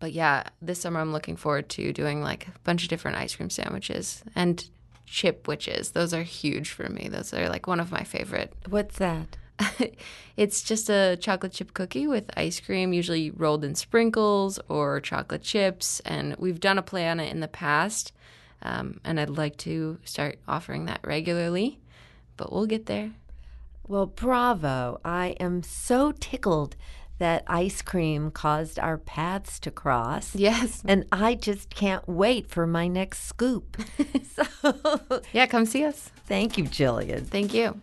but 0.00 0.12
yeah, 0.12 0.44
this 0.60 0.80
summer 0.80 0.98
I'm 0.98 1.12
looking 1.12 1.36
forward 1.36 1.68
to 1.70 1.92
doing 1.92 2.22
like 2.22 2.48
a 2.48 2.58
bunch 2.64 2.82
of 2.82 2.88
different 2.88 3.18
ice 3.18 3.36
cream 3.36 3.50
sandwiches 3.50 4.24
and 4.34 4.68
chipwiches. 5.06 5.92
Those 5.92 6.12
are 6.14 6.22
huge 6.22 6.70
for 6.70 6.88
me. 6.88 7.08
Those 7.08 7.32
are 7.34 7.48
like 7.48 7.66
one 7.66 7.80
of 7.80 7.92
my 7.92 8.02
favorite. 8.02 8.52
What's 8.68 8.98
that? 8.98 9.36
it's 10.38 10.62
just 10.62 10.88
a 10.88 11.18
chocolate 11.20 11.52
chip 11.52 11.74
cookie 11.74 12.06
with 12.06 12.30
ice 12.34 12.58
cream, 12.60 12.94
usually 12.94 13.30
rolled 13.30 13.62
in 13.62 13.74
sprinkles 13.74 14.58
or 14.68 15.00
chocolate 15.00 15.42
chips. 15.42 16.00
And 16.00 16.34
we've 16.38 16.60
done 16.60 16.78
a 16.78 16.82
play 16.82 17.06
on 17.06 17.20
it 17.20 17.30
in 17.30 17.40
the 17.40 17.48
past. 17.48 18.12
Um, 18.62 19.00
and 19.04 19.20
I'd 19.20 19.28
like 19.28 19.58
to 19.58 19.98
start 20.02 20.38
offering 20.48 20.86
that 20.86 21.00
regularly, 21.02 21.78
but 22.38 22.50
we'll 22.50 22.66
get 22.66 22.86
there. 22.86 23.12
Well, 23.90 24.06
bravo. 24.06 25.00
I 25.04 25.34
am 25.40 25.64
so 25.64 26.12
tickled 26.12 26.76
that 27.18 27.42
ice 27.48 27.82
cream 27.82 28.30
caused 28.30 28.78
our 28.78 28.96
paths 28.96 29.58
to 29.58 29.72
cross. 29.72 30.32
Yes. 30.32 30.80
And 30.86 31.06
I 31.10 31.34
just 31.34 31.74
can't 31.74 32.08
wait 32.08 32.48
for 32.48 32.68
my 32.68 32.86
next 32.86 33.24
scoop. 33.24 33.76
so, 34.62 35.22
yeah, 35.32 35.46
come 35.46 35.66
see 35.66 35.84
us. 35.84 36.12
Thank 36.26 36.56
you, 36.56 36.66
Jillian. 36.66 37.26
Thank 37.26 37.52
you. 37.52 37.80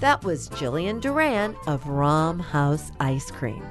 That 0.00 0.24
was 0.24 0.48
Jillian 0.48 1.00
Duran 1.00 1.54
of 1.68 1.84
Rahm 1.84 2.40
House 2.40 2.90
Ice 2.98 3.30
Cream. 3.30 3.62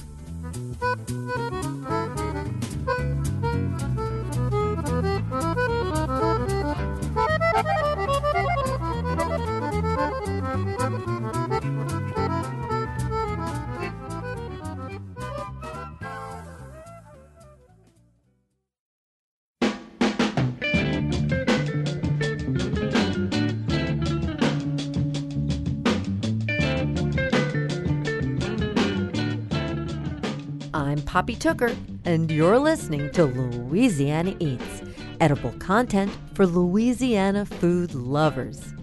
I'm 30.90 31.02
Poppy 31.02 31.36
Tooker, 31.36 31.72
and 32.04 32.28
you're 32.32 32.58
listening 32.58 33.12
to 33.12 33.26
Louisiana 33.26 34.34
Eats, 34.40 34.82
edible 35.20 35.52
content 35.60 36.10
for 36.34 36.44
Louisiana 36.44 37.46
food 37.46 37.94
lovers. 37.94 38.74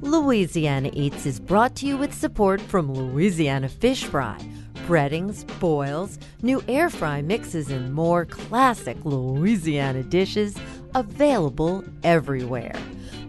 Louisiana 0.00 0.88
Eats 0.94 1.26
is 1.26 1.38
brought 1.38 1.76
to 1.76 1.86
you 1.86 1.98
with 1.98 2.14
support 2.14 2.62
from 2.62 2.90
Louisiana 2.90 3.68
Fish 3.68 4.04
Fry, 4.04 4.38
breadings, 4.86 5.44
boils, 5.60 6.18
new 6.40 6.64
air 6.66 6.88
fry 6.88 7.20
mixes, 7.20 7.70
and 7.70 7.92
more 7.92 8.24
classic 8.24 8.96
Louisiana 9.04 10.02
dishes 10.02 10.56
available 10.94 11.84
everywhere. 12.02 12.74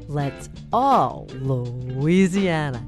Let's 0.08 0.48
all 0.72 1.28
Louisiana. 1.34 2.82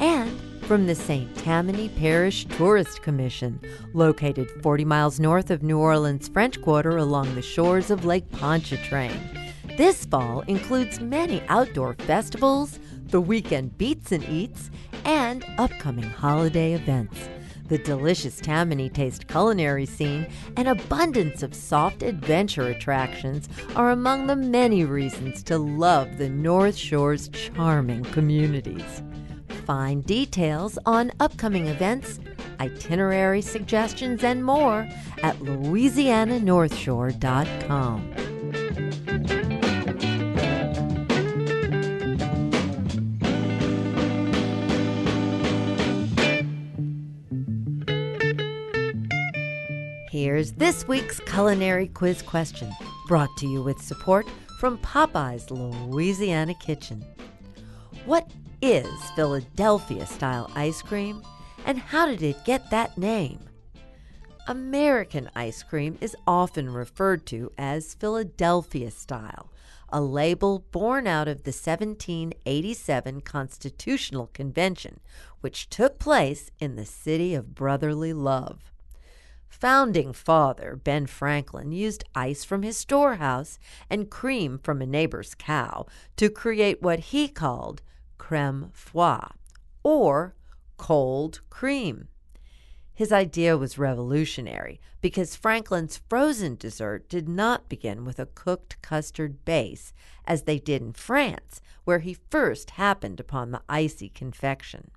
And 0.00 0.36
from 0.66 0.86
the 0.86 0.94
St. 0.94 1.36
Tammany 1.36 1.90
Parish 1.90 2.46
Tourist 2.46 3.02
Commission, 3.02 3.60
located 3.92 4.50
40 4.62 4.84
miles 4.86 5.20
north 5.20 5.50
of 5.50 5.62
New 5.62 5.78
Orleans' 5.78 6.28
French 6.28 6.60
Quarter 6.62 6.96
along 6.96 7.34
the 7.34 7.42
shores 7.42 7.90
of 7.90 8.06
Lake 8.06 8.30
Pontchartrain. 8.30 9.12
This 9.76 10.06
fall 10.06 10.40
includes 10.42 11.00
many 11.00 11.42
outdoor 11.48 11.92
festivals, 11.94 12.78
the 13.08 13.20
weekend 13.20 13.76
beats 13.76 14.10
and 14.10 14.24
eats, 14.24 14.70
and 15.04 15.44
upcoming 15.58 16.08
holiday 16.08 16.72
events. 16.72 17.28
The 17.68 17.78
delicious 17.78 18.40
Tammany 18.40 18.88
Taste 18.88 19.26
culinary 19.26 19.84
scene 19.84 20.26
and 20.56 20.68
abundance 20.68 21.42
of 21.42 21.54
soft 21.54 22.02
adventure 22.02 22.68
attractions 22.68 23.50
are 23.76 23.90
among 23.90 24.28
the 24.28 24.36
many 24.36 24.84
reasons 24.84 25.42
to 25.44 25.58
love 25.58 26.16
the 26.16 26.30
North 26.30 26.76
Shore's 26.76 27.28
charming 27.28 28.04
communities. 28.04 29.02
Find 29.66 30.04
details 30.04 30.78
on 30.84 31.10
upcoming 31.20 31.68
events, 31.68 32.20
itinerary 32.60 33.40
suggestions, 33.40 34.22
and 34.22 34.44
more 34.44 34.86
at 35.22 35.38
louisiananorthshore.com. 35.38 38.14
Here's 50.10 50.52
this 50.52 50.86
week's 50.86 51.20
culinary 51.20 51.88
quiz 51.88 52.20
question, 52.20 52.70
brought 53.08 53.34
to 53.38 53.46
you 53.46 53.62
with 53.62 53.80
support 53.80 54.26
from 54.60 54.76
Popeye's 54.78 55.50
Louisiana 55.50 56.52
Kitchen. 56.54 57.02
What 58.04 58.30
is 58.66 59.10
Philadelphia 59.14 60.06
style 60.06 60.50
ice 60.54 60.80
cream, 60.80 61.20
and 61.66 61.76
how 61.76 62.06
did 62.06 62.22
it 62.22 62.46
get 62.46 62.70
that 62.70 62.96
name? 62.96 63.38
American 64.48 65.28
ice 65.36 65.62
cream 65.62 65.98
is 66.00 66.16
often 66.26 66.72
referred 66.72 67.26
to 67.26 67.52
as 67.58 67.92
Philadelphia 67.92 68.90
style, 68.90 69.52
a 69.90 70.00
label 70.00 70.60
born 70.70 71.06
out 71.06 71.28
of 71.28 71.42
the 71.42 71.50
1787 71.50 73.20
Constitutional 73.20 74.28
Convention, 74.28 74.98
which 75.42 75.68
took 75.68 75.98
place 75.98 76.50
in 76.58 76.74
the 76.74 76.86
city 76.86 77.34
of 77.34 77.54
brotherly 77.54 78.14
love. 78.14 78.72
Founding 79.46 80.14
father 80.14 80.74
Ben 80.74 81.04
Franklin 81.04 81.70
used 81.70 82.04
ice 82.14 82.44
from 82.44 82.62
his 82.62 82.78
storehouse 82.78 83.58
and 83.90 84.10
cream 84.10 84.58
from 84.58 84.80
a 84.80 84.86
neighbor's 84.86 85.34
cow 85.34 85.84
to 86.16 86.30
create 86.30 86.80
what 86.80 87.00
he 87.00 87.28
called 87.28 87.82
creme 88.18 88.70
froid, 88.72 89.32
or 89.82 90.34
cold 90.76 91.40
cream. 91.50 92.08
His 92.94 93.10
idea 93.10 93.58
was 93.58 93.76
revolutionary 93.76 94.80
because 95.00 95.34
Franklin's 95.34 96.00
frozen 96.08 96.54
dessert 96.54 97.08
did 97.08 97.28
not 97.28 97.68
begin 97.68 98.04
with 98.04 98.20
a 98.20 98.26
cooked 98.26 98.80
custard 98.82 99.44
base, 99.44 99.92
as 100.24 100.42
they 100.42 100.58
did 100.58 100.80
in 100.80 100.92
France, 100.92 101.60
where 101.84 101.98
he 101.98 102.16
first 102.30 102.70
happened 102.70 103.18
upon 103.18 103.50
the 103.50 103.62
icy 103.68 104.08
confection. 104.08 104.90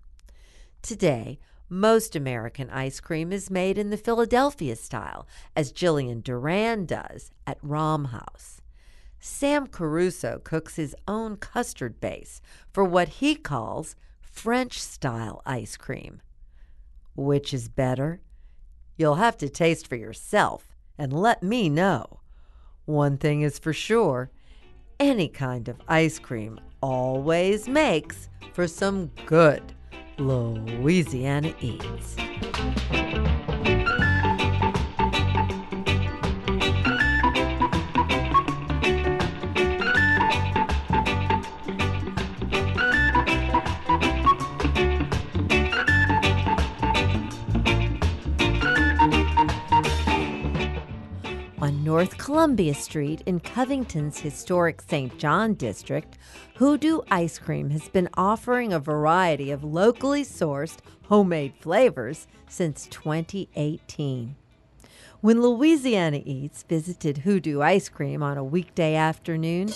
Today, 0.84 1.40
most 1.70 2.16
American 2.16 2.70
ice 2.70 3.00
cream 3.00 3.34
is 3.34 3.50
made 3.50 3.78
in 3.78 3.90
the 3.90 3.98
Philadelphia 3.98 4.76
style, 4.76 5.28
as 5.56 5.74
Jillian 5.74 6.24
Duran 6.24 6.86
does 6.86 7.32
at 7.46 7.62
Rahm 7.62 8.12
House. 8.12 8.62
Sam 9.28 9.68
Caruso 9.68 10.40
cooks 10.44 10.78
his 10.78 10.96
own 11.08 11.36
custard 11.36 12.00
base 12.00 12.42
for 12.72 12.84
what 12.84 13.10
he 13.10 13.36
calls 13.36 13.96
French 14.22 14.82
style 14.82 15.42
ice 15.46 15.76
cream. 15.76 16.22
Which 17.16 17.54
is 17.54 17.68
better? 17.68 18.22
You'll 18.96 19.16
have 19.16 19.38
to 19.38 19.50
taste 19.50 19.88
for 19.88 19.96
yourself 19.96 20.76
and 20.98 21.12
let 21.12 21.44
me 21.44 21.70
know. 21.70 22.22
One 22.86 23.18
thing 23.18 23.42
is 23.42 23.60
for 23.60 23.74
sure 23.74 24.32
any 25.00 25.28
kind 25.28 25.68
of 25.68 25.82
ice 25.88 26.18
cream 26.18 26.60
always 26.82 27.68
makes 27.68 28.30
for 28.54 28.66
some 28.66 29.12
good 29.26 29.62
Louisiana 30.18 31.54
Eats. 31.60 32.16
North 51.88 52.18
Columbia 52.18 52.74
Street 52.74 53.24
in 53.26 53.40
Covington's 53.40 54.20
historic 54.20 54.82
St. 54.82 55.18
John 55.18 55.54
district, 55.54 56.18
Hoodoo 56.56 57.00
Ice 57.10 57.40
Cream 57.40 57.70
has 57.70 57.88
been 57.88 58.10
offering 58.16 58.74
a 58.74 58.80
variety 58.80 59.52
of 59.52 59.64
locally 59.64 60.26
sourced 60.26 60.80
homemade 61.04 61.54
flavors 61.62 62.28
since 62.50 62.88
2018. 62.88 64.36
When 65.22 65.42
Louisiana 65.42 66.22
Eats 66.26 66.64
visited 66.64 67.20
Hoodoo 67.20 67.62
Ice 67.62 67.88
Cream 67.88 68.22
on 68.22 68.38
a 68.38 68.44
weekday 68.44 68.96
afternoon, 68.96 69.70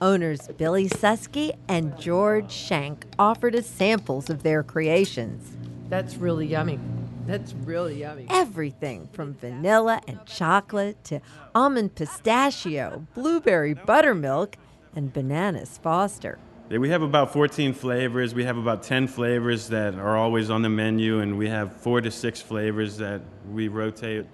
owners 0.00 0.48
Billy 0.56 0.88
Susky 0.88 1.54
and 1.68 2.00
George 2.00 2.50
Schenk 2.50 3.04
offered 3.18 3.54
us 3.54 3.66
samples 3.66 4.30
of 4.30 4.42
their 4.42 4.62
creations. 4.62 5.54
That's 5.90 6.16
really 6.16 6.46
yummy. 6.46 6.80
That's 7.28 7.52
really 7.52 8.00
yummy. 8.00 8.26
Everything 8.30 9.06
from 9.12 9.34
vanilla 9.34 10.00
and 10.08 10.24
chocolate 10.24 11.04
to 11.04 11.20
almond 11.54 11.94
pistachio, 11.94 13.06
blueberry 13.14 13.74
buttermilk, 13.74 14.56
and 14.96 15.12
bananas 15.12 15.78
Foster. 15.82 16.38
Yeah, 16.70 16.78
we 16.78 16.88
have 16.88 17.02
about 17.02 17.34
14 17.34 17.74
flavors. 17.74 18.34
We 18.34 18.44
have 18.44 18.56
about 18.56 18.82
10 18.82 19.08
flavors 19.08 19.68
that 19.68 19.94
are 19.96 20.16
always 20.16 20.48
on 20.48 20.62
the 20.62 20.70
menu, 20.70 21.20
and 21.20 21.36
we 21.36 21.50
have 21.50 21.76
four 21.76 22.00
to 22.00 22.10
six 22.10 22.40
flavors 22.40 22.96
that 22.96 23.20
we 23.50 23.68
rotate. 23.68 24.24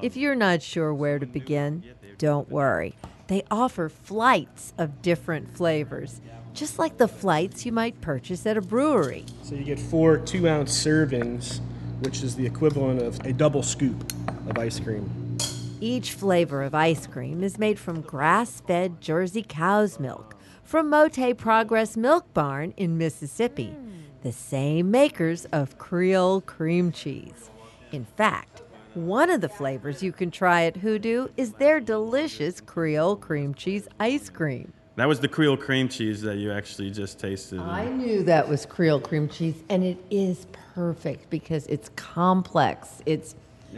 If 0.00 0.16
you're 0.16 0.34
not 0.34 0.62
sure 0.62 0.94
where 0.94 1.18
to 1.18 1.26
begin, 1.26 1.84
don't 2.16 2.50
worry. 2.50 2.94
They 3.26 3.42
offer 3.50 3.90
flights 3.90 4.72
of 4.78 5.02
different 5.02 5.54
flavors, 5.54 6.22
just 6.54 6.78
like 6.78 6.96
the 6.96 7.08
flights 7.08 7.66
you 7.66 7.72
might 7.72 8.00
purchase 8.00 8.46
at 8.46 8.56
a 8.56 8.62
brewery. 8.62 9.26
So 9.42 9.54
you 9.54 9.64
get 9.64 9.78
four 9.78 10.16
two 10.16 10.48
ounce 10.48 10.72
servings, 10.72 11.60
which 12.00 12.22
is 12.22 12.36
the 12.36 12.46
equivalent 12.46 13.00
of 13.00 13.18
a 13.26 13.32
double 13.32 13.62
scoop 13.62 14.12
of 14.48 14.58
ice 14.58 14.80
cream. 14.80 15.38
Each 15.80 16.12
flavor 16.12 16.62
of 16.62 16.74
ice 16.74 17.06
cream 17.06 17.42
is 17.42 17.58
made 17.58 17.78
from 17.78 18.00
grass 18.00 18.60
fed 18.60 19.00
Jersey 19.00 19.44
cow's 19.46 20.00
milk 20.00 20.34
from 20.62 20.88
Mote 20.88 21.36
Progress 21.36 21.96
Milk 21.96 22.32
Barn 22.32 22.72
in 22.76 22.96
Mississippi, 22.96 23.74
the 24.22 24.32
same 24.32 24.90
makers 24.90 25.44
of 25.46 25.78
Creole 25.78 26.40
cream 26.40 26.90
cheese. 26.90 27.50
In 27.92 28.04
fact, 28.04 28.62
one 28.94 29.28
of 29.28 29.40
the 29.40 29.48
flavors 29.48 30.02
you 30.02 30.12
can 30.12 30.30
try 30.30 30.64
at 30.64 30.78
Hoodoo 30.78 31.28
is 31.36 31.52
their 31.52 31.80
delicious 31.80 32.60
Creole 32.60 33.16
cream 33.16 33.52
cheese 33.52 33.88
ice 34.00 34.30
cream. 34.30 34.72
That 34.96 35.08
was 35.08 35.18
the 35.18 35.26
Creole 35.26 35.56
cream 35.56 35.88
cheese 35.88 36.22
that 36.22 36.36
you 36.36 36.52
actually 36.52 36.90
just 36.92 37.18
tasted. 37.18 37.58
I 37.60 37.88
knew 37.88 38.22
that 38.24 38.48
was 38.48 38.64
Creole 38.64 39.00
cream 39.00 39.28
cheese, 39.28 39.60
and 39.68 39.82
it 39.82 39.98
is 40.08 40.46
perfect 40.74 41.30
because 41.30 41.66
it's 41.66 41.90
complex. 41.96 43.02
It's 43.04 43.34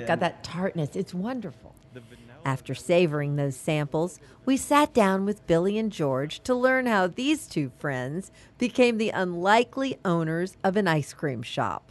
got 0.07 0.21
that 0.21 0.45
tartness. 0.45 0.95
It's 0.95 1.15
wonderful. 1.15 1.75
After 2.45 2.75
savoring 2.75 3.37
those 3.37 3.57
samples, 3.57 4.21
we 4.45 4.59
sat 4.59 4.93
down 4.93 5.25
with 5.25 5.47
Billy 5.47 5.79
and 5.79 5.91
George 5.91 6.41
to 6.45 6.55
learn 6.55 6.87
how 6.87 7.07
these 7.07 7.47
two 7.47 7.73
friends 7.79 8.31
became 8.59 8.99
the 8.99 9.09
unlikely 9.09 9.99
owners 10.05 10.57
of 10.63 10.77
an 10.77 10.87
ice 10.87 11.15
cream 11.15 11.43
shop. 11.43 11.91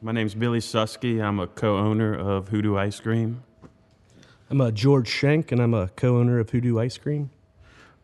My 0.00 0.10
name's 0.10 0.34
Billy 0.34 0.58
Susky. 0.58 1.22
I'm 1.22 1.38
a 1.38 1.46
co-owner 1.46 2.14
of 2.14 2.48
Hoodoo 2.48 2.76
Ice 2.76 2.98
Cream. 2.98 3.44
I'm 4.50 4.60
a 4.60 4.72
George 4.72 5.08
Schenk, 5.08 5.52
and 5.52 5.60
I'm 5.60 5.74
a 5.74 5.88
co-owner 5.88 6.38
of 6.40 6.50
Hoodoo 6.50 6.78
Ice 6.78 6.96
Cream. 6.96 7.30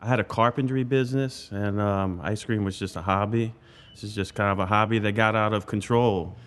I 0.01 0.07
had 0.07 0.19
a 0.19 0.23
carpentry 0.23 0.83
business, 0.83 1.49
and 1.51 1.81
um, 1.81 2.21
ice 2.23 2.43
cream 2.43 2.63
was 2.63 2.79
just 2.79 2.95
a 2.95 3.01
hobby. 3.01 3.53
This 3.93 4.05
is 4.05 4.15
just 4.15 4.33
kind 4.33 4.49
of 4.51 4.59
a 4.59 4.65
hobby 4.65 4.97
that 4.99 5.11
got 5.11 5.35
out 5.35 5.53
of 5.53 5.65
control. 5.65 6.37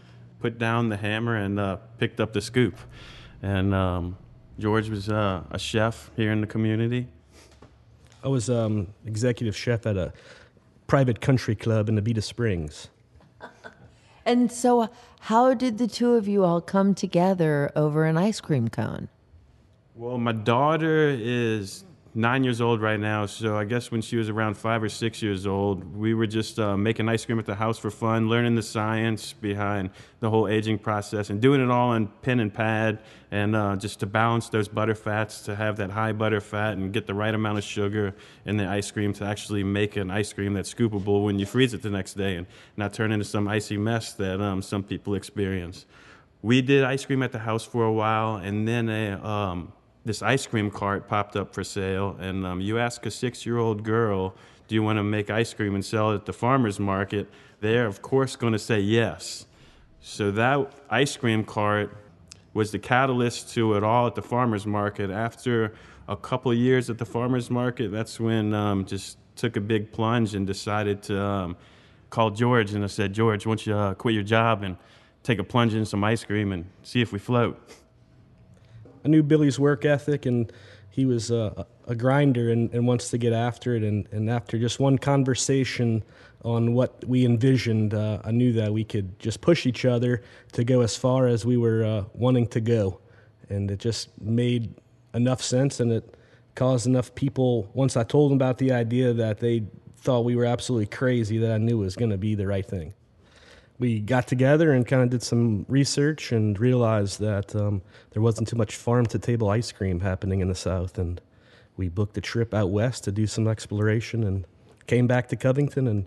Put 0.41 0.59
down 0.59 0.89
the 0.89 0.97
hammer 0.97 1.37
and 1.37 1.61
uh, 1.61 1.77
picked 1.99 2.19
up 2.19 2.33
the 2.33 2.41
scoop. 2.41 2.79
And 3.43 3.75
um, 3.75 4.17
George 4.59 4.89
was 4.89 5.11
uh, 5.11 5.43
a 5.51 5.59
chef 5.59 6.11
here 6.17 6.33
in 6.33 6.41
the 6.41 6.47
community. 6.47 7.09
I 8.25 8.29
was 8.29 8.49
um, 8.49 8.89
executive 9.05 9.55
chef 9.55 9.87
at 9.87 9.97
a 9.99 10.15
private 10.87 11.21
country 11.21 11.55
club 11.55 11.89
in 11.89 11.97
Abita 12.01 12.23
Springs. 12.23 12.89
And 14.25 14.53
so, 14.53 14.83
uh, 14.83 14.87
how 15.19 15.53
did 15.53 15.79
the 15.79 15.89
two 15.89 16.13
of 16.13 16.29
you 16.29 16.45
all 16.45 16.61
come 16.61 16.95
together 16.95 17.73
over 17.75 18.05
an 18.05 18.17
ice 18.17 18.41
cream 18.41 18.69
cone? 18.69 19.09
Well, 19.97 20.17
my 20.17 20.31
daughter 20.31 21.09
is 21.09 21.83
nine 22.15 22.45
years 22.45 22.61
old 22.61 22.83
right 22.83 23.01
now, 23.01 23.25
so 23.25 23.57
I 23.57 23.65
guess 23.65 23.91
when 23.91 24.03
she 24.03 24.17
was 24.17 24.29
around 24.29 24.57
five 24.57 24.83
or 24.83 24.89
six 24.89 25.23
years 25.23 25.47
old, 25.47 25.97
we 25.97 26.13
were 26.13 26.27
just 26.27 26.59
uh, 26.59 26.77
making 26.77 27.09
ice 27.09 27.25
cream 27.25 27.39
at 27.39 27.47
the 27.47 27.55
house 27.55 27.79
for 27.79 27.91
fun, 27.91 28.29
learning 28.29 28.55
the 28.55 28.63
science 28.63 29.33
behind 29.33 29.91
the 30.21 30.29
whole 30.29 30.47
aging 30.47 30.79
process, 30.79 31.31
and 31.31 31.41
doing 31.41 31.63
it 31.63 31.71
all 31.71 31.91
on 31.91 32.09
pen 32.21 32.41
and 32.41 32.53
pad, 32.53 32.99
and 33.31 33.57
uh, 33.57 33.77
just 33.77 34.01
to 34.01 34.07
balance 34.07 34.51
those 34.51 34.69
butter 34.69 34.95
fats 34.95 35.41
to 35.43 35.55
have 35.55 35.77
that 35.77 35.91
high 35.91 36.13
butter 36.13 36.41
fat 36.41 36.75
and 36.75 36.93
get 36.93 37.07
the 37.07 37.15
right 37.15 37.35
amount 37.35 37.57
of 37.57 37.65
sugar 37.65 38.15
in 38.45 38.59
the 38.59 38.67
ice 38.67 38.91
cream 38.91 39.15
to 39.15 39.25
actually 39.25 39.65
make 39.65 39.97
an 39.97 40.11
ice 40.11 40.33
cream 40.33 40.53
that's 40.53 40.73
scoopable 40.73 41.25
when 41.25 41.39
you 41.39 41.47
freeze 41.47 41.73
it 41.73 41.81
the 41.81 41.91
next 41.91 42.15
day 42.15 42.37
and 42.37 42.47
not 42.77 42.93
turn 42.93 43.11
into 43.11 43.25
some 43.25 43.49
icy 43.49 43.79
mess 43.79 44.13
that 44.13 44.41
um, 44.41 44.61
some 44.61 44.83
people 44.83 45.15
experience. 45.15 45.87
We 46.43 46.61
did 46.61 46.85
ice 46.85 47.07
cream 47.07 47.23
at 47.23 47.33
the 47.33 47.39
house 47.39 47.65
for 47.65 47.85
a 47.85 47.93
while, 47.93 48.37
and 48.37 48.69
then 48.69 48.89
a 48.91 49.25
um, 49.25 49.73
this 50.05 50.23
ice 50.23 50.47
cream 50.47 50.71
cart 50.71 51.09
popped 51.09 51.37
up 51.37 51.55
for 51.55 51.63
sale, 51.63 52.17
and 52.21 52.45
um, 52.47 52.61
you 52.61 52.79
ask 52.79 53.07
a 53.07 53.11
six-year-old 53.11 53.85
girl, 53.85 54.35
"Do 54.69 54.75
you 54.75 54.83
want 54.83 54.99
to 54.99 55.03
make 55.03 55.31
ice 55.31 55.55
cream 55.55 55.75
and 55.75 55.85
sell 55.85 56.13
it 56.13 56.17
at 56.17 56.27
the 56.27 56.33
farmers 56.33 56.81
market?" 56.81 57.29
They're 57.61 57.87
of 57.87 58.03
course 58.03 58.35
going 58.35 58.53
to 58.53 58.59
say 58.59 58.81
yes. 58.81 59.47
So 60.01 60.33
that 60.33 60.73
ice 60.91 61.17
cream 61.17 61.45
cart 61.45 61.97
was 62.55 62.73
the 62.73 62.79
catalyst 62.79 63.55
to 63.55 63.75
it 63.75 63.85
all 63.85 64.07
at 64.07 64.15
the 64.15 64.23
farmers 64.23 64.67
market. 64.67 65.11
After 65.11 65.73
a 66.09 66.17
couple 66.17 66.53
years 66.53 66.91
at 66.91 66.99
the 66.99 67.07
farmers 67.07 67.51
market, 67.51 67.93
that's 67.93 68.19
when 68.19 68.53
um, 68.53 68.85
just 68.85 69.19
took 69.37 69.57
a 69.57 69.61
big 69.61 69.93
plunge 69.93 70.35
and 70.35 70.47
decided 70.47 71.03
to 71.05 71.23
um, 71.23 71.57
call 72.11 72.31
George, 72.31 72.75
and 72.75 72.85
I 72.85 72.89
said, 72.89 73.13
"George, 73.13 73.47
why 73.47 73.51
don't 73.51 73.67
you 73.67 73.75
uh, 73.75 73.95
quit 73.95 74.15
your 74.15 74.25
job 74.25 74.63
and 74.65 74.77
take 75.23 75.39
a 75.39 75.45
plunge 75.45 75.75
in 75.75 75.87
some 75.87 76.03
ice 76.03 76.25
cream 76.25 76.53
and 76.53 76.65
see 76.83 77.01
if 77.01 77.13
we 77.13 77.19
float?" 77.19 77.59
I 79.05 79.09
knew 79.09 79.23
Billy's 79.23 79.59
work 79.59 79.85
ethic, 79.85 80.27
and 80.27 80.53
he 80.91 81.07
was 81.07 81.31
a, 81.31 81.67
a 81.87 81.95
grinder 81.95 82.51
and, 82.51 82.73
and 82.73 82.87
wants 82.87 83.11
to 83.11 83.19
get 83.19 83.33
after 83.33 83.75
it. 83.75 83.83
And, 83.83 84.07
and 84.13 84.31
after 84.31 84.59
just 84.59 84.79
one 84.79 84.99
conversation 84.99 86.05
on 86.45 86.75
what 86.75 87.05
we 87.07 87.25
envisioned, 87.25 87.95
uh, 87.95 88.21
I 88.25 88.31
knew 88.31 88.53
that 88.55 88.73
we 88.73 88.85
could 88.85 89.19
just 89.19 89.41
push 89.41 89.67
each 89.67 89.85
other 89.85 90.23
to 90.53 90.65
go 90.65 90.83
as 90.83 90.97
far 90.97 91.27
as 91.27 91.45
we 91.47 91.57
were 91.57 91.85
uh, 91.85 92.05
wanting 92.13 92.47
to 92.49 92.61
go. 92.61 93.01
And 93.49 93.71
it 93.71 93.79
just 93.79 94.09
made 94.21 94.75
enough 95.15 95.43
sense, 95.43 95.81
and 95.81 95.93
it 95.93 96.17
caused 96.55 96.87
enough 96.87 97.15
people, 97.15 97.71
once 97.75 97.97
I 97.97 98.05
told 98.05 98.31
them 98.31 98.37
about 98.37 98.59
the 98.59 98.73
idea, 98.73 99.13
that 99.15 99.41
they 99.41 99.65
thought 99.97 100.25
we 100.25 100.37
were 100.37 100.45
absolutely 100.45 100.87
crazy, 100.87 101.39
that 101.39 101.53
I 101.53 101.59
knew 101.59 101.79
was 101.79 101.97
going 101.97 102.11
to 102.11 102.19
be 102.19 102.35
the 102.35 102.47
right 102.47 102.67
thing 102.67 102.95
we 103.83 103.99
got 103.99 104.29
together 104.29 104.71
and 104.73 104.87
kind 104.87 105.03
of 105.03 105.11
did 105.11 105.25
some 105.25 105.67
research 105.69 106.31
and 106.31 106.57
realized 106.61 107.19
that 107.19 107.53
um, 107.57 107.83
there 108.13 108.23
wasn't 108.23 108.47
too 108.47 108.55
much 108.55 108.77
farm 108.77 109.05
to 109.05 109.19
table 109.19 109.49
ice 109.51 109.73
cream 109.73 109.99
happening 109.99 110.39
in 110.39 110.47
the 110.47 110.55
South. 110.55 110.99
And 110.99 111.21
we 111.77 111.89
booked 111.89 112.17
a 112.17 112.21
trip 112.21 112.55
out 112.55 112.71
west 112.71 113.03
to 113.05 113.11
do 113.11 113.27
some 113.27 113.49
exploration 113.49 114.23
and 114.23 114.47
came 114.87 115.09
back 115.09 115.27
to 115.31 115.37
Covington 115.37 115.89
and 115.89 116.07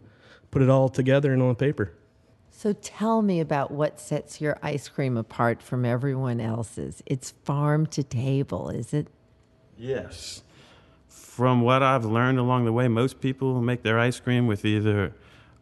put 0.51 0.61
it 0.61 0.69
all 0.69 0.87
together 0.87 1.33
and 1.33 1.41
on 1.41 1.55
paper. 1.55 1.91
So, 2.49 2.71
tell 2.71 3.21
me 3.21 3.41
about 3.41 3.71
what 3.71 3.99
sets 3.99 4.39
your 4.39 4.57
ice 4.63 4.87
cream 4.87 5.17
apart 5.17 5.61
from 5.61 5.83
everyone 5.83 6.39
else's. 6.39 7.03
It's 7.05 7.31
farm 7.43 7.87
to 7.87 8.03
table, 8.03 8.69
is 8.69 8.93
it? 8.93 9.07
Yes. 9.77 10.43
From 11.09 11.59
what 11.59 11.83
I've 11.83 12.05
learned 12.05 12.39
along 12.39 12.63
the 12.63 12.71
way, 12.71 12.87
most 12.87 13.19
people 13.19 13.61
make 13.61 13.83
their 13.83 13.99
ice 13.99 14.21
cream 14.21 14.47
with 14.47 14.63
either 14.63 15.13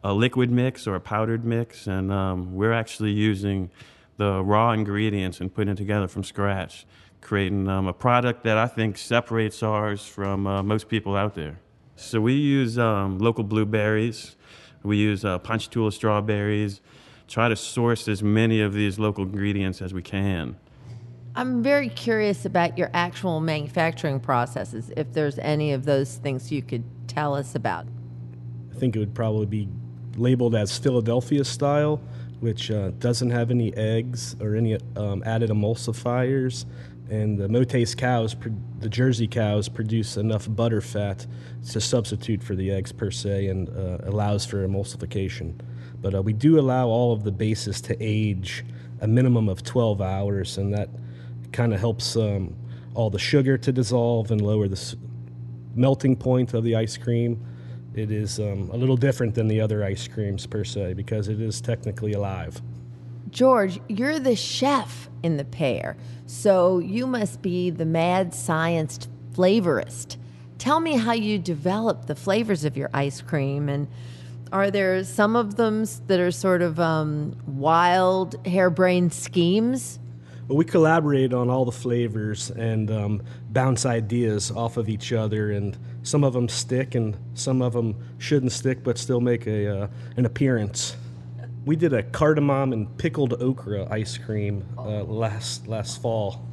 a 0.04 0.12
liquid 0.12 0.50
mix 0.50 0.86
or 0.86 0.94
a 0.94 1.00
powdered 1.00 1.46
mix, 1.46 1.86
and 1.86 2.12
um, 2.12 2.54
we're 2.54 2.74
actually 2.74 3.10
using 3.10 3.70
the 4.18 4.44
raw 4.44 4.70
ingredients 4.70 5.40
and 5.40 5.52
putting 5.52 5.72
it 5.72 5.76
together 5.76 6.06
from 6.06 6.22
scratch, 6.22 6.86
creating 7.22 7.66
um, 7.68 7.86
a 7.86 7.92
product 7.92 8.44
that 8.44 8.58
I 8.58 8.66
think 8.66 8.98
separates 8.98 9.62
ours 9.62 10.06
from 10.06 10.46
uh, 10.46 10.62
most 10.62 10.88
people 10.88 11.16
out 11.16 11.34
there. 11.34 11.58
So 11.96 12.20
we 12.20 12.34
use 12.34 12.78
um, 12.78 13.18
local 13.18 13.44
blueberries, 13.44 14.36
we 14.82 14.98
use 14.98 15.24
uh, 15.24 15.38
Ponchatoula 15.38 15.90
strawberries, 15.90 16.82
try 17.26 17.48
to 17.48 17.56
source 17.56 18.06
as 18.06 18.22
many 18.22 18.60
of 18.60 18.74
these 18.74 18.98
local 18.98 19.24
ingredients 19.24 19.80
as 19.80 19.94
we 19.94 20.02
can. 20.02 20.56
I'm 21.34 21.62
very 21.62 21.88
curious 21.88 22.44
about 22.44 22.76
your 22.76 22.90
actual 22.92 23.40
manufacturing 23.40 24.20
processes, 24.20 24.92
if 24.98 25.14
there's 25.14 25.38
any 25.38 25.72
of 25.72 25.86
those 25.86 26.16
things 26.16 26.52
you 26.52 26.60
could 26.60 26.84
tell 27.08 27.34
us 27.34 27.54
about. 27.54 27.86
I 28.70 28.78
think 28.78 28.94
it 28.94 28.98
would 28.98 29.14
probably 29.14 29.46
be 29.46 29.68
labeled 30.16 30.54
as 30.54 30.76
Philadelphia 30.78 31.44
style, 31.44 32.00
which 32.40 32.70
uh, 32.70 32.90
doesn't 32.98 33.30
have 33.30 33.50
any 33.50 33.74
eggs 33.76 34.36
or 34.40 34.54
any 34.54 34.78
um, 34.96 35.22
added 35.24 35.50
emulsifiers. 35.50 36.64
And 37.10 37.38
the 37.38 37.48
Motes 37.48 37.94
cows, 37.94 38.34
the 38.80 38.88
Jersey 38.88 39.26
cows, 39.26 39.68
produce 39.68 40.16
enough 40.16 40.46
butter 40.48 40.80
fat 40.80 41.26
to 41.70 41.80
substitute 41.80 42.42
for 42.42 42.54
the 42.54 42.70
eggs 42.70 42.92
per 42.92 43.10
se 43.10 43.48
and 43.48 43.68
uh, 43.68 43.98
allows 44.04 44.46
for 44.46 44.66
emulsification. 44.66 45.54
But 46.00 46.14
uh, 46.14 46.22
we 46.22 46.32
do 46.32 46.58
allow 46.58 46.88
all 46.88 47.12
of 47.12 47.24
the 47.24 47.32
bases 47.32 47.80
to 47.82 47.96
age 48.00 48.64
a 49.00 49.06
minimum 49.06 49.48
of 49.48 49.62
12 49.62 50.00
hours, 50.00 50.56
and 50.56 50.72
that 50.72 50.88
kind 51.52 51.74
of 51.74 51.80
helps 51.80 52.16
um, 52.16 52.54
all 52.94 53.10
the 53.10 53.18
sugar 53.18 53.58
to 53.58 53.72
dissolve 53.72 54.30
and 54.30 54.40
lower 54.40 54.68
the 54.68 54.96
melting 55.74 56.16
point 56.16 56.54
of 56.54 56.64
the 56.64 56.76
ice 56.76 56.96
cream 56.96 57.44
it 57.94 58.10
is 58.10 58.38
um, 58.40 58.70
a 58.72 58.76
little 58.76 58.96
different 58.96 59.34
than 59.34 59.48
the 59.48 59.60
other 59.60 59.84
ice 59.84 60.08
creams 60.08 60.46
per 60.46 60.64
se 60.64 60.94
because 60.94 61.28
it 61.28 61.40
is 61.40 61.60
technically 61.60 62.12
alive. 62.12 62.60
George, 63.30 63.80
you're 63.88 64.18
the 64.18 64.36
chef 64.36 65.08
in 65.22 65.36
the 65.36 65.44
pair, 65.44 65.96
so 66.26 66.78
you 66.78 67.06
must 67.06 67.42
be 67.42 67.70
the 67.70 67.84
mad 67.84 68.32
scienced 68.32 69.08
flavorist. 69.32 70.16
Tell 70.58 70.80
me 70.80 70.96
how 70.96 71.12
you 71.12 71.38
develop 71.38 72.06
the 72.06 72.14
flavors 72.14 72.64
of 72.64 72.76
your 72.76 72.90
ice 72.94 73.20
cream, 73.20 73.68
and 73.68 73.88
are 74.52 74.70
there 74.70 75.02
some 75.02 75.34
of 75.34 75.56
them 75.56 75.84
that 76.06 76.20
are 76.20 76.30
sort 76.30 76.62
of 76.62 76.78
um, 76.78 77.36
wild, 77.46 78.36
harebrained 78.46 79.12
schemes? 79.12 79.98
Well, 80.46 80.58
we 80.58 80.64
collaborate 80.64 81.32
on 81.32 81.50
all 81.50 81.64
the 81.64 81.72
flavors 81.72 82.50
and 82.50 82.90
um, 82.90 83.22
bounce 83.50 83.86
ideas 83.86 84.50
off 84.50 84.76
of 84.76 84.88
each 84.88 85.12
other, 85.12 85.50
and 85.50 85.76
some 86.04 86.22
of 86.22 86.34
them 86.34 86.48
stick, 86.48 86.94
and 86.94 87.16
some 87.34 87.60
of 87.60 87.72
them 87.72 87.96
shouldn't 88.18 88.52
stick, 88.52 88.84
but 88.84 88.96
still 88.96 89.20
make 89.20 89.46
a 89.46 89.82
uh, 89.82 89.88
an 90.16 90.26
appearance. 90.26 90.96
We 91.64 91.76
did 91.76 91.92
a 91.92 92.02
cardamom 92.02 92.72
and 92.72 92.96
pickled 92.98 93.42
okra 93.42 93.88
ice 93.90 94.16
cream 94.16 94.64
uh, 94.78 95.02
last 95.02 95.66
last 95.66 96.00
fall. 96.00 96.46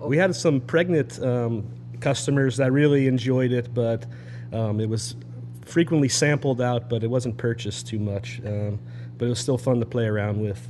we 0.00 0.16
had 0.16 0.34
some 0.34 0.60
pregnant 0.60 1.20
um, 1.22 1.68
customers 2.00 2.56
that 2.56 2.72
really 2.72 3.08
enjoyed 3.08 3.52
it, 3.52 3.74
but 3.74 4.06
um, 4.52 4.80
it 4.80 4.88
was 4.88 5.16
frequently 5.64 6.08
sampled 6.08 6.60
out, 6.60 6.88
but 6.88 7.02
it 7.02 7.08
wasn't 7.08 7.36
purchased 7.36 7.88
too 7.88 7.98
much. 7.98 8.40
Um, 8.46 8.78
but 9.18 9.26
it 9.26 9.28
was 9.28 9.40
still 9.40 9.58
fun 9.58 9.80
to 9.80 9.86
play 9.86 10.06
around 10.06 10.40
with. 10.40 10.68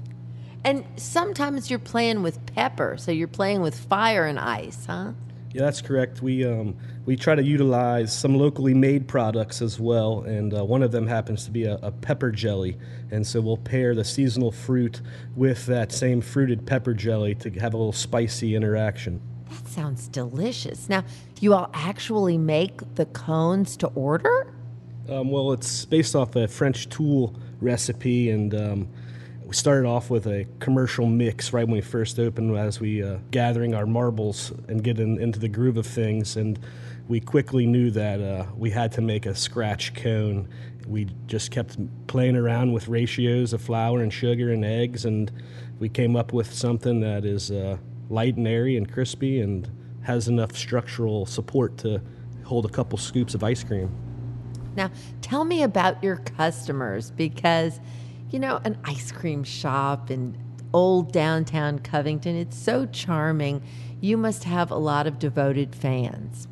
And 0.64 0.84
sometimes 0.96 1.70
you're 1.70 1.78
playing 1.78 2.22
with 2.22 2.44
pepper, 2.46 2.96
so 2.98 3.10
you're 3.10 3.28
playing 3.28 3.62
with 3.62 3.78
fire 3.78 4.26
and 4.26 4.38
ice, 4.38 4.86
huh? 4.86 5.12
Yeah, 5.52 5.62
that's 5.62 5.80
correct. 5.82 6.22
We 6.22 6.44
um, 6.44 6.76
we 7.04 7.16
try 7.16 7.34
to 7.34 7.42
utilize 7.42 8.16
some 8.16 8.36
locally 8.36 8.74
made 8.74 9.08
products 9.08 9.60
as 9.60 9.80
well, 9.80 10.20
and 10.20 10.56
uh, 10.56 10.64
one 10.64 10.82
of 10.82 10.92
them 10.92 11.06
happens 11.06 11.44
to 11.44 11.50
be 11.50 11.64
a, 11.64 11.74
a, 11.82 11.90
pepper 11.90 12.30
jelly. 12.30 12.76
And 13.10 13.26
so 13.26 13.40
we'll 13.40 13.56
pair 13.56 13.94
the 13.94 14.04
seasonal 14.04 14.52
fruit 14.52 15.00
with 15.34 15.66
that 15.66 15.90
same 15.90 16.20
fruited 16.20 16.64
pepper 16.64 16.94
jelly 16.94 17.34
to 17.36 17.50
have 17.50 17.74
a 17.74 17.76
little 17.76 17.92
spicy 17.92 18.54
interaction. 18.54 19.20
That 19.50 19.68
sounds 19.68 20.06
delicious. 20.08 20.88
Now, 20.88 21.00
do 21.00 21.40
you 21.40 21.54
all 21.54 21.70
actually 21.74 22.38
make 22.38 22.94
the 22.94 23.06
cones 23.06 23.76
to 23.78 23.88
order? 23.88 24.54
Um, 25.08 25.30
well, 25.30 25.52
it's 25.52 25.84
based 25.84 26.14
off 26.14 26.36
a 26.36 26.46
French 26.46 26.88
tuile 26.88 27.34
recipe, 27.60 28.30
and 28.30 28.54
um, 28.54 28.88
we 29.44 29.54
started 29.54 29.88
off 29.88 30.08
with 30.08 30.26
a 30.26 30.46
commercial 30.60 31.06
mix 31.06 31.52
right 31.52 31.66
when 31.66 31.74
we 31.74 31.80
first 31.80 32.20
opened 32.20 32.56
as 32.56 32.78
we 32.78 33.02
uh, 33.02 33.18
gathering 33.32 33.74
our 33.74 33.86
marbles 33.86 34.52
and 34.68 34.84
getting 34.84 35.20
into 35.20 35.40
the 35.40 35.48
groove 35.48 35.76
of 35.76 35.86
things. 35.86 36.36
And 36.36 36.58
we 37.12 37.20
quickly 37.20 37.66
knew 37.66 37.90
that 37.90 38.22
uh, 38.22 38.46
we 38.56 38.70
had 38.70 38.90
to 38.90 39.02
make 39.02 39.26
a 39.26 39.34
scratch 39.34 39.92
cone. 39.92 40.48
We 40.86 41.08
just 41.26 41.50
kept 41.50 41.76
playing 42.06 42.36
around 42.36 42.72
with 42.72 42.88
ratios 42.88 43.52
of 43.52 43.60
flour 43.60 44.00
and 44.00 44.10
sugar 44.10 44.50
and 44.50 44.64
eggs, 44.64 45.04
and 45.04 45.30
we 45.78 45.90
came 45.90 46.16
up 46.16 46.32
with 46.32 46.50
something 46.54 47.00
that 47.00 47.26
is 47.26 47.50
uh, 47.50 47.76
light 48.08 48.38
and 48.38 48.48
airy 48.48 48.78
and 48.78 48.90
crispy 48.90 49.42
and 49.42 49.70
has 50.00 50.26
enough 50.26 50.56
structural 50.56 51.26
support 51.26 51.76
to 51.78 52.00
hold 52.44 52.64
a 52.64 52.70
couple 52.70 52.96
scoops 52.96 53.34
of 53.34 53.44
ice 53.44 53.62
cream. 53.62 53.94
Now, 54.74 54.90
tell 55.20 55.44
me 55.44 55.64
about 55.64 56.02
your 56.02 56.16
customers 56.16 57.10
because 57.10 57.78
you 58.30 58.38
know, 58.38 58.58
an 58.64 58.78
ice 58.84 59.12
cream 59.12 59.44
shop 59.44 60.10
in 60.10 60.34
old 60.72 61.12
downtown 61.12 61.78
Covington. 61.78 62.36
It's 62.36 62.56
so 62.56 62.86
charming. 62.86 63.62
You 64.00 64.16
must 64.16 64.44
have 64.44 64.70
a 64.70 64.76
lot 64.76 65.06
of 65.06 65.18
devoted 65.18 65.74
fans. 65.76 66.48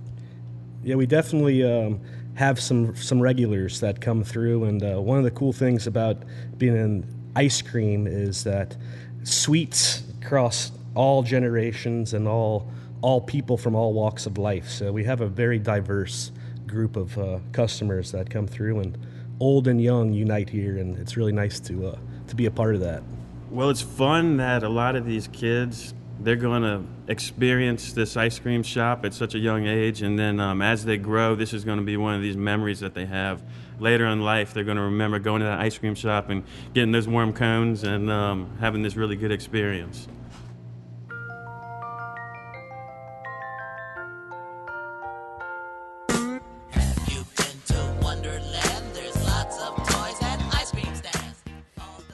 Yeah, 0.82 0.94
we 0.94 1.06
definitely 1.06 1.62
um, 1.62 2.00
have 2.34 2.58
some 2.58 2.96
some 2.96 3.20
regulars 3.20 3.80
that 3.80 4.00
come 4.00 4.24
through, 4.24 4.64
and 4.64 4.82
uh, 4.82 5.00
one 5.00 5.18
of 5.18 5.24
the 5.24 5.30
cool 5.30 5.52
things 5.52 5.86
about 5.86 6.22
being 6.56 6.76
in 6.76 7.06
ice 7.36 7.60
cream 7.60 8.06
is 8.06 8.44
that 8.44 8.76
sweets 9.22 10.02
cross 10.24 10.72
all 10.94 11.22
generations 11.22 12.14
and 12.14 12.26
all 12.26 12.66
all 13.02 13.20
people 13.20 13.56
from 13.56 13.74
all 13.74 13.92
walks 13.92 14.26
of 14.26 14.38
life. 14.38 14.68
So 14.68 14.92
we 14.92 15.04
have 15.04 15.20
a 15.20 15.26
very 15.26 15.58
diverse 15.58 16.32
group 16.66 16.96
of 16.96 17.16
uh, 17.18 17.38
customers 17.52 18.12
that 18.12 18.30
come 18.30 18.46
through 18.46 18.80
and 18.80 18.98
old 19.38 19.68
and 19.68 19.82
young 19.82 20.12
unite 20.12 20.50
here, 20.50 20.78
and 20.78 20.98
it's 20.98 21.16
really 21.16 21.32
nice 21.32 21.60
to 21.60 21.88
uh, 21.88 21.98
to 22.28 22.34
be 22.34 22.46
a 22.46 22.50
part 22.50 22.74
of 22.74 22.80
that. 22.80 23.02
Well, 23.50 23.68
it's 23.68 23.82
fun 23.82 24.36
that 24.36 24.62
a 24.62 24.68
lot 24.68 24.96
of 24.96 25.04
these 25.04 25.28
kids 25.28 25.92
they're 26.22 26.36
going 26.36 26.62
to 26.62 26.82
experience 27.10 27.92
this 27.92 28.16
ice 28.16 28.38
cream 28.38 28.62
shop 28.62 29.04
at 29.04 29.14
such 29.14 29.34
a 29.34 29.38
young 29.38 29.66
age, 29.66 30.02
and 30.02 30.18
then 30.18 30.38
um, 30.38 30.60
as 30.60 30.84
they 30.84 30.98
grow, 30.98 31.34
this 31.34 31.54
is 31.54 31.64
going 31.64 31.78
to 31.78 31.84
be 31.84 31.96
one 31.96 32.14
of 32.14 32.22
these 32.22 32.36
memories 32.36 32.80
that 32.80 32.94
they 32.94 33.06
have 33.06 33.42
later 33.78 34.06
in 34.06 34.20
life. 34.20 34.52
They're 34.52 34.64
going 34.64 34.76
to 34.76 34.82
remember 34.82 35.18
going 35.18 35.40
to 35.40 35.46
that 35.46 35.60
ice 35.60 35.78
cream 35.78 35.94
shop 35.94 36.28
and 36.28 36.44
getting 36.74 36.92
those 36.92 37.08
warm 37.08 37.32
cones 37.32 37.84
and 37.84 38.10
um, 38.10 38.56
having 38.60 38.82
this 38.82 38.96
really 38.96 39.16
good 39.16 39.32
experience. 39.32 40.08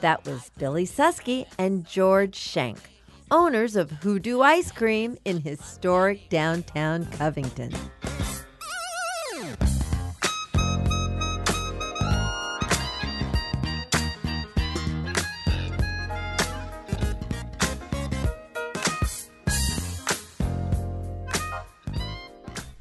That 0.01 0.25
was 0.25 0.51
Billy 0.57 0.85
Susky 0.85 1.47
and 1.57 1.85
George 1.85 2.35
Schenk, 2.35 2.77
owners 3.31 3.75
of 3.75 3.91
Hoodoo 3.91 4.41
Ice 4.41 4.71
Cream 4.71 5.17
in 5.25 5.41
historic 5.41 6.29
downtown 6.29 7.05
Covington. 7.05 7.73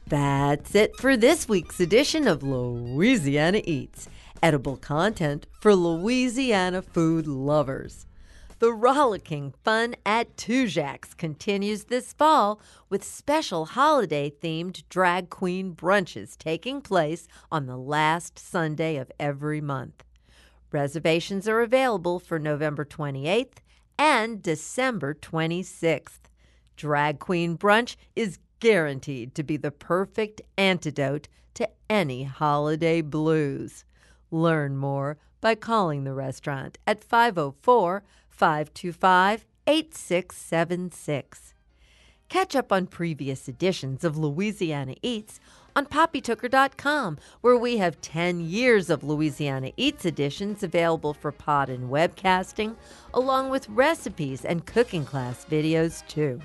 That's 0.09 0.75
it 0.77 0.97
for 0.97 1.17
this 1.17 1.49
week's 1.49 1.81
edition 1.81 2.29
of 2.29 2.43
Louisiana 2.45 3.61
Eats 3.65 4.09
edible 4.43 4.77
content 4.77 5.47
for 5.61 5.75
Louisiana 5.75 6.83
food 6.83 7.27
lovers. 7.27 8.07
The 8.59 8.73
rollicking 8.73 9.53
fun 9.65 9.97
at 10.07 10.39
Tujague's 10.39 11.13
continues 11.13 11.85
this 11.85 12.15
fall 12.15 12.59
with 12.89 13.05
special 13.05 13.67
holiday 13.67 14.31
themed 14.31 14.83
drag 14.89 15.29
queen 15.29 15.75
brunches 15.75 16.39
taking 16.39 16.81
place 16.81 17.29
on 17.53 17.67
the 17.67 17.77
last 17.77 18.39
Sunday 18.39 18.97
of 18.97 19.13
every 19.21 19.61
month. 19.61 20.05
Reservations 20.73 21.47
are 21.47 21.61
available 21.61 22.19
for 22.19 22.39
November 22.39 22.87
28th 22.87 23.59
and 23.99 24.43
December 24.43 25.13
26th. 25.13 26.21
Drag 26.77 27.19
Queen 27.19 27.59
Brunch 27.59 27.97
is 28.15 28.39
guaranteed 28.61 29.35
to 29.35 29.43
be 29.43 29.59
the 29.59 29.71
perfect 29.71 30.41
antidote 30.57 31.29
to 31.53 31.69
any 31.91 32.25
holiday 32.25 33.03
blues. 33.03 33.85
Learn 34.31 34.79
more 34.79 35.19
by 35.43 35.55
calling 35.55 36.05
the 36.05 36.15
restaurant 36.15 36.79
at 36.87 37.05
504 37.05 38.03
525 38.37 39.47
8676. 39.67 41.55
Catch 42.29 42.57
up 42.57 42.73
on 42.73 42.87
previous 42.87 43.49
editions 43.49 44.05
of 44.05 44.17
Louisiana 44.17 44.95
Eats 45.03 45.41
on 45.77 45.87
poppytooker.com, 45.87 47.19
where 47.43 47.57
we 47.57 47.77
have 47.77 48.01
10 48.01 48.41
years 48.41 48.91
of 48.91 49.05
Louisiana 49.05 49.71
Eats 49.77 50.05
editions 50.05 50.63
available 50.63 51.15
for 51.15 51.31
pod 51.31 51.69
and 51.69 51.91
webcasting, 51.91 52.75
along 53.15 53.51
with 53.51 53.69
recipes 53.69 54.45
and 54.45 54.67
cooking 54.67 55.05
class 55.05 55.45
videos, 55.49 56.07
too. 56.09 56.41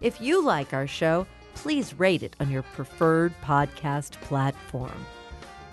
If 0.00 0.20
you 0.20 0.44
like 0.44 0.74
our 0.74 0.86
show, 0.86 1.26
please 1.54 1.98
rate 1.98 2.22
it 2.22 2.36
on 2.40 2.50
your 2.50 2.62
preferred 2.62 3.32
podcast 3.42 4.20
platform. 4.22 5.06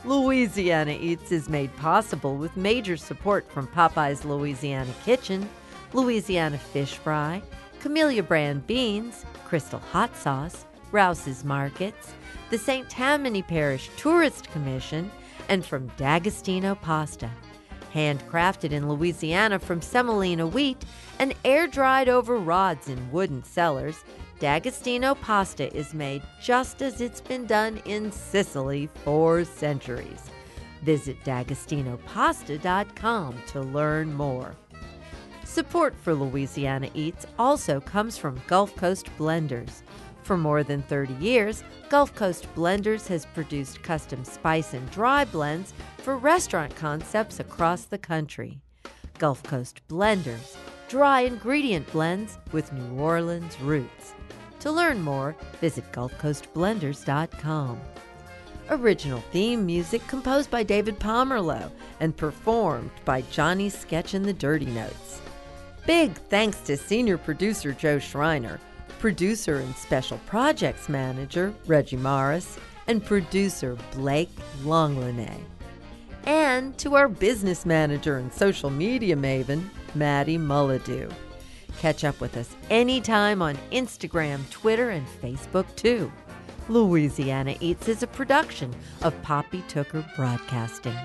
Louisiana 0.06 0.98
Eats 1.00 1.32
is 1.32 1.48
made 1.48 1.74
possible 1.78 2.36
with 2.36 2.58
major 2.58 2.98
support 2.98 3.50
from 3.50 3.68
Popeye's 3.68 4.26
Louisiana 4.26 4.94
Kitchen, 5.06 5.50
Louisiana 5.94 6.58
Fish 6.58 6.96
Fry, 6.96 7.42
Camellia 7.80 8.22
Brand 8.22 8.68
Beans, 8.68 9.26
Crystal 9.46 9.80
Hot 9.80 10.14
Sauce, 10.18 10.66
Rouse's 10.92 11.46
Markets, 11.46 12.14
the 12.50 12.58
St. 12.58 12.90
Tammany 12.90 13.44
Parish 13.44 13.90
Tourist 13.96 14.52
Commission, 14.52 15.10
and 15.48 15.66
from 15.66 15.88
D'Agostino 15.96 16.76
Pasta. 16.76 17.30
Handcrafted 17.94 18.72
in 18.72 18.90
Louisiana 18.90 19.58
from 19.58 19.82
semolina 19.82 20.46
wheat 20.46 20.84
and 21.18 21.34
air 21.46 21.66
dried 21.66 22.10
over 22.10 22.36
rods 22.36 22.90
in 22.90 23.10
wooden 23.10 23.42
cellars, 23.42 24.04
D'Agostino 24.44 25.16
pasta 25.16 25.74
is 25.74 25.94
made 25.94 26.22
just 26.42 26.82
as 26.82 27.00
it's 27.00 27.22
been 27.22 27.46
done 27.46 27.82
in 27.86 28.12
Sicily 28.12 28.90
for 29.06 29.46
centuries. 29.46 30.30
Visit 30.82 31.24
d'agostinopasta.com 31.24 33.38
to 33.48 33.62
learn 33.62 34.14
more. 34.14 34.54
Support 35.46 35.96
for 35.96 36.14
Louisiana 36.14 36.90
Eats 36.94 37.26
also 37.40 37.80
comes 37.80 38.18
from 38.18 38.42
Gulf 38.48 38.76
Coast 38.76 39.08
Blenders. 39.18 39.84
For 40.24 40.36
more 40.36 40.62
than 40.62 40.82
30 40.82 41.14
years, 41.24 41.64
Gulf 41.88 42.14
Coast 42.14 42.46
Blenders 42.54 43.08
has 43.08 43.26
produced 43.28 43.82
custom 43.82 44.26
spice 44.26 44.74
and 44.74 44.92
dry 44.92 45.24
blends 45.24 45.74
for 46.00 46.18
restaurant 46.18 46.76
concepts 46.76 47.40
across 47.40 47.86
the 47.86 47.98
country. 47.98 48.60
Gulf 49.20 49.42
Coast 49.44 49.80
Blenders, 49.88 50.58
dry 50.90 51.22
ingredient 51.22 51.90
blends 51.94 52.40
with 52.52 52.74
New 52.74 53.00
Orleans 53.00 53.58
roots. 53.62 54.16
To 54.64 54.72
learn 54.72 55.02
more, 55.02 55.36
visit 55.60 55.92
GulfCoastBlenders.com. 55.92 57.82
Original 58.70 59.20
theme 59.34 59.66
music 59.66 60.08
composed 60.08 60.50
by 60.50 60.64
David 60.64 61.02
Pomerleau 61.02 61.70
and 62.00 62.16
performed 62.16 62.90
by 63.04 63.24
Johnny 63.24 63.68
Sketch 63.68 64.14
and 64.14 64.24
the 64.24 64.32
Dirty 64.32 64.68
Notes. 64.68 65.20
Big 65.86 66.14
thanks 66.14 66.62
to 66.62 66.78
senior 66.78 67.18
producer 67.18 67.74
Joe 67.74 68.00
Schreiner, 68.00 68.58
producer 69.00 69.58
and 69.58 69.76
special 69.76 70.18
projects 70.28 70.88
manager 70.88 71.54
Reggie 71.68 71.98
Morris, 71.98 72.58
and 72.88 73.04
producer 73.04 73.78
Blake 73.92 74.34
Longlinay. 74.62 75.42
And 76.26 76.78
to 76.78 76.96
our 76.96 77.10
business 77.10 77.66
manager 77.66 78.18
and 78.18 78.32
social 78.32 78.70
media 78.70 79.18
maven, 79.18 79.68
Maddie 79.94 80.38
Mulladoo. 80.38 81.12
Catch 81.84 82.06
up 82.06 82.22
with 82.22 82.38
us 82.38 82.56
anytime 82.70 83.42
on 83.42 83.58
Instagram, 83.74 84.50
Twitter, 84.50 84.92
and 84.92 85.06
Facebook 85.22 85.66
too. 85.76 86.10
Louisiana 86.70 87.58
Eats 87.60 87.90
is 87.90 88.02
a 88.02 88.08
production 88.08 88.74
of 89.02 89.22
Poppy 89.22 89.62
Tooker 89.68 90.06
Broadcasting. 90.16 90.96